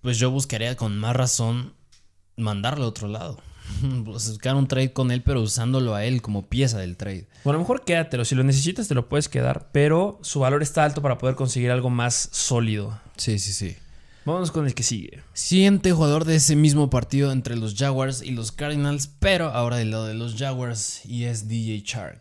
pues 0.01 0.17
yo 0.17 0.31
buscaría 0.31 0.75
con 0.75 0.97
más 0.97 1.15
razón 1.15 1.73
mandarlo 2.35 2.85
a 2.85 2.87
otro 2.87 3.07
lado. 3.07 3.37
Buscar 3.81 4.55
un 4.55 4.67
trade 4.67 4.93
con 4.93 5.11
él, 5.11 5.21
pero 5.23 5.41
usándolo 5.41 5.95
a 5.95 6.05
él 6.05 6.21
como 6.21 6.47
pieza 6.47 6.79
del 6.79 6.97
trade. 6.97 7.27
O 7.43 7.49
a 7.49 7.53
lo 7.53 7.59
mejor 7.59 7.83
quédatelo. 7.83 8.25
Si 8.25 8.35
lo 8.35 8.43
necesitas, 8.43 8.87
te 8.87 8.95
lo 8.95 9.09
puedes 9.09 9.29
quedar. 9.29 9.69
Pero 9.71 10.19
su 10.21 10.39
valor 10.39 10.63
está 10.63 10.83
alto 10.83 11.01
para 11.01 11.17
poder 11.17 11.35
conseguir 11.35 11.71
algo 11.71 11.89
más 11.89 12.29
sólido. 12.31 12.99
Sí, 13.17 13.39
sí, 13.39 13.53
sí. 13.53 13.75
Vamos 14.25 14.51
con 14.51 14.65
el 14.65 14.73
que 14.73 14.83
sigue. 14.83 15.21
Siguiente 15.31 15.93
jugador 15.93 16.25
de 16.25 16.35
ese 16.35 16.57
mismo 16.57 16.89
partido 16.89 17.31
entre 17.31 17.55
los 17.55 17.75
Jaguars 17.75 18.21
y 18.21 18.31
los 18.31 18.51
Cardinals, 18.51 19.07
pero 19.19 19.51
ahora 19.51 19.77
del 19.77 19.91
lado 19.91 20.05
de 20.05 20.15
los 20.15 20.35
Jaguars 20.35 21.05
y 21.05 21.23
es 21.23 21.47
DJ 21.47 21.81
Shark. 21.85 22.19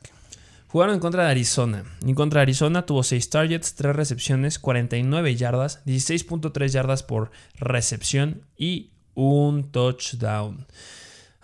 Jugaron 0.69 0.95
en 0.95 1.01
contra 1.01 1.25
de 1.25 1.31
Arizona. 1.31 1.85
En 2.03 2.15
contra 2.15 2.39
de 2.39 2.43
Arizona 2.43 2.87
tuvo 2.87 3.03
6 3.03 3.31
targets, 3.31 3.75
3 3.75 3.97
recepciones, 3.97 4.61
49 4.61 5.35
yardas, 5.35 5.85
16.3 5.85 6.69
yardas 6.69 7.03
por 7.03 7.33
recepción 7.59 8.43
y 8.57 8.91
un 9.15 9.71
touchdown. 9.73 10.67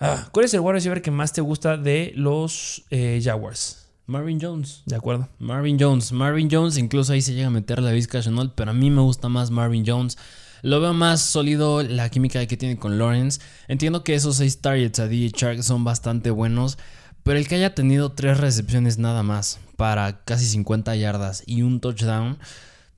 Ah, 0.05 0.29
¿Cuál 0.33 0.47
es 0.47 0.55
el 0.55 0.61
wide 0.61 0.73
receiver 0.73 1.01
que 1.01 1.13
más 1.13 1.33
te 1.33 1.41
gusta 1.41 1.77
de 1.77 2.13
los 2.17 2.83
eh, 2.91 3.21
Jaguars? 3.23 3.87
Marvin 4.07 4.41
Jones. 4.43 4.83
De 4.85 4.97
acuerdo. 4.97 5.29
Marvin 5.39 5.79
Jones. 5.79 6.11
Marvin 6.11 6.49
Jones, 6.51 6.77
incluso 6.77 7.13
ahí 7.13 7.23
se 7.23 7.35
llega 7.35 7.47
a 7.47 7.51
meter 7.51 7.81
la 7.81 7.93
Vizca 7.93 8.21
Chanel, 8.21 8.51
pero 8.53 8.73
a 8.73 8.75
mí 8.75 8.91
me 8.91 9.01
gusta 9.01 9.29
más 9.29 9.53
Marvin 9.53 9.85
Jones. 9.87 10.19
Lo 10.63 10.81
veo 10.81 10.93
más 10.93 11.21
sólido 11.23 11.85
la 11.85 12.09
química 12.09 12.45
que 12.47 12.57
tiene 12.57 12.79
con 12.79 12.99
Lawrence. 12.99 13.41
Entiendo 13.69 14.03
que 14.03 14.15
esos 14.15 14.39
6 14.39 14.61
targets 14.61 14.99
a 14.99 15.07
DJ 15.07 15.31
Shark 15.37 15.63
son 15.63 15.85
bastante 15.85 16.33
buenos, 16.33 16.79
pero 17.23 17.39
el 17.39 17.47
que 17.47 17.55
haya 17.55 17.75
tenido 17.75 18.11
3 18.11 18.39
recepciones 18.39 18.99
nada 18.99 19.23
más 19.23 19.61
para 19.77 20.25
casi 20.25 20.47
50 20.47 20.97
yardas 20.97 21.45
y 21.47 21.63
un 21.63 21.81
touchdown, 21.81 22.39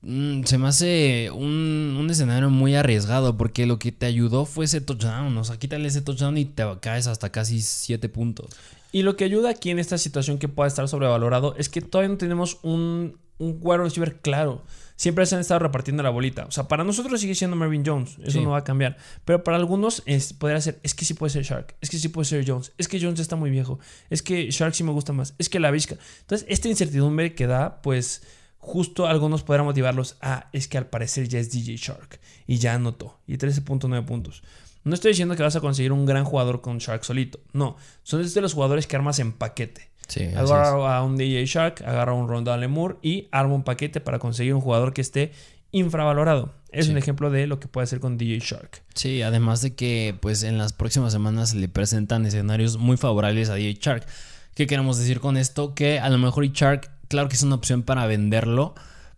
se 0.03 0.57
me 0.57 0.67
hace 0.67 1.29
un, 1.31 1.97
un 1.99 2.09
escenario 2.09 2.49
muy 2.49 2.75
arriesgado 2.75 3.37
porque 3.37 3.65
lo 3.65 3.79
que 3.79 3.91
te 3.91 4.05
ayudó 4.05 4.45
fue 4.45 4.65
ese 4.65 4.81
touchdown. 4.81 5.35
O 5.37 5.43
sea, 5.43 5.57
quítale 5.57 5.87
ese 5.87 6.01
touchdown 6.01 6.37
y 6.37 6.45
te 6.45 6.63
caes 6.81 7.07
hasta 7.07 7.31
casi 7.31 7.61
7 7.61 8.07
puntos. 8.09 8.47
Y 8.91 9.01
lo 9.01 9.15
que 9.17 9.23
ayuda 9.25 9.49
aquí 9.49 9.71
en 9.71 9.79
esta 9.79 9.97
situación 9.97 10.37
que 10.37 10.47
pueda 10.47 10.67
estar 10.67 10.87
sobrevalorado 10.87 11.55
es 11.57 11.69
que 11.69 11.81
todavía 11.81 12.09
no 12.09 12.17
tenemos 12.17 12.59
un, 12.61 13.17
un 13.39 13.57
wide 13.61 13.79
receiver 13.79 14.19
claro. 14.21 14.63
Siempre 14.97 15.25
se 15.25 15.35
han 15.35 15.41
estado 15.41 15.59
repartiendo 15.59 16.03
la 16.03 16.09
bolita. 16.11 16.45
O 16.45 16.51
sea, 16.51 16.69
para 16.69 16.85
nosotros 16.85 17.19
sigue 17.19 17.35
siendo 17.35 17.57
Marvin 17.57 17.83
Jones. 17.85 18.15
Eso 18.21 18.31
Sí. 18.39 18.41
no 18.41 18.51
va 18.51 18.59
a 18.59 18.63
cambiar. 18.63 18.95
Pero 19.25 19.43
para 19.43 19.57
algunos 19.57 20.03
es, 20.05 20.31
podría 20.31 20.61
ser, 20.61 20.79
es 20.83 20.93
que 20.93 21.03
sí 21.03 21.13
puede 21.15 21.31
ser 21.31 21.43
Shark. 21.43 21.75
Es 21.81 21.89
que 21.89 21.97
sí 21.97 22.07
puede 22.07 22.23
ser 22.25 22.45
Jones. 22.47 22.71
Es 22.77 22.87
que 22.87 23.01
Jones 23.01 23.19
está 23.19 23.35
muy 23.35 23.49
viejo. 23.49 23.79
Es 24.09 24.21
que 24.21 24.49
Shark 24.51 24.73
sí 24.73 24.83
me 24.85 24.91
gusta 24.91 25.11
más. 25.11 25.33
Es 25.37 25.49
que 25.49 25.59
la 25.59 25.71
Vizca. 25.71 25.97
Entonces, 26.21 26.47
esta 26.49 26.69
incertidumbre 26.69 27.35
que 27.35 27.47
da, 27.47 27.81
pues 27.81 28.21
justo 28.65 29.07
algunos 29.07 29.43
podrá 29.43 29.63
motivarlos 29.63 30.17
a, 30.21 30.49
es 30.51 30.67
que 30.67 30.77
al 30.77 30.87
parecer 30.87 31.27
ya 31.27 31.39
es 31.39 31.51
DJ 31.51 31.75
Shark. 31.77 32.19
Y 32.47 32.57
ya 32.57 32.73
anotó. 32.73 33.19
Y 33.27 33.37
13.9 33.37 34.03
puntos. 34.05 34.43
No 34.83 34.93
estoy 34.93 35.11
diciendo 35.11 35.35
que 35.35 35.43
vas 35.43 35.55
a 35.55 35.61
conseguir 35.61 35.91
un 35.91 36.05
gran 36.05 36.25
jugador 36.25 36.61
con 36.61 36.77
Shark 36.79 37.03
solito. 37.03 37.39
No. 37.53 37.75
Son 38.03 38.21
de 38.21 38.41
los 38.41 38.53
jugadores 38.53 38.85
que 38.87 38.95
armas 38.95 39.19
en 39.19 39.31
paquete. 39.31 39.89
Sí, 40.07 40.25
Agarra 40.35 40.97
a 40.97 41.03
un 41.03 41.17
DJ 41.17 41.45
Shark, 41.45 41.81
agarra 41.83 42.11
a 42.11 42.15
un 42.15 42.27
Rondale 42.27 42.61
Lemur 42.61 42.99
y 43.01 43.27
arma 43.31 43.55
un 43.55 43.63
paquete 43.63 43.99
para 44.01 44.19
conseguir 44.19 44.53
un 44.53 44.61
jugador 44.61 44.93
que 44.93 45.01
esté 45.01 45.31
infravalorado. 45.71 46.53
Es 46.71 46.85
Sí. 46.85 46.91
un 46.91 46.97
ejemplo 46.97 47.31
de 47.31 47.47
lo 47.47 47.59
que 47.59 47.67
puede 47.67 47.85
hacer 47.85 47.99
con 47.99 48.17
DJ 48.17 48.39
Shark. 48.39 48.83
Sí, 48.93 49.21
además 49.21 49.61
de 49.61 49.75
que 49.75 50.15
pues 50.21 50.43
en 50.43 50.57
las 50.57 50.73
próximas 50.73 51.11
semanas 51.13 51.49
se 51.49 51.57
le 51.57 51.67
presentan 51.67 52.25
escenarios 52.25 52.77
muy 52.77 52.97
favorables 52.97 53.49
a 53.49 53.55
DJ 53.55 53.73
Shark. 53.81 54.05
¿Qué 54.53 54.67
queremos 54.67 54.97
decir 54.97 55.19
con 55.19 55.35
esto? 55.35 55.73
Que 55.73 55.99
a 55.99 56.09
lo 56.09 56.17
mejor 56.17 56.45
Shark, 56.47 56.89
claro 57.07 57.29
que 57.29 57.35
es 57.35 57.43
una 57.43 57.55
opción 57.55 57.83
para 57.83 58.05
venderlo, 58.05 58.75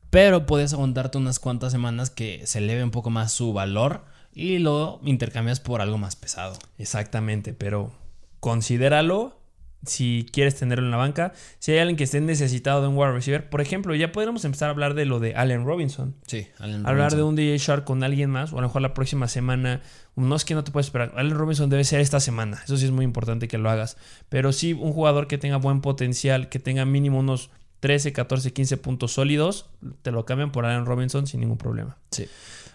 pero 0.10 0.46
puedes 0.46 0.74
aguantarte 0.74 1.18
unas 1.18 1.40
cuantas 1.40 1.72
semanas 1.72 2.10
que 2.10 2.46
se 2.46 2.60
eleve 2.60 2.84
un 2.84 2.92
poco 2.92 3.10
más 3.10 3.32
su 3.32 3.54
valor 3.54 4.06
y 4.34 4.60
lo 4.60 5.00
intercambias 5.04 5.60
por 5.60 5.82
algo 5.82 5.98
más 5.98 6.16
pesado. 6.16 6.58
Exactamente, 6.78 7.54
pero 7.54 7.92
considéralo 8.40 9.38
si 9.86 10.26
quieres 10.32 10.56
tenerlo 10.56 10.86
en 10.86 10.92
la 10.92 10.98
banca. 10.98 11.34
Si 11.60 11.72
hay 11.72 11.80
alguien 11.80 11.98
que 11.98 12.04
esté 12.04 12.22
necesitado 12.22 12.82
de 12.82 12.88
un 12.88 12.98
wide 12.98 13.12
receiver, 13.12 13.50
por 13.50 13.62
ejemplo, 13.62 13.96
ya 13.96 14.12
podríamos 14.12 14.44
empezar 14.46 14.68
a 14.68 14.72
hablar 14.72 14.94
de 14.94 15.06
lo 15.06 15.20
de 15.20 15.36
Allen 15.36 15.66
Robinson. 15.66 16.16
Sí, 16.26 16.48
Allen 16.60 16.86
Hablar 16.86 17.12
de 17.12 17.18
Robinson. 17.18 17.30
un 17.30 17.36
DJ 17.36 17.58
Shark 17.58 17.84
con 17.84 18.04
alguien 18.04 18.30
más, 18.30 18.54
o 18.54 18.58
a 18.58 18.62
lo 18.62 18.68
mejor 18.68 18.82
la 18.82 18.94
próxima 18.94 19.28
semana. 19.28 19.82
No 20.16 20.36
es 20.36 20.46
que 20.46 20.56
no 20.56 20.64
te 20.64 20.72
puedes 20.72 20.88
esperar. 20.88 21.14
Allen 21.16 21.36
Robinson 21.36 21.70
debe 21.70 21.84
ser 21.84 22.02
esta 22.02 22.20
semana. 22.20 22.60
Eso 22.64 22.78
sí 22.78 22.86
es 22.86 22.92
muy 22.92 23.06
importante 23.06 23.48
que 23.48 23.58
lo 23.58 23.70
hagas. 23.70 23.98
Pero 24.30 24.52
sí, 24.52 24.74
un 24.74 24.94
jugador 24.94 25.28
que 25.28 25.38
tenga 25.38 25.58
buen 25.58 25.82
potencial, 25.82 26.50
que 26.50 26.60
tenga 26.60 26.86
mínimo 26.86 27.20
unos 27.20 27.52
13, 27.80 28.12
14, 28.14 28.54
15 28.54 28.78
puntos 28.78 29.14
sólidos, 29.14 29.66
te 30.02 30.12
lo 30.12 30.26
cambian 30.26 30.52
por 30.52 30.66
Allen 30.66 30.86
Robinson 30.86 31.28
sin 31.28 31.40
ningún 31.42 31.58
problema. 31.58 31.98
Sí. 32.12 32.26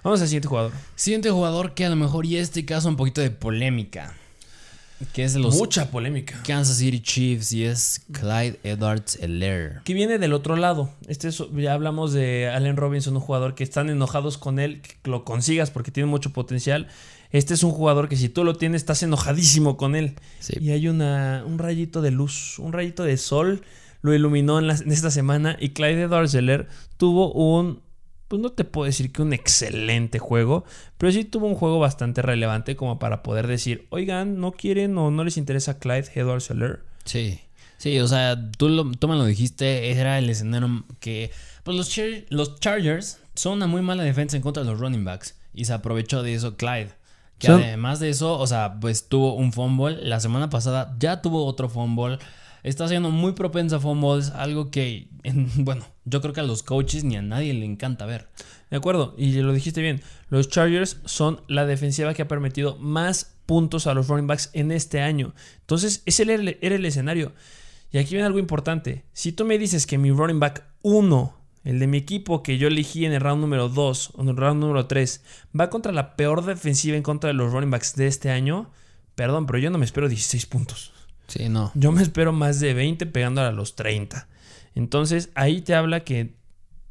Vamos 0.05 0.21
al 0.21 0.27
siguiente 0.29 0.49
jugador. 0.49 0.73
Siguiente 0.97 1.31
jugador 1.31 1.75
que 1.75 1.85
a 1.85 1.91
lo 1.91 1.97
mejor 1.97 2.27
y 2.27 2.37
este 2.37 2.65
caso 2.65 2.89
un 2.89 2.97
poquito 2.97 3.21
de 3.21 3.31
polémica. 3.31 4.15
Que 5.13 5.25
es 5.25 5.33
de 5.35 5.41
los 5.41 5.57
Mucha 5.57 5.91
polémica. 5.91 6.41
Kansas 6.47 6.77
City 6.77 7.01
Chiefs 7.01 7.51
y 7.53 7.65
es 7.65 8.03
Clyde 8.13 8.61
Edwards 8.63 9.17
Elair. 9.21 9.81
Que 9.85 9.95
viene 9.95 10.19
del 10.19 10.33
otro 10.33 10.55
lado. 10.55 10.91
Este 11.09 11.27
es- 11.27 11.43
ya 11.57 11.73
hablamos 11.75 12.13
de 12.13 12.49
Allen 12.49 12.77
Robinson, 12.77 13.15
un 13.17 13.21
jugador 13.21 13.57
que 13.57 13.65
están 13.65 13.91
enojados 13.91 14.39
con 14.39 14.61
él, 14.61 14.81
que 14.81 15.11
lo 15.11 15.25
consigas 15.25 15.73
porque 15.73 15.91
tiene 15.91 16.09
mucho 16.09 16.31
potencial. 16.33 16.87
Este 17.33 17.55
es 17.55 17.65
un 17.65 17.73
jugador 17.73 18.09
que 18.09 18.17
si 18.17 18.29
tú 18.29 18.45
lo 18.45 18.55
tienes, 18.55 18.83
estás 18.83 19.03
enojadísimo 19.03 19.77
con 19.77 19.97
él. 19.97 20.15
Sí. 20.39 20.55
Y 20.61 20.71
hay 20.71 20.87
una, 20.87 21.43
un 21.47 21.59
rayito 21.59 22.01
de 22.01 22.13
luz, 22.13 22.61
un 22.61 22.73
rayito 22.73 23.03
de 23.03 23.17
sol, 23.17 23.63
lo 24.03 24.15
iluminó 24.15 24.59
en, 24.59 24.67
las- 24.67 24.83
en 24.83 24.93
esta 24.93 25.11
semana. 25.11 25.57
Y 25.59 25.71
Clyde 25.71 26.03
Edwards-Helaire 26.03 26.67
tuvo 26.99 27.33
un, 27.33 27.81
pues 28.29 28.41
no 28.43 28.51
te 28.51 28.65
puedo 28.65 28.87
decir 28.87 29.13
que 29.13 29.23
un 29.23 29.33
excelente 29.33 30.19
juego, 30.19 30.65
pero 30.99 31.11
sí 31.13 31.25
tuvo 31.25 31.47
un 31.47 31.55
juego 31.55 31.79
bastante 31.79 32.21
relevante 32.23 32.77
como 32.77 32.99
para 32.99 33.23
poder 33.23 33.47
decir, 33.47 33.87
oigan, 33.91 34.39
no 34.41 34.53
quieren 34.53 34.97
o 34.99 35.11
no 35.11 35.25
les 35.25 35.37
interesa 35.37 35.79
Clyde 35.79 36.11
Edwards-Helaire. 36.15 36.81
Sí. 37.05 37.41
Sí, 37.79 37.99
o 37.99 38.07
sea, 38.07 38.51
tú, 38.59 38.69
lo, 38.69 38.91
tú 38.93 39.09
me 39.09 39.17
lo 39.17 39.25
dijiste, 39.25 39.91
era 39.91 40.19
el 40.19 40.31
escenario 40.31 40.85
que... 41.01 41.31
Pues 41.65 41.77
los, 41.77 41.91
Char- 41.91 42.25
los 42.29 42.61
Chargers 42.61 43.19
son 43.35 43.55
una 43.55 43.67
muy 43.67 43.83
mala 43.83 44.03
defensa 44.05 44.37
en 44.37 44.43
contra 44.43 44.63
de 44.63 44.71
los 44.71 44.79
running 44.79 45.05
backs. 45.05 45.37
Y 45.55 45.65
se 45.65 45.73
aprovechó 45.73 46.23
de 46.23 46.35
eso 46.35 46.57
Clyde. 46.57 46.91
Que 47.39 47.49
además 47.49 47.99
de 47.99 48.09
eso, 48.11 48.39
o 48.39 48.47
sea, 48.47 48.79
pues 48.81 49.09
tuvo 49.09 49.35
un 49.35 49.53
fumble. 49.53 49.97
La 50.05 50.21
semana 50.21 50.49
pasada 50.49 50.95
ya 51.01 51.21
tuvo 51.23 51.45
otro 51.45 51.69
fumble. 51.69 52.19
Está 52.63 52.87
siendo 52.89 53.11
muy 53.11 53.33
propensa 53.33 53.77
a 53.77 53.81
fumbles. 53.81 54.31
Algo 54.31 54.71
que, 54.71 55.09
en- 55.23 55.51
bueno, 55.65 55.85
yo 56.05 56.21
creo 56.21 56.33
que 56.33 56.41
a 56.41 56.45
los 56.45 56.63
coaches 56.63 57.05
ni 57.05 57.17
a 57.17 57.23
nadie 57.23 57.55
le 57.55 57.65
encanta 57.65 58.07
ver. 58.07 58.29
De 58.71 58.77
acuerdo, 58.77 59.15
y 59.19 59.33
lo 59.33 59.53
dijiste 59.53 59.83
bien. 59.83 60.01
Los 60.29 60.49
Chargers 60.49 60.99
son 61.05 61.43
la 61.49 61.67
defensiva 61.67 62.15
que 62.15 62.23
ha 62.23 62.29
permitido 62.29 62.77
más 62.79 63.35
puntos 63.47 63.87
a 63.87 63.95
los 63.95 64.09
running 64.09 64.27
backs 64.27 64.51
en 64.55 64.71
este 64.73 65.01
año. 65.01 65.35
Entonces, 65.61 66.03
ese 66.07 66.23
era 66.23 66.35
el, 66.35 66.59
era 66.63 66.75
el 66.77 66.85
escenario. 66.87 67.33
Y 67.91 67.99
aquí 67.99 68.15
viene 68.15 68.27
algo 68.27 68.39
importante. 68.39 69.05
Si 69.13 69.33
tú 69.33 69.45
me 69.45 69.59
dices 69.59 69.87
que 69.87 69.99
mi 69.99 70.11
running 70.11 70.41
back 70.41 70.65
1, 70.83 71.37
el 71.65 71.79
de 71.79 71.87
mi 71.87 71.99
equipo 71.99 72.43
que 72.43 72.57
yo 72.57 72.69
elegí 72.69 73.05
en 73.05 73.13
el 73.13 73.21
round 73.21 73.41
número 73.43 73.69
2 73.69 74.13
o 74.15 74.23
en 74.23 74.29
el 74.31 74.37
round 74.37 74.61
número 74.61 74.87
3, 74.87 75.23
va 75.59 75.69
contra 75.69 75.93
la 75.93 76.17
peor 76.17 76.45
defensiva 76.45 76.97
en 76.97 77.03
contra 77.03 77.29
de 77.29 77.35
los 77.35 77.53
running 77.53 77.71
backs 77.71 77.95
de 77.95 78.07
este 78.07 78.31
año, 78.31 78.71
perdón, 79.15 79.45
pero 79.47 79.59
yo 79.59 79.69
no 79.71 79.77
me 79.79 79.85
espero 79.85 80.09
16 80.09 80.47
puntos. 80.47 80.92
No. 81.49 81.73
Yo 81.75 81.93
me 81.93 82.03
espero 82.03 82.33
más 82.33 82.61
de 82.61 82.75
20 82.75 83.07
pegando 83.07 83.41
a 83.41 83.53
los 83.53 83.77
30. 83.77 84.29
Entonces 84.75 85.31
ahí 85.35 85.61
te 85.61 85.75
habla 85.75 86.01
que 86.01 86.35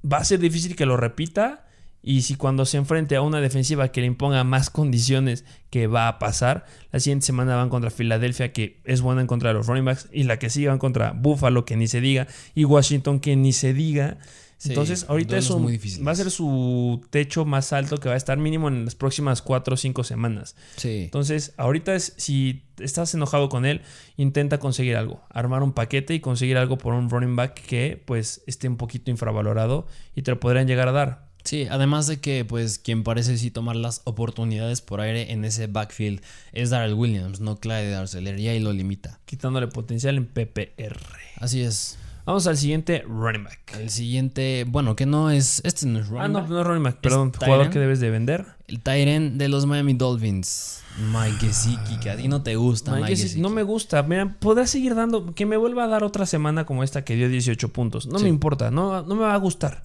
va 0.09 0.17
a 0.17 0.23
ser 0.23 0.39
difícil 0.39 0.75
que 0.75 0.85
lo 0.85 0.97
repita. 0.97 1.65
Y 2.03 2.23
si 2.23 2.35
cuando 2.35 2.65
se 2.65 2.77
enfrente 2.77 3.15
a 3.15 3.21
una 3.21 3.41
defensiva 3.41 3.89
que 3.89 4.01
le 4.01 4.07
imponga 4.07 4.43
más 4.43 4.71
condiciones 4.71 5.45
que 5.69 5.85
va 5.85 6.07
a 6.07 6.17
pasar, 6.17 6.65
la 6.91 6.99
siguiente 6.99 7.27
semana 7.27 7.55
van 7.55 7.69
contra 7.69 7.91
Filadelfia, 7.91 8.51
que 8.53 8.81
es 8.85 9.01
buena 9.01 9.21
en 9.21 9.27
contra 9.27 9.49
de 9.49 9.53
los 9.53 9.67
running 9.67 9.85
backs, 9.85 10.09
y 10.11 10.23
la 10.23 10.39
que 10.39 10.49
sigue 10.49 10.69
van 10.69 10.79
contra 10.79 11.11
Buffalo, 11.11 11.63
que 11.63 11.75
ni 11.75 11.87
se 11.87 12.01
diga, 12.01 12.27
y 12.55 12.65
Washington, 12.65 13.19
que 13.19 13.35
ni 13.35 13.53
se 13.53 13.75
diga. 13.75 14.17
Sí, 14.61 14.69
Entonces, 14.69 15.05
ahorita 15.07 15.29
duelos 15.31 15.45
es 15.45 15.51
un- 15.51 15.61
muy 15.63 15.71
difíciles. 15.71 16.05
va 16.07 16.11
a 16.11 16.15
ser 16.15 16.29
su 16.29 17.01
techo 17.09 17.45
más 17.45 17.73
alto 17.73 17.97
que 17.97 18.09
va 18.09 18.13
a 18.13 18.17
estar 18.17 18.37
mínimo 18.37 18.67
en 18.67 18.85
las 18.85 18.93
próximas 18.93 19.41
4 19.41 19.73
o 19.73 19.77
5 19.77 20.03
semanas. 20.03 20.55
Sí. 20.77 20.99
Entonces, 21.05 21.53
ahorita 21.57 21.95
es, 21.95 22.13
si 22.17 22.61
estás 22.77 23.11
enojado 23.15 23.49
con 23.49 23.65
él, 23.65 23.81
intenta 24.17 24.59
conseguir 24.59 24.97
algo, 24.97 25.23
armar 25.31 25.63
un 25.63 25.73
paquete 25.73 26.13
y 26.13 26.19
conseguir 26.19 26.57
algo 26.57 26.77
por 26.77 26.93
un 26.93 27.09
running 27.09 27.35
back 27.35 27.55
que 27.65 28.03
pues 28.05 28.43
esté 28.45 28.67
un 28.67 28.77
poquito 28.77 29.09
infravalorado 29.09 29.87
y 30.15 30.21
te 30.21 30.29
lo 30.29 30.39
podrían 30.39 30.67
llegar 30.67 30.87
a 30.87 30.91
dar. 30.91 31.31
Sí, 31.43 31.65
además 31.67 32.05
de 32.05 32.19
que, 32.19 32.45
pues, 32.45 32.77
quien 32.77 33.01
parece 33.03 33.35
sí 33.39 33.49
tomar 33.49 33.75
las 33.75 34.01
oportunidades 34.03 34.81
por 34.81 35.01
aire 35.01 35.31
en 35.31 35.43
ese 35.43 35.65
backfield 35.65 36.21
es 36.53 36.69
Darrell 36.69 36.93
Williams, 36.93 37.39
no 37.39 37.59
Clyde 37.59 37.95
Arcelor, 37.95 38.37
y 38.37 38.47
ahí 38.47 38.59
lo 38.59 38.71
limita. 38.73 39.19
quitándole 39.25 39.67
potencial 39.67 40.17
en 40.17 40.27
PPR. 40.27 40.99
Así 41.37 41.61
es. 41.61 41.97
Vamos 42.25 42.45
al 42.47 42.57
siguiente 42.57 43.03
running 43.07 43.43
back. 43.43 43.59
El 43.79 43.89
siguiente, 43.89 44.65
bueno, 44.67 44.95
que 44.95 45.05
no 45.05 45.31
es, 45.31 45.61
este 45.65 45.85
no 45.87 45.99
es 45.99 46.07
running 46.07 46.23
Ah, 46.23 46.27
no, 46.27 46.39
back. 46.41 46.49
no 46.49 46.61
es 46.61 46.67
running 46.67 46.83
back, 46.83 46.97
perdón, 47.01 47.31
jugador 47.33 47.69
que 47.69 47.79
debes 47.79 47.99
de 47.99 48.09
vender. 48.09 48.45
El 48.67 48.79
Tyren 48.81 49.37
de 49.37 49.49
los 49.49 49.65
Miami 49.65 49.93
Dolphins. 49.93 50.83
Mike 51.11 51.37
Gesicki, 51.47 51.99
que 52.01 52.09
a 52.09 52.17
ti 52.17 52.27
no 52.27 52.43
te 52.43 52.55
gusta, 52.57 52.91
Mike 52.95 53.15
Mike 53.15 53.39
no 53.39 53.49
me 53.49 53.63
gusta. 53.63 54.03
Mira, 54.03 54.35
podrá 54.39 54.67
seguir 54.67 54.93
dando, 54.93 55.33
que 55.33 55.45
me 55.45 55.55
vuelva 55.57 55.85
a 55.85 55.87
dar 55.87 56.03
otra 56.03 56.25
semana 56.25 56.65
como 56.65 56.83
esta 56.83 57.03
que 57.05 57.15
dio 57.15 57.29
18 57.29 57.69
puntos. 57.69 58.07
No 58.07 58.17
Sí. 58.17 58.25
me 58.25 58.29
importa, 58.29 58.71
no, 58.71 59.01
no 59.03 59.15
me 59.15 59.21
va 59.21 59.33
a 59.33 59.37
gustar. 59.37 59.83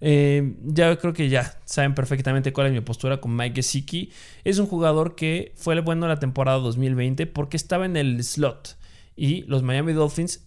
Eh, 0.00 0.56
ya 0.64 0.96
creo 0.98 1.12
que 1.14 1.28
ya 1.28 1.56
saben 1.64 1.94
perfectamente 1.94 2.52
cuál 2.52 2.66
es 2.66 2.72
mi 2.72 2.80
postura 2.80 3.20
con 3.20 3.34
Mike 3.36 3.54
Gesicki. 3.56 4.10
Es 4.42 4.58
un 4.58 4.66
jugador 4.66 5.14
que 5.14 5.52
fue 5.56 5.80
bueno 5.80 6.08
la 6.08 6.18
temporada 6.18 6.58
2020 6.58 7.26
porque 7.26 7.56
estaba 7.56 7.86
en 7.86 7.96
el 7.96 8.22
slot 8.22 8.76
y 9.16 9.42
los 9.42 9.62
Miami 9.62 9.92
Dolphins 9.92 10.44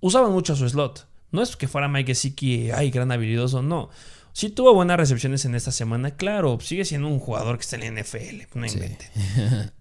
usaban 0.00 0.32
mucho 0.32 0.56
su 0.56 0.68
slot. 0.68 1.06
No 1.30 1.42
es 1.42 1.56
que 1.56 1.68
fuera 1.68 1.88
Mike 1.88 2.12
Gesicki, 2.14 2.70
ay, 2.70 2.90
gran 2.90 3.12
habilidoso, 3.12 3.62
no. 3.62 3.90
Sí 4.32 4.50
tuvo 4.50 4.72
buenas 4.72 4.96
recepciones 4.96 5.44
en 5.44 5.54
esta 5.56 5.72
semana, 5.72 6.12
claro, 6.12 6.58
sigue 6.60 6.84
siendo 6.84 7.08
un 7.08 7.18
jugador 7.18 7.56
que 7.56 7.62
está 7.62 7.76
en 7.76 7.82
la 7.94 8.00
NFL, 8.02 8.46
no 8.54 8.68
Sí. 8.68 8.74
invente. 8.76 9.10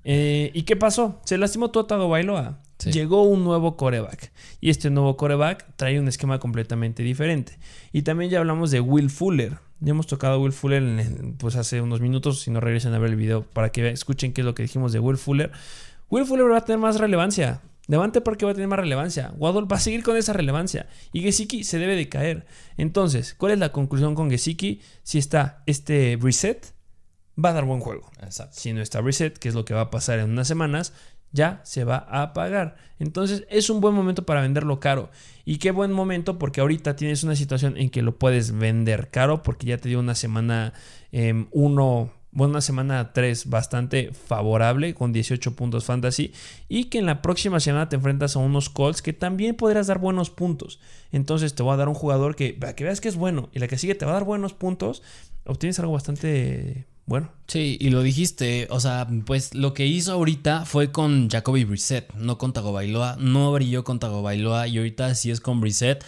Eh, 0.03 0.51
¿Y 0.53 0.63
qué 0.63 0.76
pasó? 0.76 1.22
Se 1.26 1.38
lastimó 1.38 1.70
Tua 1.70 1.86
Tagovailoa. 1.88 2.59
Sí. 2.80 2.91
Llegó 2.91 3.24
un 3.24 3.43
nuevo 3.43 3.76
coreback. 3.76 4.32
Y 4.61 4.70
este 4.70 4.89
nuevo 4.89 5.18
coreback 5.18 5.65
trae 5.76 5.99
un 5.99 6.07
esquema 6.07 6.39
completamente 6.39 7.01
diferente. 7.03 7.57
Y 7.91 8.03
también 8.03 8.30
ya 8.32 8.39
hablamos 8.39 8.72
de 8.72 8.80
Will 8.82 9.09
Fuller. 9.09 9.57
Ya 9.80 9.91
hemos 9.91 10.07
tocado 10.07 10.36
a 10.36 10.38
Will 10.39 10.53
Fuller 10.53 10.82
en- 10.84 11.36
pues 11.38 11.55
hace 11.55 11.82
unos 11.82 12.01
minutos. 12.01 12.41
Si 12.41 12.51
no 12.51 12.59
regresen 12.59 12.93
a 12.93 12.99
ver 12.99 13.11
el 13.11 13.15
video 13.15 13.43
para 13.43 13.72
que 13.72 13.89
escuchen 13.89 14.32
qué 14.34 14.41
es 14.41 14.45
lo 14.45 14.53
que 14.55 14.63
dijimos 14.63 14.91
de 14.91 14.99
Will 14.99 15.18
Fuller. 15.18 15.51
Will 16.09 16.26
Fuller 16.26 16.51
va 16.51 16.57
a 16.59 16.65
tener 16.65 16.80
más 16.80 16.99
relevancia. 16.99 17.61
Devante 17.88 18.22
porque 18.22 18.46
va 18.46 18.52
a 18.52 18.54
tener 18.54 18.68
más 18.68 18.80
relevancia. 18.80 19.34
Waddle 19.38 19.68
va 19.72 19.78
a 19.78 19.80
seguir 19.80 20.04
con 20.04 20.18
esa 20.18 20.34
relevancia. 20.34 20.88
Y 21.14 21.22
Gesicki 21.22 21.64
se 21.64 21.80
debe 21.80 21.96
de 21.96 22.10
caer. 22.10 22.46
Entonces, 22.76 23.34
¿cuál 23.34 23.54
es 23.54 23.60
la 23.60 23.72
conclusión 23.72 24.14
con 24.14 24.30
Gesicki? 24.30 24.82
Si 25.04 25.18
está 25.18 25.64
este 25.66 26.18
reset, 26.22 26.74
va 27.44 27.50
a 27.50 27.54
dar 27.54 27.66
buen 27.66 27.80
juego. 27.80 28.12
Exacto. 28.22 28.58
Si 28.60 28.74
no 28.74 28.82
está 28.82 29.02
reset, 29.02 29.38
que 29.38 29.48
es 29.48 29.56
lo 29.56 29.64
que 29.64 29.74
va 29.74 29.82
a 29.82 29.90
pasar 29.90 30.20
en 30.20 30.30
unas 30.30 30.48
semanas, 30.48 30.94
ya 31.32 31.62
se 31.64 31.84
va 31.84 31.98
a 31.98 32.34
pagar. 32.34 32.76
Entonces 33.00 33.46
es 33.50 33.70
un 33.70 33.80
buen 33.80 33.94
momento 33.94 34.26
para 34.26 34.42
venderlo 34.42 34.80
caro. 34.80 35.10
Y 35.46 35.58
qué 35.58 35.72
buen 35.72 35.92
momento 35.92 36.38
porque 36.40 36.62
ahorita 36.62 36.96
tienes 36.96 37.24
una 37.24 37.36
situación 37.36 37.78
en 37.78 37.90
que 37.90 38.02
lo 38.02 38.18
puedes 38.18 38.52
vender 38.52 39.10
caro 39.12 39.44
porque 39.44 39.68
ya 39.68 39.78
te 39.78 39.90
dio 39.90 40.00
una 40.00 40.16
semana 40.16 40.74
1, 41.12 42.12
bueno, 42.32 42.51
una 42.51 42.61
semana 42.61 43.13
3 43.13 43.49
bastante 43.49 44.11
favorable 44.11 44.93
con 44.93 45.13
18 45.13 45.55
puntos 45.55 45.86
fantasy 45.86 46.34
y 46.67 46.86
que 46.86 46.99
en 46.99 47.05
la 47.05 47.21
próxima 47.21 47.59
semana 47.59 47.89
te 47.89 47.95
enfrentas 47.95 48.36
a 48.36 48.39
unos 48.39 48.69
Colts 48.69 49.01
que 49.01 49.13
también 49.13 49.55
podrás 49.55 49.88
dar 49.88 49.99
buenos 49.99 50.30
puntos. 50.30 50.80
Entonces 51.11 51.55
te 51.55 51.63
voy 51.63 51.73
a 51.73 51.78
dar 51.78 51.88
un 51.88 51.95
jugador 51.95 52.36
que 52.36 52.53
para 52.53 52.75
que 52.75 52.84
veas 52.84 53.01
que 53.01 53.07
es 53.07 53.15
bueno 53.15 53.49
y 53.53 53.59
la 53.59 53.67
que 53.67 53.78
sigue 53.78 53.95
te 53.95 54.05
va 54.05 54.11
a 54.11 54.15
dar 54.15 54.23
buenos 54.25 54.53
puntos, 54.53 55.01
obtienes 55.45 55.80
algo 55.80 55.93
bastante 55.93 56.86
bueno. 57.07 57.32
Sí, 57.47 57.78
y 57.80 57.89
lo 57.89 58.03
dijiste, 58.03 58.67
o 58.69 58.82
sea, 58.82 59.07
pues 59.25 59.53
lo 59.55 59.73
que 59.73 59.88
hizo 59.88 60.11
ahorita 60.11 60.65
fue 60.65 60.91
con 60.91 61.30
Jacoby 61.30 61.63
Brissett, 61.63 62.13
no 62.15 62.38
con 62.38 62.51
Tagovailoa, 62.51 63.15
no 63.17 63.53
brilló 63.53 63.86
con 63.86 63.99
Tagovailoa 63.99 64.67
y 64.67 64.78
ahorita 64.78 65.15
si 65.15 65.32
es 65.32 65.39
con 65.39 65.61
Brissett, 65.61 66.03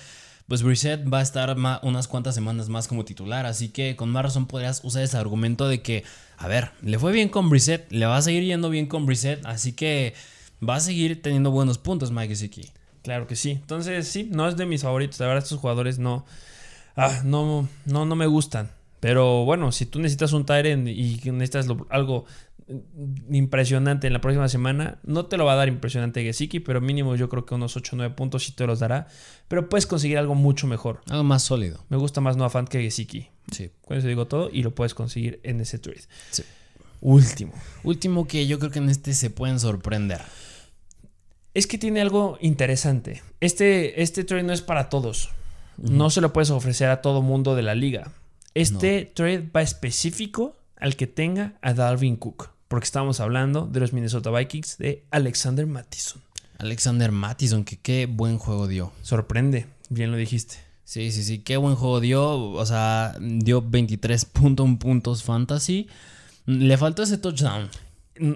pues 0.49 0.63
Brissett 0.63 1.01
va 1.11 1.19
a 1.19 1.21
estar 1.21 1.55
unas 1.83 2.07
cuantas 2.09 2.35
semanas 2.35 2.67
más 2.67 2.89
como 2.89 3.05
titular, 3.05 3.45
así 3.45 3.69
que 3.69 3.95
con 3.95 4.09
más 4.09 4.23
razón 4.23 4.47
podrías 4.47 4.81
usar 4.83 5.03
ese 5.03 5.15
argumento 5.17 5.69
de 5.69 5.81
que, 5.81 6.03
a 6.37 6.47
ver, 6.49 6.71
le 6.81 6.99
fue 6.99 7.13
bien 7.13 7.29
con 7.29 7.49
Brissett, 7.49 7.89
le 7.91 8.05
va 8.05 8.17
a 8.17 8.21
seguir 8.21 8.43
yendo 8.43 8.69
bien 8.69 8.87
con 8.87 9.05
Brissett, 9.05 9.45
así 9.45 9.71
que 9.71 10.13
va 10.67 10.75
a 10.75 10.79
seguir 10.81 11.21
teniendo 11.21 11.51
buenos 11.51 11.77
puntos 11.77 12.11
Mike 12.11 12.29
Gesicki. 12.29 12.69
Claro 13.03 13.27
que 13.27 13.37
sí. 13.37 13.51
Entonces, 13.51 14.07
sí, 14.09 14.27
no 14.29 14.49
es 14.49 14.57
de 14.57 14.65
mis 14.65 14.81
favoritos. 14.81 15.19
La 15.21 15.27
verdad, 15.27 15.43
estos 15.43 15.59
jugadores 15.59 15.99
no. 15.99 16.25
Ah, 16.97 17.21
no, 17.23 17.69
no, 17.85 18.05
no 18.05 18.15
me 18.15 18.25
gustan. 18.27 18.71
Pero 18.99 19.45
bueno, 19.45 19.71
si 19.71 19.85
tú 19.85 19.99
necesitas 19.99 20.33
un 20.33 20.45
Tyrant 20.45 20.85
y 20.89 21.21
necesitas 21.31 21.67
lo- 21.67 21.87
algo 21.89 22.25
impresionante 23.31 24.07
en 24.07 24.13
la 24.13 24.21
próxima 24.21 24.47
semana, 24.47 24.99
no 25.03 25.25
te 25.25 25.37
lo 25.37 25.45
va 25.45 25.53
a 25.53 25.55
dar 25.55 25.67
impresionante 25.67 26.23
Gesicki, 26.23 26.59
pero 26.59 26.81
mínimo 26.81 27.15
yo 27.15 27.29
creo 27.29 27.45
que 27.45 27.55
unos 27.55 27.75
8 27.75 27.95
o 27.95 27.97
9 27.97 28.15
puntos 28.15 28.45
sí 28.45 28.51
te 28.51 28.67
los 28.67 28.79
dará. 28.79 29.07
Pero 29.47 29.69
puedes 29.69 29.87
conseguir 29.87 30.17
algo 30.17 30.35
mucho 30.35 30.67
mejor. 30.67 31.01
Algo 31.09 31.23
más 31.23 31.43
sólido. 31.43 31.83
Me 31.89 31.97
gusta 31.97 32.21
más 32.21 32.37
Noah 32.37 32.49
Fant 32.49 32.69
que 32.69 32.81
Gesicki. 32.81 33.29
Sí. 33.51 33.71
Con 33.85 33.97
eso 33.97 34.07
digo 34.07 34.27
todo 34.27 34.49
y 34.51 34.63
lo 34.63 34.75
puedes 34.75 34.93
conseguir 34.93 35.39
en 35.43 35.61
ese 35.61 35.79
trade. 35.79 36.03
Sí. 36.31 36.43
Último. 37.01 37.53
Último 37.83 38.27
que 38.27 38.45
yo 38.45 38.59
creo 38.59 38.71
que 38.71 38.79
en 38.79 38.89
este 38.89 39.13
se 39.13 39.29
pueden 39.29 39.59
sorprender. 39.59 40.21
Es 41.53 41.65
que 41.65 41.77
tiene 41.77 42.01
algo 42.01 42.37
interesante. 42.41 43.23
Este, 43.39 44.01
este 44.01 44.23
trade 44.23 44.43
no 44.43 44.53
es 44.53 44.61
para 44.61 44.89
todos. 44.89 45.29
No 45.77 46.09
se 46.09 46.21
lo 46.21 46.33
puedes 46.33 46.49
ofrecer 46.51 46.89
a 46.89 47.01
todo 47.01 47.21
mundo 47.21 47.55
de 47.55 47.63
la 47.63 47.73
liga. 47.73 48.11
Este 48.53 49.05
trade 49.05 49.49
va 49.55 49.61
específico 49.61 50.57
al 50.75 50.95
que 50.95 51.07
tenga 51.07 51.57
a 51.61 51.73
Dalvin 51.73 52.17
Cook. 52.17 52.51
Porque 52.69 52.85
estamos 52.85 53.19
hablando 53.19 53.65
de 53.65 53.79
los 53.79 53.93
Minnesota 53.93 54.29
Vikings 54.29 54.77
de 54.77 55.03
Alexander 55.09 55.65
Mattison. 55.65 56.21
Alexander 56.59 57.11
Mattison, 57.11 57.63
que 57.63 57.77
qué 57.77 58.05
buen 58.05 58.37
juego 58.37 58.67
dio. 58.67 58.91
Sorprende, 59.01 59.65
bien 59.89 60.11
lo 60.11 60.17
dijiste. 60.17 60.57
Sí, 60.83 61.11
sí, 61.11 61.23
sí, 61.23 61.39
qué 61.39 61.57
buen 61.57 61.75
juego 61.75 61.99
dio. 61.99 62.51
O 62.51 62.65
sea, 62.67 63.15
dio 63.19 63.63
23.1 63.63 64.77
puntos 64.77 65.23
fantasy. 65.23 65.87
Le 66.45 66.77
faltó 66.77 67.01
ese 67.01 67.17
touchdown. 67.17 67.69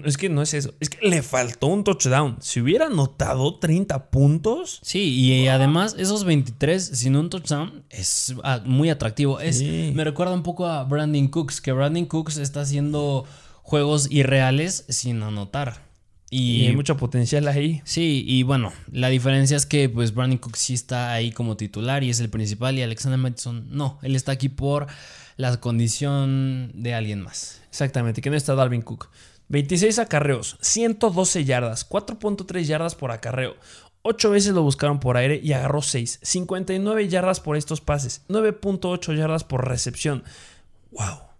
Es 0.04 0.16
que 0.16 0.28
no 0.28 0.42
es 0.42 0.52
eso. 0.52 0.74
Es 0.80 0.90
que 0.90 1.06
le 1.08 1.22
faltó 1.22 1.68
un 1.68 1.84
touchdown. 1.84 2.38
Si 2.40 2.60
hubiera 2.60 2.86
anotado 2.86 3.60
30 3.60 4.10
puntos. 4.10 4.80
Sí, 4.82 5.14
y 5.14 5.46
además 5.46 5.94
esos 5.96 6.24
23 6.24 6.82
sin 6.82 7.14
un 7.14 7.30
touchdown 7.30 7.84
es 7.88 8.34
ah, 8.42 8.62
muy 8.64 8.90
atractivo. 8.90 9.38
Es. 9.38 9.62
Me 9.62 10.02
recuerda 10.02 10.34
un 10.34 10.42
poco 10.42 10.66
a 10.66 10.82
Brandon 10.82 11.28
Cooks, 11.28 11.60
que 11.60 11.70
Brandon 11.70 12.06
Cooks 12.06 12.38
está 12.38 12.62
haciendo 12.62 13.26
juegos 13.64 14.08
irreales 14.10 14.84
sin 14.88 15.22
anotar. 15.22 15.82
Y 16.30 16.62
Y, 16.62 16.66
hay 16.66 16.76
mucho 16.76 16.96
potencial 16.96 17.48
ahí. 17.48 17.80
sí, 17.84 18.24
y 18.26 18.42
bueno, 18.42 18.72
la 18.90 19.08
diferencia 19.08 19.56
es 19.56 19.66
que 19.66 19.88
pues 19.88 20.14
Brandon 20.14 20.38
Cooks 20.38 20.58
sí 20.58 20.74
está 20.74 21.12
ahí 21.12 21.32
como 21.32 21.56
titular 21.56 22.04
y 22.04 22.10
es 22.10 22.20
el 22.20 22.28
principal 22.28 22.78
y 22.78 22.82
Alexander 22.82 23.18
Mattison 23.18 23.66
no, 23.70 23.98
él 24.02 24.14
está 24.16 24.32
aquí 24.32 24.48
por 24.48 24.86
la 25.36 25.58
condición 25.60 26.72
de 26.74 26.94
alguien 26.94 27.20
más. 27.20 27.62
Exactamente, 27.68 28.20
que 28.20 28.30
no 28.30 28.36
está 28.36 28.54
Dalvin 28.54 28.82
Cook. 28.82 29.08
26 29.48 29.98
acarreos, 29.98 30.56
112 30.60 31.44
yardas, 31.44 31.88
4.3 31.88 32.62
yardas 32.62 32.94
por 32.94 33.12
acarreo. 33.12 33.56
8 34.02 34.30
veces 34.30 34.54
lo 34.54 34.62
buscaron 34.62 35.00
por 35.00 35.16
aire 35.16 35.40
y 35.42 35.52
agarró 35.52 35.80
6. 35.80 36.20
59 36.22 37.08
yardas 37.08 37.40
por 37.40 37.56
estos 37.56 37.80
pases, 37.80 38.22
9.8 38.28 39.16
yardas 39.16 39.44
por 39.44 39.66
recepción. 39.66 40.24
¡Wow! 40.90 41.33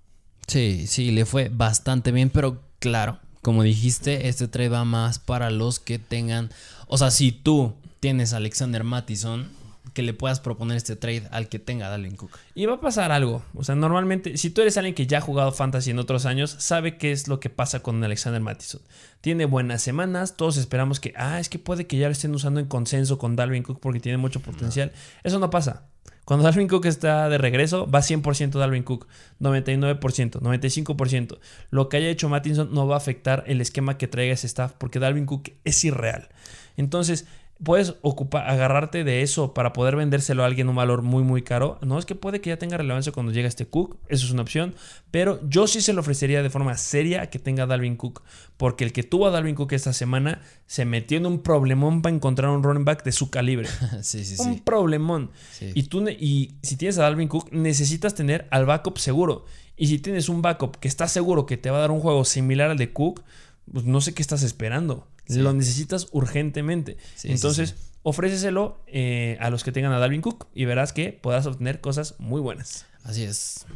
Sí, 0.46 0.86
sí, 0.86 1.10
le 1.10 1.24
fue 1.24 1.48
bastante 1.48 2.12
bien, 2.12 2.30
pero 2.30 2.62
claro, 2.78 3.18
como 3.42 3.62
dijiste, 3.62 4.28
este 4.28 4.48
trade 4.48 4.68
va 4.68 4.84
más 4.84 5.18
para 5.18 5.50
los 5.50 5.80
que 5.80 5.98
tengan, 5.98 6.50
o 6.86 6.98
sea, 6.98 7.10
si 7.10 7.32
tú 7.32 7.74
tienes 8.00 8.32
a 8.32 8.38
Alexander 8.38 8.84
Mattison, 8.84 9.48
que 9.94 10.02
le 10.02 10.12
puedas 10.12 10.40
proponer 10.40 10.76
este 10.76 10.96
trade 10.96 11.28
al 11.30 11.48
que 11.48 11.58
tenga 11.58 11.88
Dalvin 11.88 12.16
Cook. 12.16 12.36
Y 12.54 12.66
va 12.66 12.74
a 12.74 12.80
pasar 12.80 13.12
algo. 13.12 13.42
O 13.54 13.62
sea, 13.62 13.76
normalmente, 13.76 14.36
si 14.36 14.50
tú 14.50 14.60
eres 14.60 14.76
alguien 14.76 14.94
que 14.94 15.06
ya 15.06 15.18
ha 15.18 15.20
jugado 15.20 15.52
fantasy 15.52 15.90
en 15.90 15.98
otros 15.98 16.26
años, 16.26 16.54
sabe 16.58 16.98
qué 16.98 17.12
es 17.12 17.28
lo 17.28 17.38
que 17.38 17.48
pasa 17.48 17.80
con 17.80 18.02
Alexander 18.02 18.40
Mattison. 18.40 18.82
Tiene 19.20 19.44
buenas 19.44 19.82
semanas, 19.82 20.36
todos 20.36 20.56
esperamos 20.56 21.00
que, 21.00 21.14
ah, 21.16 21.38
es 21.38 21.48
que 21.48 21.58
puede 21.58 21.86
que 21.86 21.96
ya 21.96 22.06
lo 22.06 22.12
estén 22.12 22.34
usando 22.34 22.60
en 22.60 22.66
consenso 22.66 23.18
con 23.18 23.36
Dalvin 23.36 23.62
Cook 23.62 23.78
porque 23.80 24.00
tiene 24.00 24.18
mucho 24.18 24.40
potencial. 24.40 24.92
Eso 25.22 25.38
no 25.38 25.50
pasa. 25.50 25.84
Cuando 26.24 26.44
Dalvin 26.44 26.68
Cook 26.68 26.86
está 26.86 27.28
de 27.28 27.38
regreso, 27.38 27.86
va 27.90 28.00
100% 28.00 28.58
Dalvin 28.58 28.82
Cook, 28.82 29.06
99%, 29.40 30.40
95%. 30.40 31.38
Lo 31.70 31.88
que 31.88 31.98
haya 31.98 32.08
hecho 32.08 32.28
Mattison 32.28 32.72
no 32.72 32.86
va 32.86 32.94
a 32.94 32.98
afectar 32.98 33.44
el 33.46 33.60
esquema 33.60 33.98
que 33.98 34.08
traiga 34.08 34.32
ese 34.32 34.46
staff 34.46 34.72
porque 34.78 34.98
Dalvin 34.98 35.26
Cook 35.26 35.50
es 35.64 35.84
irreal. 35.84 36.28
Entonces, 36.76 37.26
puedes 37.62 37.94
ocupar, 38.02 38.48
agarrarte 38.48 39.04
de 39.04 39.22
eso 39.22 39.54
para 39.54 39.72
poder 39.72 39.96
vendérselo 39.96 40.42
a 40.42 40.46
alguien 40.46 40.68
un 40.68 40.76
valor 40.76 41.02
muy 41.02 41.22
muy 41.22 41.42
caro. 41.42 41.78
No 41.82 41.98
es 41.98 42.04
que 42.04 42.14
puede 42.14 42.40
que 42.40 42.50
ya 42.50 42.58
tenga 42.58 42.76
relevancia 42.76 43.12
cuando 43.12 43.32
llegue 43.32 43.46
este 43.46 43.66
Cook, 43.66 43.98
eso 44.08 44.26
es 44.26 44.32
una 44.32 44.42
opción, 44.42 44.74
pero 45.10 45.40
yo 45.48 45.66
sí 45.66 45.80
se 45.80 45.92
lo 45.92 46.00
ofrecería 46.00 46.42
de 46.42 46.50
forma 46.50 46.76
seria 46.76 47.22
a 47.22 47.26
que 47.30 47.38
tenga 47.38 47.66
Dalvin 47.66 47.96
Cook, 47.96 48.22
porque 48.56 48.84
el 48.84 48.92
que 48.92 49.02
tuvo 49.02 49.26
a 49.26 49.30
Dalvin 49.30 49.54
Cook 49.54 49.72
esta 49.72 49.92
semana 49.92 50.42
se 50.66 50.84
metió 50.84 51.16
en 51.18 51.26
un 51.26 51.42
problemón 51.42 52.02
para 52.02 52.14
encontrar 52.14 52.50
un 52.50 52.62
running 52.62 52.84
back 52.84 53.04
de 53.04 53.12
su 53.12 53.30
calibre. 53.30 53.68
sí, 54.02 54.24
sí, 54.24 54.36
un 54.40 54.60
problemón. 54.60 55.30
Y 55.74 55.84
tú 55.84 56.08
y 56.08 56.56
si 56.62 56.76
tienes 56.76 56.98
a 56.98 57.02
Dalvin 57.02 57.28
Cook 57.28 57.52
necesitas 57.52 58.14
tener 58.14 58.48
al 58.50 58.66
backup 58.66 58.98
seguro. 58.98 59.44
Y 59.76 59.88
si 59.88 59.98
tienes 59.98 60.28
un 60.28 60.40
backup 60.40 60.76
que 60.76 60.88
está 60.88 61.08
seguro 61.08 61.46
que 61.46 61.56
te 61.56 61.70
va 61.70 61.78
a 61.78 61.80
dar 61.80 61.90
un 61.90 62.00
juego 62.00 62.24
similar 62.24 62.70
al 62.70 62.78
de 62.78 62.92
Cook, 62.92 63.24
pues 63.72 63.84
no 63.84 64.00
sé 64.00 64.14
qué 64.14 64.22
estás 64.22 64.42
esperando. 64.42 65.08
Lo 65.28 65.52
necesitas 65.52 66.08
urgentemente. 66.12 66.96
Entonces, 67.22 67.74
ofréceselo 68.02 68.82
eh, 68.86 69.36
a 69.40 69.50
los 69.50 69.64
que 69.64 69.72
tengan 69.72 69.92
a 69.92 69.98
Dalvin 69.98 70.20
Cook 70.20 70.46
y 70.54 70.64
verás 70.64 70.92
que 70.92 71.12
podrás 71.12 71.46
obtener 71.46 71.80
cosas 71.80 72.14
muy 72.18 72.40
buenas. 72.40 72.86
Así 73.02 73.24
es. 73.24 73.66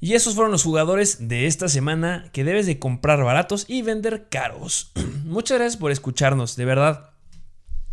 Y 0.00 0.14
esos 0.14 0.34
fueron 0.34 0.52
los 0.52 0.62
jugadores 0.62 1.28
de 1.28 1.46
esta 1.46 1.68
semana 1.68 2.28
que 2.32 2.44
debes 2.44 2.66
de 2.66 2.78
comprar 2.78 3.22
baratos 3.24 3.64
y 3.68 3.82
vender 3.82 4.28
caros. 4.28 4.92
Muchas 5.24 5.58
gracias 5.58 5.78
por 5.78 5.90
escucharnos, 5.90 6.56
de 6.56 6.64
verdad. 6.64 7.10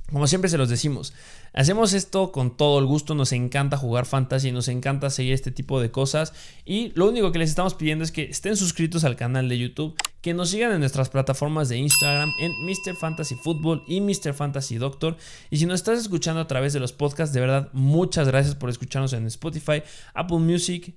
Como 0.09 0.27
siempre 0.27 0.49
se 0.49 0.57
los 0.57 0.67
decimos, 0.67 1.13
Hacemos 1.53 1.91
esto 1.91 2.32
con 2.32 2.55
todo 2.55 2.79
el 2.79 2.86
gusto, 2.86 3.13
nos 3.13 3.34
encanta 3.34 3.75
jugar 3.75 4.05
fantasy, 4.05 4.53
nos 4.53 4.69
encanta 4.69 5.09
seguir 5.09 5.34
este 5.34 5.51
tipo 5.51 5.82
de 5.82 5.91
cosas 5.91 6.34
y 6.63 6.93
lo 6.95 7.09
único 7.09 7.34
que 7.34 7.39
les 7.39 7.49
estamos 7.49 7.73
pidiendo 7.73 8.05
es 8.05 8.11
que 8.13 8.23
estén 8.23 8.55
suscritos 8.55 9.03
al 9.03 9.17
canal 9.17 9.49
de 9.49 9.59
YouTube, 9.59 9.95
que 10.22 10.34
nos 10.34 10.49
sigan 10.49 10.72
en 10.72 10.80
nuestras 10.80 11.09
plataformas 11.09 11.69
de 11.69 11.78
Instagram 11.78 12.32
en 12.39 12.51
Mr. 12.63 12.95
Fantasy 12.95 13.36
Football 13.36 13.84
y 13.88 14.01
Mr. 14.01 14.34
Fantasy 14.34 14.78
Doctor 14.78 15.17
y 15.49 15.57
si 15.57 15.65
nos 15.65 15.76
estás 15.76 15.99
escuchando 15.99 16.41
a 16.41 16.47
través 16.47 16.74
de 16.74 16.80
los 16.80 16.93
podcasts, 16.93 17.34
de 17.34 17.41
verdad 17.41 17.69
muchas 17.74 18.28
gracias 18.28 18.55
por 18.55 18.69
escucharnos 18.69 19.13
en 19.13 19.26
Spotify, 19.28 19.84
Apple 20.13 20.38
Music, 20.38 20.95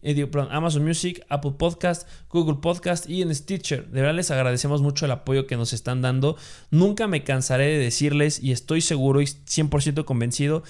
Amazon 0.51 0.85
Music, 0.85 1.25
Apple 1.29 1.53
Podcast, 1.59 2.09
Google 2.29 2.57
Podcast 2.61 3.09
y 3.09 3.23
en 3.23 3.35
Stitcher. 3.35 3.89
De 3.89 4.01
verdad 4.01 4.15
les 4.15 4.31
agradecemos 4.31 4.83
mucho 4.83 5.07
el 5.07 5.11
apoyo 5.11 5.47
que 5.47 5.57
nos 5.57 5.73
están 5.73 6.03
dando. 6.03 6.37
Nunca 6.71 7.07
me 7.07 7.25
cansaré 7.25 7.67
de 7.67 7.79
decirles 7.79 8.43
y 8.43 8.53
estoy 8.53 8.81
seguro 8.81 9.21
y 9.21 9.25
100% 9.25 10.05
convencido 10.05 10.63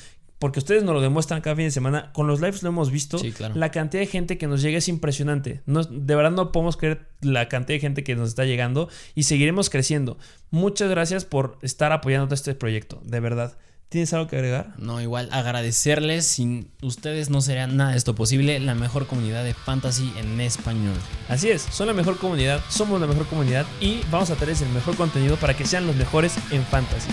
porque 0.45 0.59
ustedes 0.59 0.83
nos 0.83 0.95
lo 0.95 1.01
demuestran 1.01 1.41
cada 1.41 1.57
fin 1.57 1.65
de 1.65 1.71
semana. 1.71 2.13
Con 2.13 2.27
los 2.27 2.43
lives 2.43 2.63
lo 2.63 2.69
hemos 2.69 2.91
visto. 2.91 3.17
La 3.55 3.71
cantidad 3.71 4.03
de 4.03 4.07
gente 4.07 4.37
que 4.37 4.47
nos 4.47 4.61
llega 4.61 4.77
es 4.77 4.89
impresionante. 4.91 5.63
de 5.65 6.15
verdad 6.15 6.33
no 6.33 6.53
podemos 6.53 6.77
creer 6.77 7.09
la 7.23 7.49
cantidad 7.49 7.77
de 7.77 7.81
gente 7.81 8.05
que 8.05 8.15
nos 8.15 8.29
está 8.29 8.45
llegando 8.45 8.91
y 9.15 9.23
seguiremos 9.23 9.71
creciendo. 9.71 10.19
Muchas 10.51 10.91
gracias 10.91 11.25
por 11.25 11.57
estar 11.63 11.93
apoyando 11.93 12.35
este 12.35 12.55
proyecto, 12.55 13.01
de 13.07 13.21
verdad. 13.21 13.57
¿Tienes 13.95 14.13
algo 14.13 14.27
que 14.27 14.35
agregar? 14.35 14.75
No, 14.77 15.01
igual 15.01 15.29
agradecerles. 15.31 16.27
Sin 16.27 16.69
ustedes 16.83 17.31
no 17.31 17.41
sería 17.41 17.69
nada 17.69 17.93
de 17.93 17.97
esto 17.97 18.17
posible. 18.17 18.59
La 18.59 18.75
mejor 18.75 19.07
comunidad 19.07 19.45
de 19.45 19.55
fantasy 19.55 20.13
en 20.19 20.41
español. 20.41 20.97
Así 21.29 21.49
es, 21.49 21.63
son 21.63 21.87
la 21.87 21.93
mejor 21.93 22.19
comunidad, 22.19 22.61
somos 22.69 23.01
la 23.01 23.07
mejor 23.07 23.25
comunidad 23.29 23.65
y 23.81 24.01
vamos 24.11 24.31
a 24.31 24.35
traerles 24.35 24.63
el 24.63 24.71
mejor 24.71 24.97
contenido 24.97 25.37
para 25.37 25.57
que 25.57 25.65
sean 25.65 25.87
los 25.87 25.95
mejores 25.95 26.35
en 26.51 26.65
fantasy. 26.65 27.09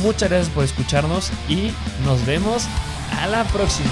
Muchas 0.00 0.28
gracias 0.28 0.54
por 0.54 0.64
escucharnos 0.64 1.30
y 1.48 1.70
nos 2.04 2.26
vemos 2.26 2.64
a 3.12 3.26
la 3.28 3.42
próxima. 3.44 3.88